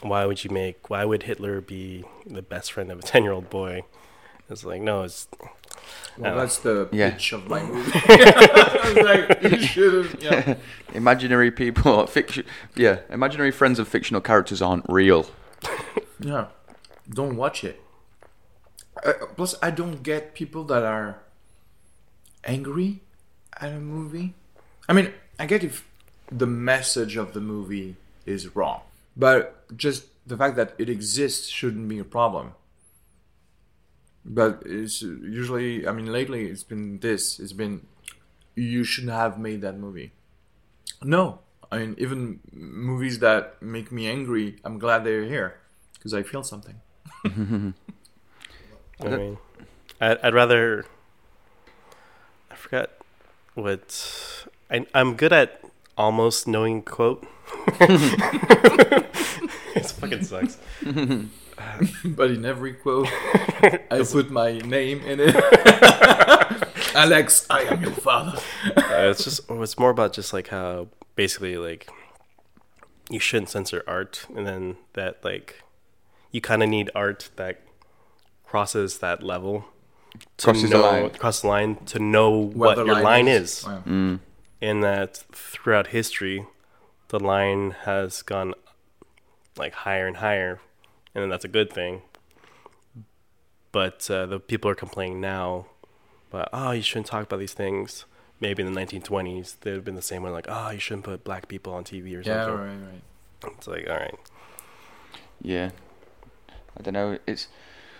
[0.01, 0.89] Why would you make?
[0.89, 3.83] Why would Hitler be the best friend of a ten-year-old boy?
[4.49, 5.27] It's like no, it's
[6.17, 7.11] Well, that's the Yeah.
[7.11, 7.91] pitch of my movie.
[7.95, 10.09] I was like, you.
[10.19, 10.55] Yeah.
[10.93, 12.45] Imaginary people, fiction.
[12.75, 15.25] Yeah, imaginary friends of fictional characters aren't real.
[16.19, 16.47] Yeah.
[17.09, 17.81] Don't watch it.
[19.05, 21.19] Uh, plus, I don't get people that are
[22.45, 23.01] angry
[23.59, 24.33] at a movie.
[24.87, 25.85] I mean, I get if
[26.31, 27.95] the message of the movie
[28.25, 28.81] is wrong,
[29.17, 32.53] but just the fact that it exists shouldn't be a problem.
[34.25, 37.39] But it's usually, I mean, lately it's been this.
[37.39, 37.85] It's been,
[38.55, 40.13] you shouldn't have made that movie.
[41.01, 41.39] No,
[41.73, 45.57] I mean, even movies that make me angry, I'm glad they're here
[45.95, 46.75] because I feel something.
[47.25, 47.73] I
[49.01, 49.39] mean,
[49.99, 50.85] I'd, I'd rather.
[52.51, 52.91] I forgot
[53.55, 54.45] what.
[54.69, 55.61] I, I'm good at
[55.97, 57.25] almost knowing quote.
[57.79, 57.89] it
[59.99, 60.59] fucking sucks.
[62.03, 63.07] But in every quote,
[63.91, 65.35] I put my name in it.
[66.95, 68.39] Alex, I am your father.
[68.75, 71.89] Uh, it's just it's more about just like how basically like
[73.09, 75.63] you shouldn't censor art, and then that like
[76.31, 77.61] you kind of need art that
[78.45, 79.65] crosses that level
[80.37, 81.09] to Crosses the know line.
[81.11, 83.65] cross the line to know Where what the your line is.
[83.65, 84.19] Wow.
[84.61, 86.45] in that throughout history,
[87.09, 88.53] the line has gone
[89.57, 90.59] like higher and higher,
[91.13, 92.01] and then that's a good thing.
[93.71, 95.65] But uh, the people are complaining now,
[96.29, 98.05] but oh, you shouldn't talk about these things.
[98.43, 101.23] Maybe in the 1920s, they'd have been the same way, like oh, you shouldn't put
[101.23, 102.55] black people on TV or Yeah, something.
[102.55, 103.53] right, right.
[103.57, 104.15] It's like all right,
[105.41, 105.69] Yeah,
[106.77, 107.17] I don't know.
[107.25, 107.47] It's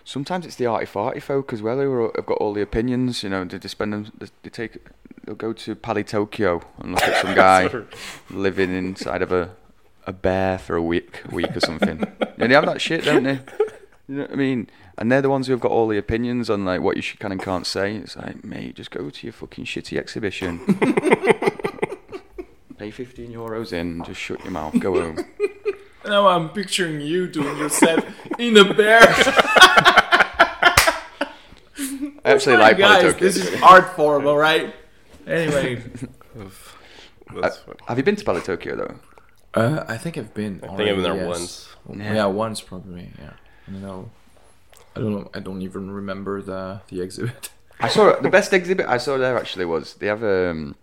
[0.04, 3.24] sometimes it's the arty farty folk as well who are, have got all the opinions.
[3.24, 4.12] You know, they, they spend them.
[4.18, 4.78] They, they take.
[5.26, 7.70] They'll go to Pali Tokyo and look at some guy
[8.30, 9.52] living inside of a
[10.06, 12.04] a bear for a week, week or something.
[12.38, 13.40] and they have that shit, don't they?
[14.10, 14.70] You know what I mean?
[14.98, 17.20] And they're the ones who have got all the opinions on like what you should,
[17.20, 17.96] can and can't say.
[17.96, 20.60] It's like, mate, just go to your fucking shitty exhibition.
[22.78, 25.26] Pay fifteen euros in, and just shut your mouth, go home.
[26.06, 28.06] Now I'm picturing you doing your set
[28.38, 29.00] in a bear.
[32.26, 33.04] I actually like guys.
[33.04, 33.20] Polytokyo.
[33.20, 34.76] This is art form, all right.
[35.26, 35.82] Anyway,
[37.34, 37.80] That's funny.
[37.88, 38.96] Have you been to Polytokyo though?
[39.54, 40.60] uh, I think I've been.
[40.64, 41.70] I think I've been there already, once.
[41.90, 42.14] Yeah.
[42.14, 42.26] Yeah.
[42.26, 43.10] once probably.
[43.18, 43.32] Yeah.
[43.68, 44.10] I don't know.
[44.96, 45.30] I don't know.
[45.34, 47.50] I don't even remember the the exhibit.
[47.80, 50.76] I saw the best exhibit I saw there actually was they have um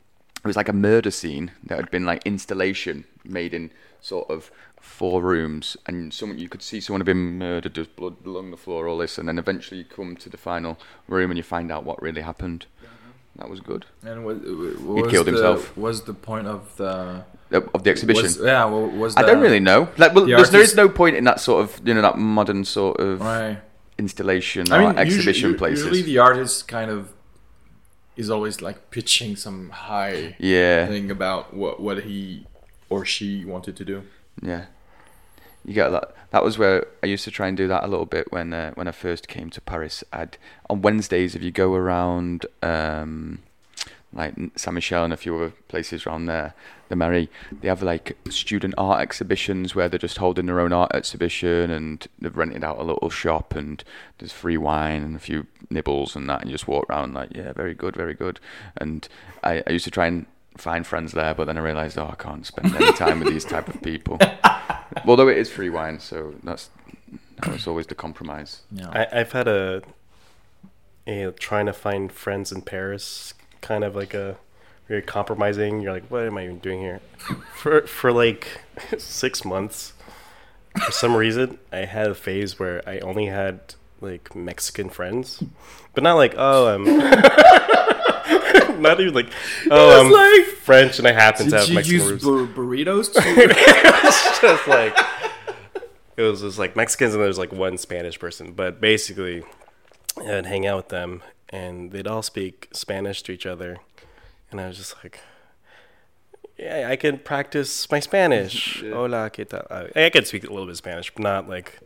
[0.44, 3.70] it was like a murder scene that had been like installation made in
[4.00, 4.50] sort of
[4.80, 8.56] four rooms and someone you could see someone had been murdered there's blood along the
[8.56, 10.78] floor all this and then eventually you come to the final
[11.08, 12.66] room and you find out what really happened
[13.36, 15.76] that was good And was, was killed the, himself.
[15.76, 17.24] Was the point of the
[17.74, 18.64] of the exhibition Was, yeah.
[18.64, 21.24] wa- Was I don't really know like well the there's, there is no point in
[21.24, 23.58] that sort of you know that modern sort of Right.
[24.00, 27.12] Installation I or exhibition usually, places Usually, the artist kind of
[28.16, 32.46] is always like pitching some high yeah thing about what what he
[32.88, 34.02] or she wanted to do.
[34.42, 34.64] Yeah,
[35.64, 36.14] you get that.
[36.30, 38.72] That was where I used to try and do that a little bit when uh,
[38.74, 40.02] when I first came to Paris.
[40.12, 43.42] I'd on Wednesdays if you go around um,
[44.12, 46.54] like Saint Michel and a few other places around there,
[46.88, 50.90] the Marais, they have like student art exhibitions where they're just holding their own art
[50.94, 53.84] exhibition and they've rented out a little shop and
[54.18, 57.30] there's free wine and a few nibbles and that and you just walk around like
[57.34, 58.40] yeah very good very good.
[58.76, 59.06] And
[59.44, 60.26] I, I used to try and
[60.56, 63.44] find friends there but then I realised oh I can't spend any time with these
[63.44, 64.18] type of people.
[65.06, 66.70] Although it is free wine so that's
[67.36, 68.62] that was always the compromise.
[68.72, 68.90] Yeah.
[68.90, 69.82] I, I've had a
[71.06, 74.36] a trying to find friends in Paris, kind of like a
[74.88, 75.80] very compromising.
[75.80, 77.00] You're like, what am I even doing here?
[77.56, 78.46] For for like
[78.98, 79.92] six months,
[80.84, 85.42] for some reason, I had a phase where I only had like Mexican friends,
[85.94, 86.86] but not like oh I'm.
[86.88, 86.98] Um,
[88.80, 89.30] not even like,
[89.70, 92.24] oh, I'm like- French and I happen to have you Mexican use roots.
[92.24, 93.10] bur- burritos?
[93.16, 94.96] It's just like
[96.16, 99.42] it was just like Mexicans and there's like one Spanish person, but basically
[100.18, 103.78] I'd hang out with them and they'd all speak Spanish to each other,
[104.50, 105.20] and I was just like,
[106.56, 108.82] yeah, I can practice my Spanish.
[108.92, 109.66] Hola, qué tal?
[109.70, 111.80] I, I could speak a little bit of Spanish, but not like.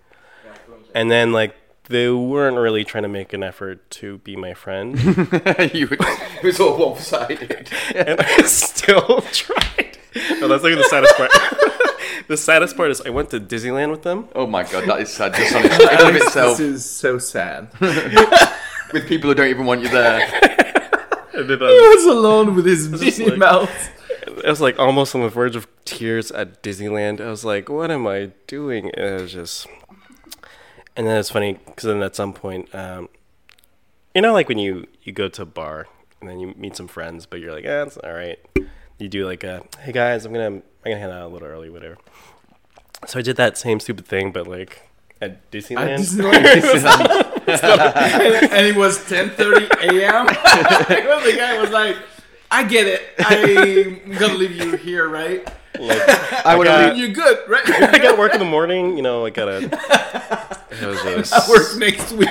[0.94, 1.54] And then like
[1.88, 4.98] they weren't really trying to make an effort to be my friend,
[5.74, 9.98] you would, it was all one-sided and I still tried.
[10.40, 11.30] No, that's like the saddest part.
[12.28, 14.28] the saddest part is I went to Disneyland with them.
[14.34, 17.68] oh my god that is sad just on its itself this is so sad.
[18.92, 20.20] With people who don't even want you there
[21.34, 23.88] And then, he um, was alone with his just Minnie like- Mouse.
[24.44, 27.20] I was like almost on the verge of tears at Disneyland.
[27.20, 29.66] I was like, "What am I doing?" And it was just,
[30.96, 33.08] and then it's funny because then at some point, um,
[34.14, 35.86] you know, like when you you go to a bar
[36.20, 38.38] and then you meet some friends, but you're like, "Yeah, it's all right."
[38.98, 41.68] You do like a, "Hey guys, I'm gonna I'm gonna head out a little early,
[41.68, 41.96] whatever."
[43.06, 44.88] So I did that same stupid thing, but like
[45.20, 45.98] at At Disneyland.
[45.98, 47.30] Disneyland.
[47.62, 50.26] and, and it was 10:30 a.m.
[51.24, 51.96] the guy was like,
[52.50, 53.02] "I get it.
[53.18, 55.44] I'm gonna leave you here, right?
[55.78, 56.08] like,
[56.46, 57.68] I would got- have You're good, right?
[57.68, 58.96] I got work in the morning.
[58.96, 59.64] You know, I gotta.
[60.70, 62.28] It was I work next week."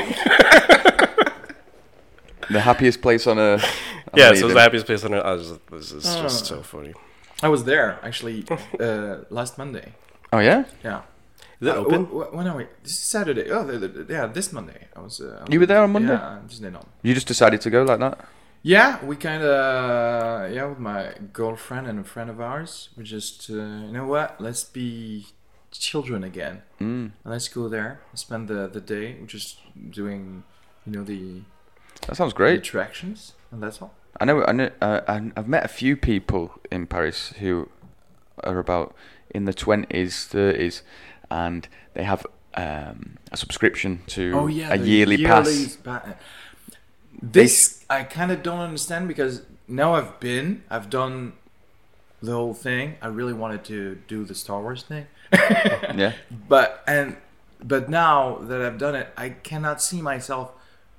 [2.50, 3.64] the happiest place on earth
[4.14, 5.26] I'm yeah, so it was the happiest place on earth.
[5.26, 6.94] I was this is just so funny.
[7.42, 8.46] I was there actually
[8.80, 9.94] uh, last Monday.
[10.32, 11.02] oh yeah Yeah.
[11.68, 12.06] It Uh, open?
[12.06, 12.66] wh- wh- when are we?
[12.84, 13.50] This is Saturday.
[13.52, 14.88] Oh, the, the, yeah, this Monday.
[14.96, 15.20] I was.
[15.22, 16.14] Uh, You were there on Monday?
[16.14, 16.86] Yeah, Disneyland.
[17.02, 18.18] you just decided to go like that
[18.64, 22.90] Yeah, we kind of yeah with my girlfriend and a friend of ours.
[22.98, 23.54] We just uh,
[23.88, 24.40] you know what?
[24.40, 25.26] Let's be
[25.72, 26.62] children again.
[26.80, 27.12] mm.
[27.26, 28.00] Let's go there.
[28.14, 29.58] Spend the the day just
[29.90, 30.44] doing
[30.86, 31.42] you know the,
[32.08, 33.92] that sounds great attractions and that's all.
[34.22, 35.02] I know, I know uh,
[35.38, 37.68] I've met a few people in Paris who
[38.44, 38.94] are about
[39.34, 39.88] in the 20s,
[40.30, 40.82] 30s,
[41.42, 45.76] and they have um, a subscription to Oh yeah, a yearly, pass.
[45.78, 46.14] pa-
[47.22, 51.34] This I kind of don't understand because now I've been, I've done
[52.22, 52.96] the whole thing.
[53.02, 56.14] I really wanted to do the Star Wars thing, Yeah.
[56.48, 57.18] but and
[57.64, 60.52] but now that I've done it, I cannot see myself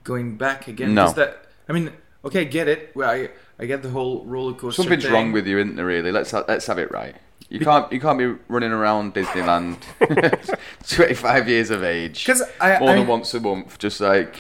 [0.03, 0.95] going back again.
[0.95, 1.11] No.
[1.13, 1.91] That I mean,
[2.25, 2.93] okay, get it.
[2.95, 4.83] Well, I I get the whole roller coaster.
[4.83, 5.13] Something's thing.
[5.13, 5.87] wrong with you, isn't there?
[5.87, 7.17] Really, let's ha- let's have it right.
[7.55, 9.77] You can't you can't be running around Disneyland,
[10.89, 13.79] 25 years of age, 'Cause I- more I- than once a month.
[13.79, 14.37] Just like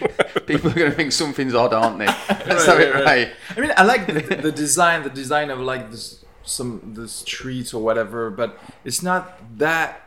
[0.46, 2.06] people are going to think something's odd, aren't they?
[2.06, 3.32] Let's have it right, right.
[3.56, 7.72] I mean, I like the, the design, the design of like this some the streets
[7.74, 10.02] or whatever, but it's not that.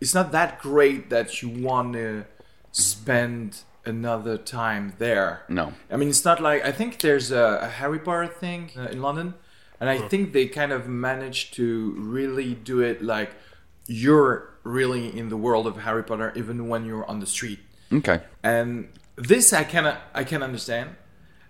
[0.00, 2.24] It's not that great that you want to
[2.70, 5.42] spend another time there.
[5.48, 5.72] No.
[5.90, 9.02] I mean, it's not like I think there's a, a Harry Potter thing uh, in
[9.02, 9.34] London,
[9.80, 13.30] and I think they kind of managed to really do it like
[13.86, 17.60] you're really in the world of Harry Potter, even when you're on the street
[17.92, 18.20] Okay.
[18.42, 20.90] and this I can I can understand,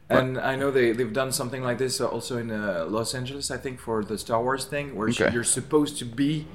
[0.09, 3.51] and I know they they've done something like this also in uh, Los Angeles.
[3.51, 5.31] I think for the Star Wars thing, where Okay.
[5.33, 6.47] you're supposed to be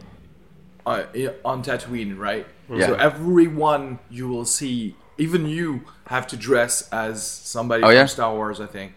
[0.86, 1.04] uh,
[1.46, 2.46] on Tatooine, right?
[2.70, 2.88] Yeah.
[2.88, 8.06] So everyone you will see, even you, have to dress as somebody Oh, from yeah?
[8.08, 8.60] Star Wars.
[8.60, 8.94] I think,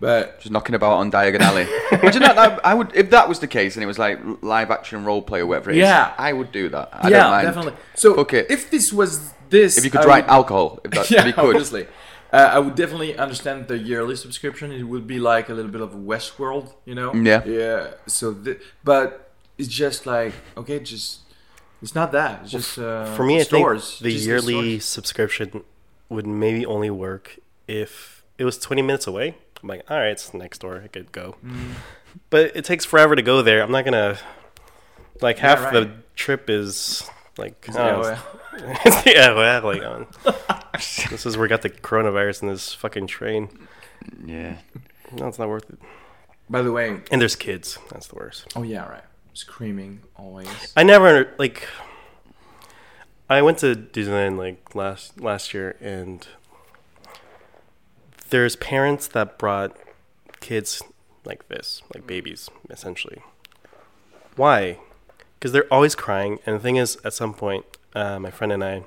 [0.00, 1.66] but Just knocking about on Diagon Alley.
[1.92, 4.70] Imagine that, that- I would if that was the case and it was like live
[4.70, 5.80] action role play or whatever it is.
[5.82, 6.14] Yeah.
[6.18, 6.88] I would do that.
[6.92, 7.46] I yeah, don't mind.
[7.48, 7.74] definitely.
[7.94, 8.50] So Fuck it.
[8.50, 11.26] if this was this, If you could I write would- alcohol, if, that, yeah, if
[11.26, 11.44] you could.
[11.56, 11.86] obviously.
[12.32, 14.70] Uh, I would definitely understand the yearly subscription.
[14.70, 17.12] It would be like a little bit of Westworld, you know?
[17.12, 17.42] Yeah.
[17.44, 17.90] Yeah.
[18.06, 21.20] So, th- but it's just like okay, just
[21.82, 22.42] it's not that.
[22.42, 23.84] It's just uh, For me, I stores.
[23.98, 24.84] think the just yearly stores.
[24.84, 25.64] subscription
[26.08, 29.34] would maybe only work if it was 20 minutes away.
[29.62, 30.80] I'm like, all right, it's next door.
[30.84, 31.36] I could go.
[31.44, 31.72] Mm.
[32.30, 33.62] But it takes forever to go there.
[33.62, 34.18] I'm not gonna
[35.20, 35.72] like Yeah, half right.
[35.72, 37.08] the trip is
[37.38, 38.24] like Yeah, oh, well,
[38.86, 40.06] it's- yeah, well, like um,
[41.10, 43.48] this is where we got the coronavirus in this fucking train.
[44.24, 44.56] Yeah.
[45.12, 45.78] No, it's not worth it.
[46.48, 47.78] By the way, And there's kids.
[47.90, 48.46] That's the worst.
[48.56, 49.04] oh yeah, right.
[49.34, 50.48] Screaming always.
[50.76, 51.68] I never like.
[53.28, 56.26] I went to Disneyland like last last year, and
[58.30, 59.76] there's parents that brought
[60.40, 60.82] kids
[61.24, 63.22] like this, like babies, essentially.
[64.36, 64.78] Why?
[65.38, 68.64] Because they're always crying, and the thing is, at some point, uh, my friend and
[68.64, 68.84] I,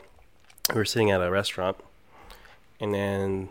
[0.70, 1.78] we were sitting at a restaurant,
[2.80, 3.50] and then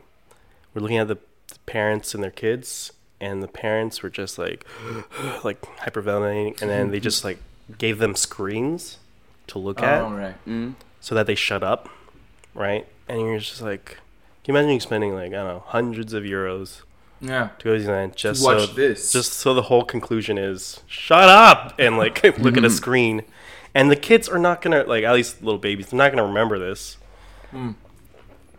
[0.74, 4.66] we're looking at the, the parents and their kids, and the parents were just like,
[5.44, 7.38] like hyperventilating, and then they just like
[7.78, 8.98] gave them screens
[9.48, 10.34] to look at Oh right.
[10.46, 10.74] Mm.
[11.00, 11.88] so that they shut up,
[12.54, 12.86] right?
[13.08, 13.98] And you're just like,
[14.44, 16.82] can you imagine you spending like I don't know hundreds of euros
[17.20, 17.50] Yeah.
[17.58, 19.12] to go to Disneyland just watch so this.
[19.12, 22.68] just so the whole conclusion is shut up and like look at a mm-hmm.
[22.68, 23.22] screen,
[23.74, 26.58] and the kids are not gonna like at least little babies they're not gonna remember
[26.58, 26.98] this.
[27.52, 27.74] Mm.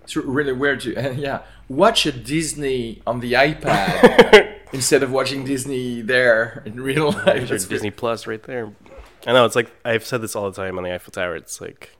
[0.03, 1.41] It's really weird to yeah.
[1.69, 7.25] Watch a Disney on the iPad instead of watching Disney there in real life.
[7.25, 8.73] There's your That's Disney Plus right there.
[9.25, 11.35] I know it's like I've said this all the time on the Eiffel Tower.
[11.37, 11.91] It's like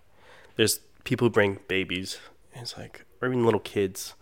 [0.58, 2.20] there's people who bring babies.
[2.54, 4.14] and It's like or even little kids.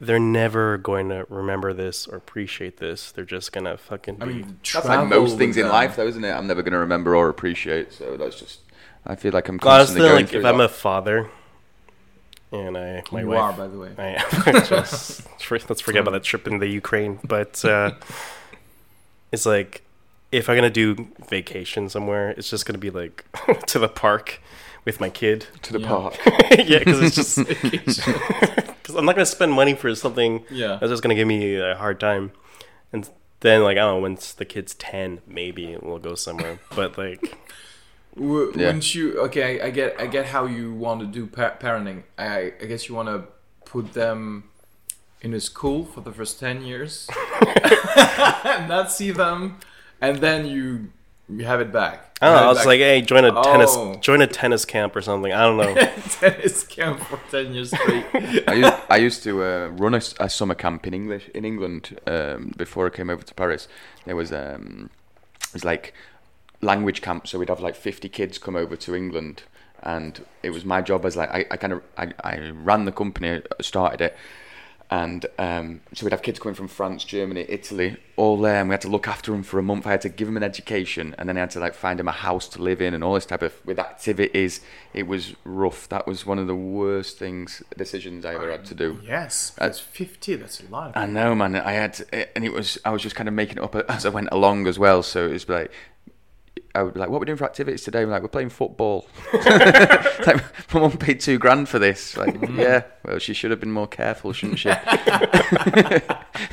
[0.00, 3.12] They're never going to remember this or appreciate this.
[3.12, 4.20] They're just gonna fucking.
[4.20, 6.32] I be- mean, That's like most things in life, though, isn't it?
[6.32, 7.92] I'm never going to remember or appreciate.
[7.92, 8.60] So that's just.
[9.06, 11.30] I feel like I'm Honestly, constantly going like through if I'm a father,
[12.50, 13.90] and I my You wife, are, by the way.
[13.98, 14.04] I
[14.46, 14.64] am.
[14.64, 15.26] just
[15.68, 17.18] let's forget about that trip in the Ukraine.
[17.24, 17.92] But uh,
[19.32, 19.82] it's like
[20.32, 23.24] if I'm gonna do vacation somewhere, it's just gonna be like
[23.66, 24.40] to the park
[24.84, 25.46] with my kid.
[25.62, 25.88] to the Yeah.
[25.88, 26.18] park.
[26.58, 30.78] yeah, because it's just because I'm not gonna spend money for something Yeah.
[30.80, 32.32] that's just gonna give me a hard time.
[32.92, 33.08] And
[33.40, 36.58] then like I don't know, once the kid's ten, maybe we'll go somewhere.
[36.74, 37.36] But like
[38.16, 38.66] W- Yeah.
[38.66, 39.18] Wouldn't you?
[39.22, 42.02] Okay, I, I get, I get how you want to do pa- parenting.
[42.18, 43.24] I, I guess you want to
[43.64, 44.44] put them
[45.22, 47.08] in a school for the first ten years,
[47.64, 49.58] and not see them,
[50.00, 51.01] and then you, you
[51.40, 52.16] have it back.
[52.20, 52.42] I don't know.
[52.44, 52.66] I was back.
[52.66, 53.42] like, hey, join a Oh.
[53.42, 55.32] tennis, join a tennis camp or something.
[55.32, 55.74] I don't know.
[56.20, 58.04] tennis camp for ten years straight.
[58.48, 62.52] I used, I used to uh, run a summer camp in English in England um,
[62.56, 63.66] before I came over to Paris.
[64.04, 64.90] There was um,
[65.42, 65.94] it was like
[66.60, 69.42] language camp, so we'd have like 50 kids come over to England,
[69.82, 72.92] and it was my job as like I, I kind of I, I ran the
[72.92, 74.16] company, started it,
[74.92, 78.74] and um, so we'd have kids coming from France, Germany, Italy, all there, and we
[78.74, 79.86] had to look after them for a month.
[79.86, 82.08] I had to give them an education, and then I had to like find them
[82.08, 84.60] a house to live in, and all this type of with activities.
[84.92, 85.88] It was rough.
[85.88, 89.00] That was one of the worst things decisions I ever had to do.
[89.02, 90.36] yes, that's fifty.
[90.36, 90.94] That's a lot.
[90.94, 91.56] I know, man.
[91.56, 92.76] I had, to, and it was.
[92.84, 95.02] I was just kind of making it up as I went along as well.
[95.02, 95.72] So it was like,
[96.74, 98.48] I would be like, "What are we doing for activities today?" We're like, "We're playing
[98.50, 102.16] football." like, my mum paid two grand for this.
[102.16, 102.84] Like, yeah.
[103.04, 104.70] Well, she should have been more careful, shouldn't she?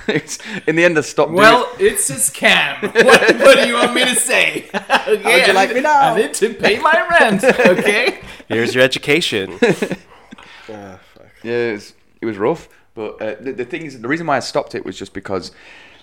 [0.08, 1.32] It's- in the end, I stopped.
[1.32, 2.82] Well, it's a scam.
[3.06, 4.68] what, what do you want me to say?
[4.74, 6.14] okay, would you I like me now?
[6.14, 7.44] I need to pay my rent.
[7.44, 8.20] Okay.
[8.48, 9.58] Here's your education.
[9.60, 11.02] Fuck.
[11.44, 12.68] Yeah, it was, it was rough.
[12.96, 15.52] But uh, the, the thing is, the reason why I stopped it was just because,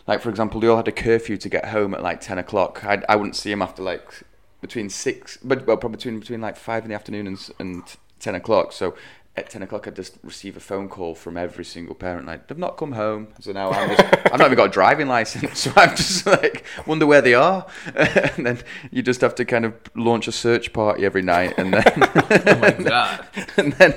[0.07, 2.85] like, for example, they all had a curfew to get home at like 10 o'clock.
[2.85, 4.23] I'd, I wouldn't see them after like
[4.61, 8.35] between six, but well, probably between, between like five in the afternoon and, and 10
[8.37, 8.73] o'clock.
[8.73, 8.95] So
[9.37, 12.57] at 10 o'clock, I'd just receive a phone call from every single parent, like, they've
[12.57, 13.28] not come home.
[13.41, 15.61] So now I'm just, I've not even got a driving license.
[15.66, 17.66] So I'm just like, wonder where they are.
[17.95, 18.61] and then
[18.91, 21.55] you just have to kind of launch a search party every night.
[21.59, 21.93] And then.
[21.97, 23.27] Oh my god.
[23.57, 23.95] and then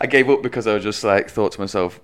[0.00, 2.00] I gave up because I was just like thought to myself,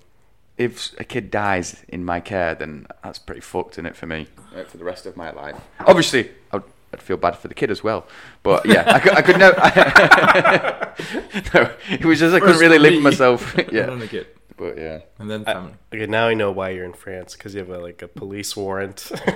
[0.57, 4.29] if a kid dies in my care, then that's pretty fucked in it for me
[4.55, 5.57] uh, for the rest of my life.
[5.81, 8.07] Obviously, I would I'd feel bad for the kid as well.
[8.43, 9.51] But yeah, I could, I could know.
[11.55, 13.57] no, it was just I couldn't really for live me, with myself.
[13.57, 14.27] And yeah, then the kid.
[14.57, 15.01] but yeah.
[15.19, 15.73] And then family.
[15.93, 18.55] Okay, now I know why you're in France because you have a, like a police
[18.57, 19.11] warrant.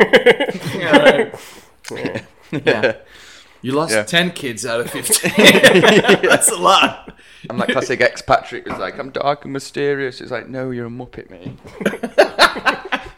[0.75, 1.31] yeah.
[1.91, 2.25] right.
[2.53, 2.97] yeah.
[3.63, 4.03] You lost Yeah.
[4.05, 5.31] 10 kids out of 15.
[6.23, 7.19] That's a lot.
[7.49, 10.21] I'm that classic ex-Patrick was like, I'm dark and mysterious.
[10.21, 11.57] It's like, no, you're a muppet, mate.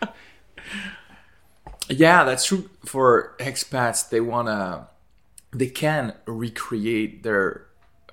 [1.91, 2.69] Yeah, that's true.
[2.85, 4.89] For expats, they want to,
[5.57, 7.65] they can recreate their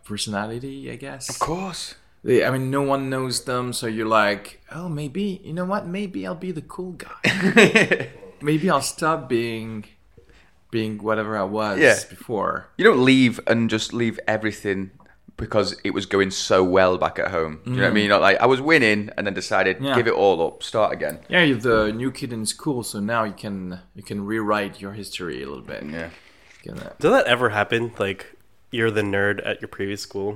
[0.06, 1.28] personality, I guess.
[1.30, 1.96] Of course.
[2.24, 5.88] They, I mean, no one knows them, so you're like, oh, maybe, you know what?
[5.88, 8.10] Maybe I'll be the cool guy.
[8.42, 9.84] maybe I'll stop being,
[10.78, 11.98] being whatever I was Yeah.
[12.16, 12.54] before.
[12.78, 14.80] You don't leave and just leave everything
[15.38, 17.54] because it was going so well back at home.
[17.64, 18.10] Do you know what I mean?
[18.16, 19.96] Not like I was winning and then decided Yeah.
[19.98, 21.16] give it all up, start again.
[21.30, 23.58] Yeah, you're the new kid in school, so now you can
[23.98, 25.82] you can rewrite your history a little bit.
[25.98, 26.10] Yeah.
[26.64, 27.82] You can, uh, Does that ever happen?
[28.08, 28.22] Like
[28.76, 30.32] you're the nerd at your previous school,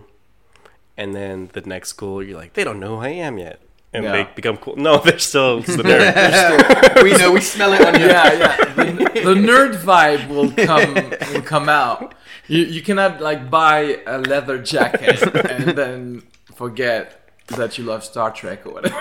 [1.01, 3.57] and then the next school you're like, they don't know who I am yet,
[3.93, 4.11] and Yeah.
[4.11, 4.75] they become cool.
[4.75, 7.03] No, they're still the nerd.
[7.03, 8.07] we know, we smell it on you.
[8.07, 8.55] yeah, yeah.
[8.79, 10.93] The, the nerd vibe will come
[11.33, 12.13] will come out.
[12.47, 15.21] You you cannot like buy a leather jacket
[15.51, 16.23] and then
[16.55, 18.97] forget that you love Star Trek or whatever.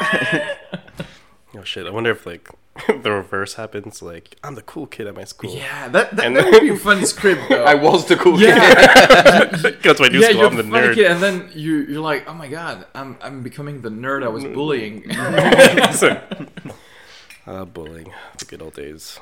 [1.57, 1.87] oh shit!
[1.87, 2.49] I wonder if like
[3.03, 4.01] the reverse happens.
[4.03, 5.51] Like I'm the cool kid at my school.
[5.51, 7.65] Yeah, that that, And that then- would be a funny script though.
[7.73, 8.59] I was the cool yeah,
[9.55, 9.75] kid.
[9.83, 10.39] That's my new yeah, school.
[10.41, 10.95] you're I'm the the nerd.
[10.95, 14.29] kid, and then you you're like, oh my god, I'm I'm becoming the nerd I
[14.29, 15.05] was bullying.
[17.47, 18.13] Ah, bullying.
[18.39, 19.19] The good old days.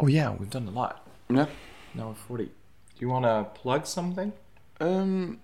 [0.00, 1.06] oh yeah, we've done a lot.
[1.28, 1.46] Yeah.
[1.94, 2.44] Now we're forty.
[2.46, 2.52] Do
[3.00, 4.32] you want to plug something?
[4.80, 5.40] Um,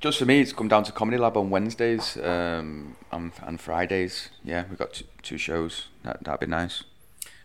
[0.00, 4.30] just for me, it's come down to Comedy Lab on Wednesdays um, and, and Fridays.
[4.42, 5.86] Yeah, we've got two, two shows.
[6.02, 6.84] That, that'd be nice.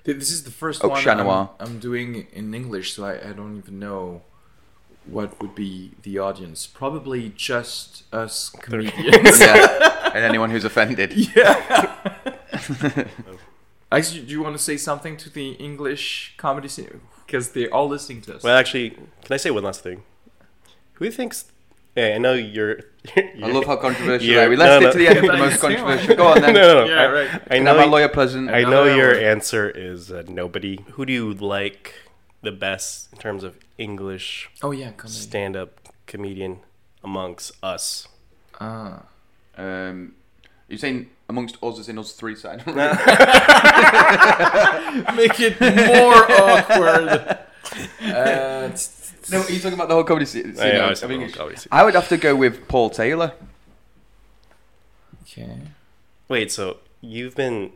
[0.04, 1.50] This is the first Oak one Chat I'm, Noir.
[1.60, 4.22] I'm doing in English, so I, I don't even know
[5.06, 6.68] what would be the audience.
[6.68, 9.40] Probably just us comedians.
[9.40, 10.12] Yeah.
[10.14, 11.14] and anyone who's offended.
[11.36, 11.96] yeah.
[13.92, 17.02] Actually, do you want to say something to the English comedy scene?
[17.26, 18.44] Because they're all listening to us.
[18.44, 20.04] Well, actually, can I say one last thing?
[20.94, 21.46] Who think's?
[21.96, 22.80] Yeah, I know you're.
[23.16, 25.34] you're I love how controversial Yeah, we left no, it to the end for the
[25.34, 25.38] no.
[25.40, 26.16] most controversial.
[26.16, 26.54] Go on then.
[26.54, 26.92] no, no, no.
[26.94, 27.30] Yeah, I, right.
[27.52, 27.76] I I know.
[27.78, 28.50] my lawyer present.
[28.50, 29.24] I know Another your one.
[29.24, 30.80] answer is uh, nobody.
[30.94, 31.96] Who do you like
[32.42, 35.20] the best in terms of English oh yeah, comedy.
[35.20, 36.60] stand-up comedian
[37.04, 38.08] amongst us?
[38.62, 39.04] ah.
[39.58, 40.14] Um,
[40.70, 42.66] you're saying amongst us as in us three side?
[42.68, 42.76] Make
[45.40, 47.40] it more awkward.
[48.04, 50.56] Uh, t- no, are you talking about the whole comedy scene?
[50.60, 51.68] I know, I, I mean, comedy scene.
[51.72, 53.34] I would have to go with Paul Taylor.
[55.24, 55.60] okay.
[56.28, 57.72] Wait, so you've been.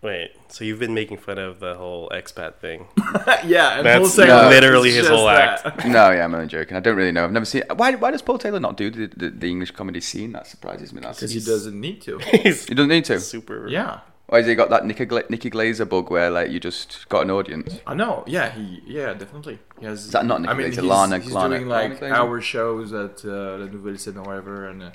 [0.00, 2.86] Wait, so you've been making fun of the whole expat thing?
[3.44, 5.66] yeah, and That's Paul Taylor literally his whole that.
[5.66, 5.84] act.
[5.86, 6.76] No, yeah, I'm only joking.
[6.76, 7.24] I don't really know.
[7.24, 7.64] I've never seen.
[7.74, 7.96] Why?
[7.96, 10.32] Why does Paul Taylor not do the, the, the English comedy scene?
[10.32, 11.00] That surprises me.
[11.00, 12.18] That's Because he doesn't need to.
[12.28, 13.18] He doesn't need to.
[13.18, 13.66] super.
[13.68, 14.00] Yeah.
[14.30, 17.22] Or has he got that Nicky, Gla- Nicky Glazer bug where like you just got
[17.22, 17.80] an audience?
[17.86, 18.24] I know.
[18.26, 18.82] Yeah, he.
[18.86, 19.58] Yeah, definitely.
[19.80, 20.04] He has.
[20.04, 20.74] Is that not I mean, Glazer?
[20.74, 24.22] he's, Lana- he's Lana- doing like Lana hour shows at uh, the Nouvelle Scène or
[24.22, 24.90] whatever, and uh,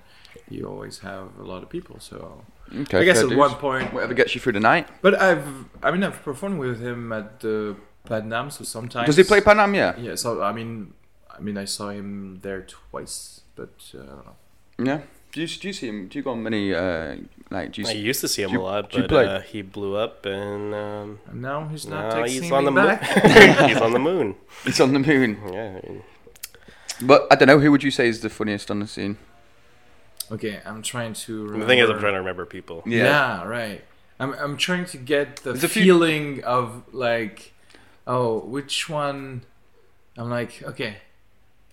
[0.49, 1.99] he always have a lot of people.
[1.99, 2.43] So
[2.81, 3.37] Okay, I guess at dues.
[3.37, 3.91] one point.
[3.91, 4.87] whatever gets you through the night.
[5.01, 5.47] But I've.
[5.81, 7.75] I mean, I've performed with him at the
[8.07, 9.07] Paname, so sometimes.
[9.07, 9.75] Does he play Paname?
[9.75, 9.97] Yeah.
[9.97, 10.15] Yeah.
[10.15, 10.93] So I mean,
[11.35, 14.35] I mean, I saw him there twice, but uh, I don't know.
[14.93, 15.01] Yeah.
[15.31, 16.07] Do you, do you see him?
[16.09, 17.15] Do you go on many uh,
[17.49, 17.71] like?
[17.73, 19.25] Do you I used to see him you- a lot, but play?
[19.25, 22.65] uh, he blew up, and um, And now he's not now texting he's me on
[22.65, 22.99] the moon.
[23.69, 24.35] he's on the moon.
[24.65, 25.39] He's on the moon.
[25.53, 25.79] Yeah.
[25.83, 26.03] I mean,
[27.01, 27.59] But I don't know.
[27.59, 29.17] Who would you say is the funniest on the scene?
[30.31, 31.43] okay, I'm trying to.
[31.43, 31.59] Remember.
[31.59, 32.81] The thing is, I'm trying to remember people.
[32.85, 33.43] Yeah.
[33.43, 33.83] right.
[34.19, 37.53] I'm I'm trying to get the There's a few- feeling of like,
[38.07, 39.41] oh, which one?
[40.17, 40.97] I'm like, okay.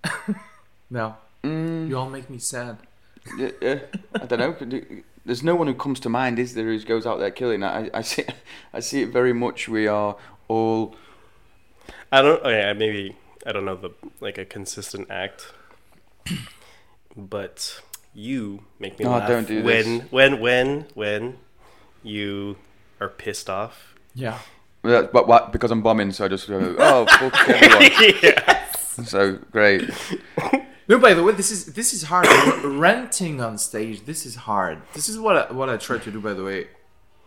[0.91, 2.79] no, Mm, you all make me sad.
[3.39, 3.79] yeah, yeah.
[4.15, 5.03] I don't know.
[5.31, 6.65] Could you- There's no one who comes to mind, is there?
[6.67, 7.63] Who goes out there killing?
[7.63, 8.25] I, I see.
[8.73, 9.69] I see it very much.
[9.69, 10.17] We are
[10.49, 10.95] all.
[12.13, 12.41] I don't.
[12.45, 13.17] Oh yeah, maybe
[13.47, 13.91] I don't know the
[14.21, 15.53] like a consistent act,
[17.17, 17.81] but
[18.15, 20.13] you make me Oh, laugh don't do when this.
[20.13, 21.39] when when when
[22.03, 22.57] you
[23.01, 23.95] are pissed off.
[24.15, 24.39] Yeah.
[24.83, 25.53] But, but what?
[25.53, 26.75] Because I'm bombing, so I just go.
[26.79, 28.15] Oh, fuck everyone.
[28.23, 28.65] yeah.
[29.05, 29.91] So great.
[30.91, 32.27] No, by the way, this is this is hard.
[32.27, 34.79] R- Ranting on stage, this is hard.
[34.93, 36.67] This is what I, what I tried to do, by the way,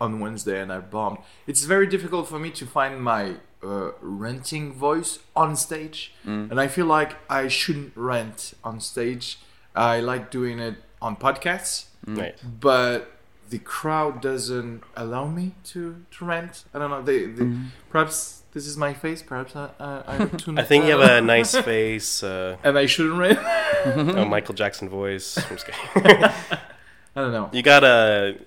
[0.02, 1.20] on Wednesday, and I bombed.
[1.48, 6.68] It's very difficult for me to find my uh, ranting voice on stage, and I
[6.68, 9.40] feel like I shouldn't rant on stage.
[9.76, 12.36] I like doing it on podcasts, Right.
[12.60, 13.13] but
[13.54, 15.82] the crowd doesn't allow me to
[16.14, 16.56] to rant.
[16.74, 17.02] I don't know.
[17.10, 17.48] They, they
[17.92, 19.22] perhaps this is my face.
[19.32, 20.56] Perhaps I I, I look too.
[20.62, 22.24] I think you have a nice face.
[22.24, 23.40] Uh, and I shouldn't rant.
[24.18, 25.28] a Michael Jackson voice.
[25.38, 26.24] I'm just kidding.
[27.16, 27.50] I don't know.
[27.54, 28.38] you got a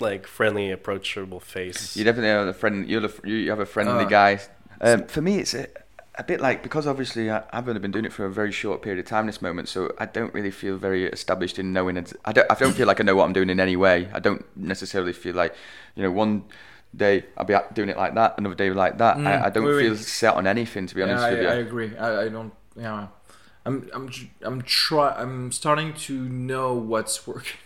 [0.00, 1.96] like friendly, approachable face.
[1.96, 2.88] You definitely have a friend.
[2.88, 4.32] You're the, you have a friendly Uh, guy.
[4.80, 5.66] Um, for me, it's a,
[6.18, 8.82] a bit like because obviously I, I've only been doing it for a very short
[8.82, 11.96] period of time this moment, so I don't really feel very established in knowing.
[11.96, 12.12] It.
[12.24, 12.50] I don't.
[12.50, 14.08] I don't feel like I know what I'm doing in any way.
[14.12, 15.54] I don't necessarily feel like,
[15.94, 16.44] you know, one
[16.94, 19.16] day I'll be doing it like that, another day like that.
[19.18, 19.82] I, I don't wait, wait.
[19.82, 21.48] feel set on anything to be honest yeah, with I, you.
[21.48, 21.96] I agree.
[21.96, 22.52] I, I don't.
[22.76, 23.08] Yeah,
[23.64, 24.10] I'm I'm
[24.42, 27.58] I'm try I'm starting to know what's working.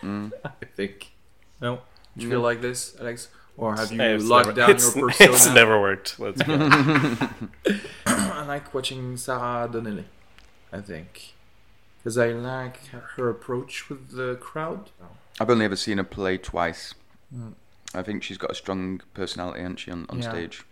[0.00, 0.32] Mm.
[0.44, 1.12] I think.
[1.60, 1.82] No,
[2.16, 3.28] do you feel like this, Alex?
[3.58, 5.32] Or have you It's locked never- down it's, your persona?
[5.32, 6.18] It's never worked.
[6.20, 7.22] Let's be honest.
[8.06, 10.06] I like watching Sarah Donnelly.
[10.72, 11.34] I think
[11.98, 12.86] because I like
[13.16, 14.90] her approach with the crowd.
[15.40, 16.94] I've only ever seen her play twice.
[17.34, 17.54] Mm.
[17.94, 20.30] I think she's got a strong personality, hasn't she, on, on Yeah.
[20.30, 20.64] stage?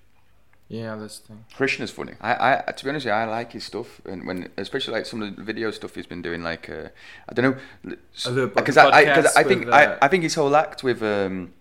[0.69, 1.45] Yeah, that's the thing.
[1.55, 2.15] Krishna's funny.
[2.21, 5.07] I, I, to be honest, with you, I like his stuff, and when especially like
[5.07, 6.89] some of the video stuff he's been doing, like uh,
[7.29, 7.45] I don't
[7.85, 7.95] know,
[8.27, 10.35] Uh, the because I, I, 'cause podcast I think with, I, uh, I think his
[10.35, 11.53] whole act with um,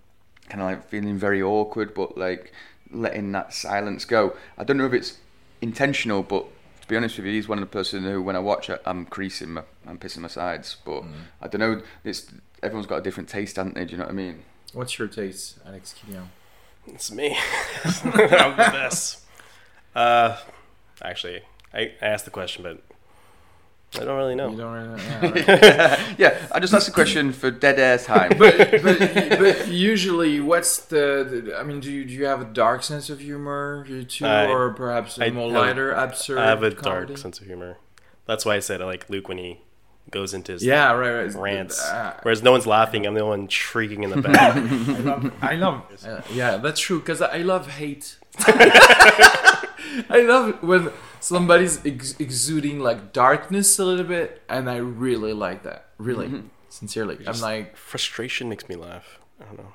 [0.50, 2.52] kind of like feeling very awkward, but like
[2.92, 4.36] letting that silence go.
[4.58, 5.18] I don't know if it's
[5.62, 6.46] intentional, but
[6.82, 8.82] to be honest with you, he's one of the person who, when I watch it,
[8.86, 10.78] I'm creasing, my, I'm pissing my sides.
[10.86, 11.12] But Mm.
[11.42, 11.82] I don't know.
[12.04, 12.28] It's
[12.62, 13.86] everyone's got a different taste, haven't they?
[13.86, 14.44] Do you know what I mean?
[14.74, 16.28] What's your taste, Alex Quillien?
[16.88, 17.36] It's me.
[17.84, 19.22] I'm the best.
[19.96, 20.38] Uh,
[21.02, 21.42] actually,
[21.74, 22.82] I, I asked the question, but
[24.00, 24.50] I don't really know.
[24.52, 24.96] You don't really know.
[25.48, 26.16] Yeah, right.
[26.18, 28.30] yeah, I just asked a question for dead air time.
[28.38, 29.00] but, but
[29.40, 31.58] but usually, what's the, the?
[31.58, 34.48] I mean, do you do you have a dark sense of humor, you two, I-
[34.48, 36.38] or perhaps a I more have- lighter, absurd?
[36.40, 37.08] I have a comedy?
[37.08, 37.78] dark sense of humor.
[38.26, 39.60] That's why I said I like Luke when he
[40.12, 41.34] goes into his Yeah, right, right.
[41.36, 41.82] rants.
[41.84, 44.56] Uh, Whereas no one's laughing, I'm the one shrieking in the back.
[44.56, 47.00] I love, I love uh, yeah, that's true.
[47.00, 48.18] Because I love hate.
[50.10, 50.92] I love when
[51.26, 55.86] somebody's ex- exuding like darkness a little bit, and I really like that.
[55.98, 56.48] Really, Mm-hmm.
[56.70, 59.20] sincerely, I'm like, Frustration makes me laugh.
[59.42, 59.74] I don't know.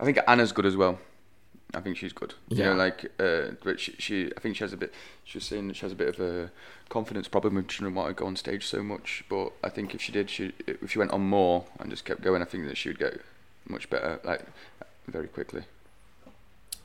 [0.00, 0.98] I think Anna's good as well.
[1.74, 2.34] I think she's good.
[2.48, 2.64] You Yeah.
[2.70, 4.94] know, like, uh, but she, she, I think she has a bit.
[5.24, 6.50] She was saying that she has a bit of a
[6.88, 9.24] confidence problem and she didn't want to go on stage so much.
[9.28, 12.22] But I think if she did, she, if she went on more and just kept
[12.22, 13.20] going, I think that she would get
[13.68, 14.42] much better, like,
[15.08, 15.62] very quickly.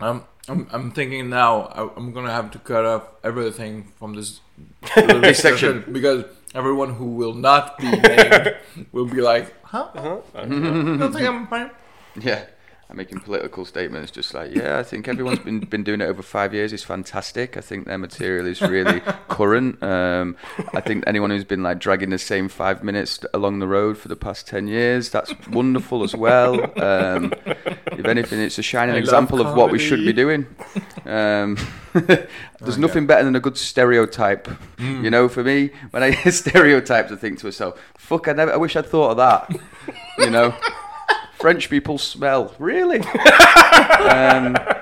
[0.04, 4.40] I'm, I'm, I'm thinking now I, I'm gonna have to cut off everything from this
[4.96, 5.86] little section.
[5.92, 8.56] because everyone who will not be named
[8.92, 9.90] will be like, huh?
[9.96, 10.44] Uh-huh.
[10.48, 11.72] You don't think I'm fine?
[12.20, 12.44] Yeah.
[12.90, 16.22] I'm making political statements just like, yeah, I think everyone's been, been doing it over
[16.22, 17.56] five years is fantastic.
[17.56, 19.00] I think their material is really
[19.30, 19.82] current.
[19.82, 20.36] Um,
[20.74, 24.10] I think anyone who's been like dragging the same five minutes along the road for
[24.10, 26.66] the past 10 years, that's wonderful as well.
[26.84, 27.32] Um,
[27.92, 30.48] if anything, it's a shining I example of what we should be doing.
[31.06, 31.58] Um,
[31.94, 34.48] there's Oh, nothing better than a good stereotype.
[34.80, 35.04] Hmm.
[35.04, 38.54] You know, for me, when I hear stereotypes, I think to myself, fuck, I, never,
[38.54, 39.62] I wish I'd thought of that.
[40.18, 40.56] you know?
[41.40, 42.54] French people smell.
[42.60, 43.00] Really?
[43.00, 44.82] um, I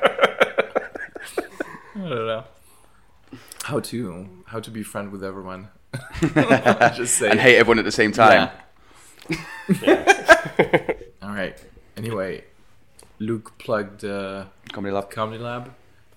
[1.95, 2.43] don't know.
[3.63, 5.69] How to how to be friend with everyone.
[6.95, 8.49] Just say and hate everyone at the same time.
[9.81, 11.09] Yeah.
[11.21, 11.57] All right.
[11.95, 12.43] Anyway,
[13.19, 15.09] Luke plugged uh, Comedy Lab.
[15.11, 15.73] Comedy Lab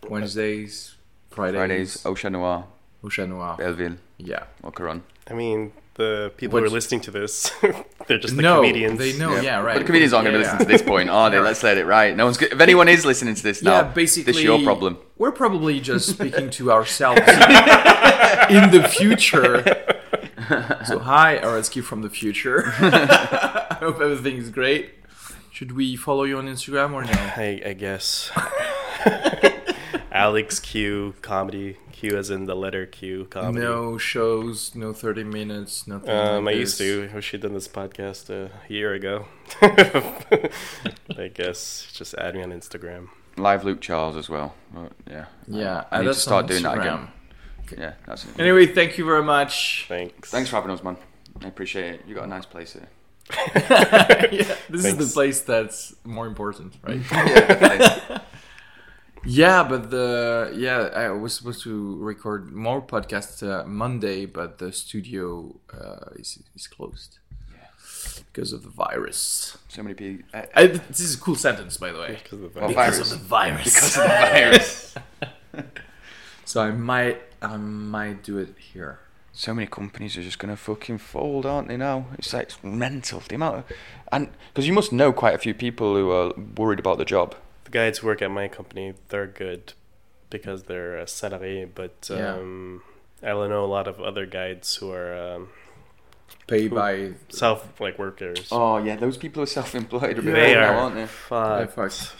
[0.08, 0.94] Wednesdays,
[1.30, 2.66] Fridays, Fridays, Ocean Noir,
[3.04, 3.56] au Chat Noir.
[3.56, 4.44] Belleville, Yeah.
[4.64, 5.02] Ocaron.
[5.30, 7.50] I mean, the people who are listening to this,
[8.08, 8.98] they're just the no, comedians.
[8.98, 9.40] they know.
[9.40, 9.74] Yeah, right.
[9.74, 11.38] But the comedians aren't going to Yeah, listen to this point, are they?
[11.38, 12.16] Let's let it right.
[12.16, 12.36] No one's.
[12.36, 14.98] Go- if anyone is listening to this now, Yeah, basically, this is your problem.
[15.18, 17.20] We're probably just speaking to ourselves
[18.50, 19.62] in the future.
[20.84, 22.64] so, hi, Arezki from the future.
[22.78, 24.94] I hope everything is great.
[25.62, 27.12] Should we follow you on Instagram or no?
[27.12, 28.32] I, I guess.
[30.10, 31.76] Alex Q comedy.
[31.92, 33.64] Q as in the letter Q comedy.
[33.64, 36.10] No shows, no 30 minutes, nothing.
[36.10, 36.88] Um, I used this.
[36.88, 37.10] to.
[37.12, 39.26] I wish she'd done this podcast a year ago.
[39.62, 43.10] I guess just add me on Instagram.
[43.36, 44.56] Live Luke Charles as well.
[44.74, 45.26] But, yeah.
[45.46, 47.08] Yeah, I uh, need to start on doing that Instagram.
[47.60, 47.78] again.
[47.78, 48.40] Yeah, that's it.
[48.40, 49.84] Anyway, thank you very much.
[49.86, 50.28] Thanks.
[50.28, 50.96] Thanks for having us, man.
[51.40, 52.00] I appreciate it.
[52.08, 52.88] You got a nice place here.
[53.54, 57.00] yeah, this is the place that's more important, right?
[57.12, 58.20] yeah,
[59.24, 64.72] yeah, but the yeah, I was supposed to record more podcasts uh, Monday, but the
[64.72, 67.18] studio uh, is is closed
[68.32, 69.56] because of the virus.
[69.68, 70.24] so many people.
[70.34, 72.18] Uh, I, this is a cool sentence, by the way.
[72.22, 73.64] Because of the Well, Because of the virus.
[73.64, 74.94] because of the virus.
[76.44, 78.98] so I might I might do it here.
[79.32, 81.76] So many companies are just gonna fucking fold, aren't they?
[81.76, 83.64] Now it's like it's mental the amount of,
[84.12, 87.34] and because you must know quite a few people who are worried about the job.
[87.64, 89.72] The guys who work at my company, they're good
[90.30, 92.34] because they're a salarié, but Yeah.
[92.34, 92.82] um,
[93.22, 95.48] I don't know a lot of other guides who are um,
[96.48, 98.48] Paid by self like workers.
[98.50, 101.08] Oh yeah, those people are self-employed a bit they now, are aren't they?
[101.30, 101.72] by fucked.
[101.74, 102.16] fucked.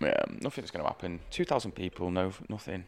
[0.00, 1.20] Yeah, nothing's gonna happen.
[1.30, 2.84] Two thousand people, no, nothing.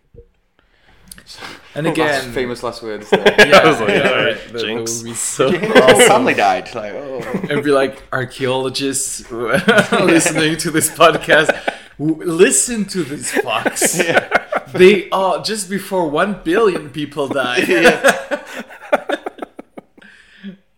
[1.75, 3.09] And Last- again, famous last words.
[3.13, 4.99] yeah, I was like, yeah, right, that- that jinx.
[4.99, 6.75] would be so oh, family died.
[6.75, 7.21] Like, oh.
[7.51, 11.51] and be like archaeologists listening to this podcast.
[11.99, 14.73] Listen to these fucks.
[14.73, 17.69] They are just before one billion people died.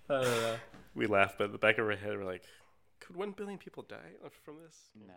[0.09, 0.57] Uh,
[0.95, 2.43] we laugh, but at the back of our head, we're like,
[3.01, 4.13] could one billion people die
[4.45, 4.77] from this?
[5.07, 5.13] Nah.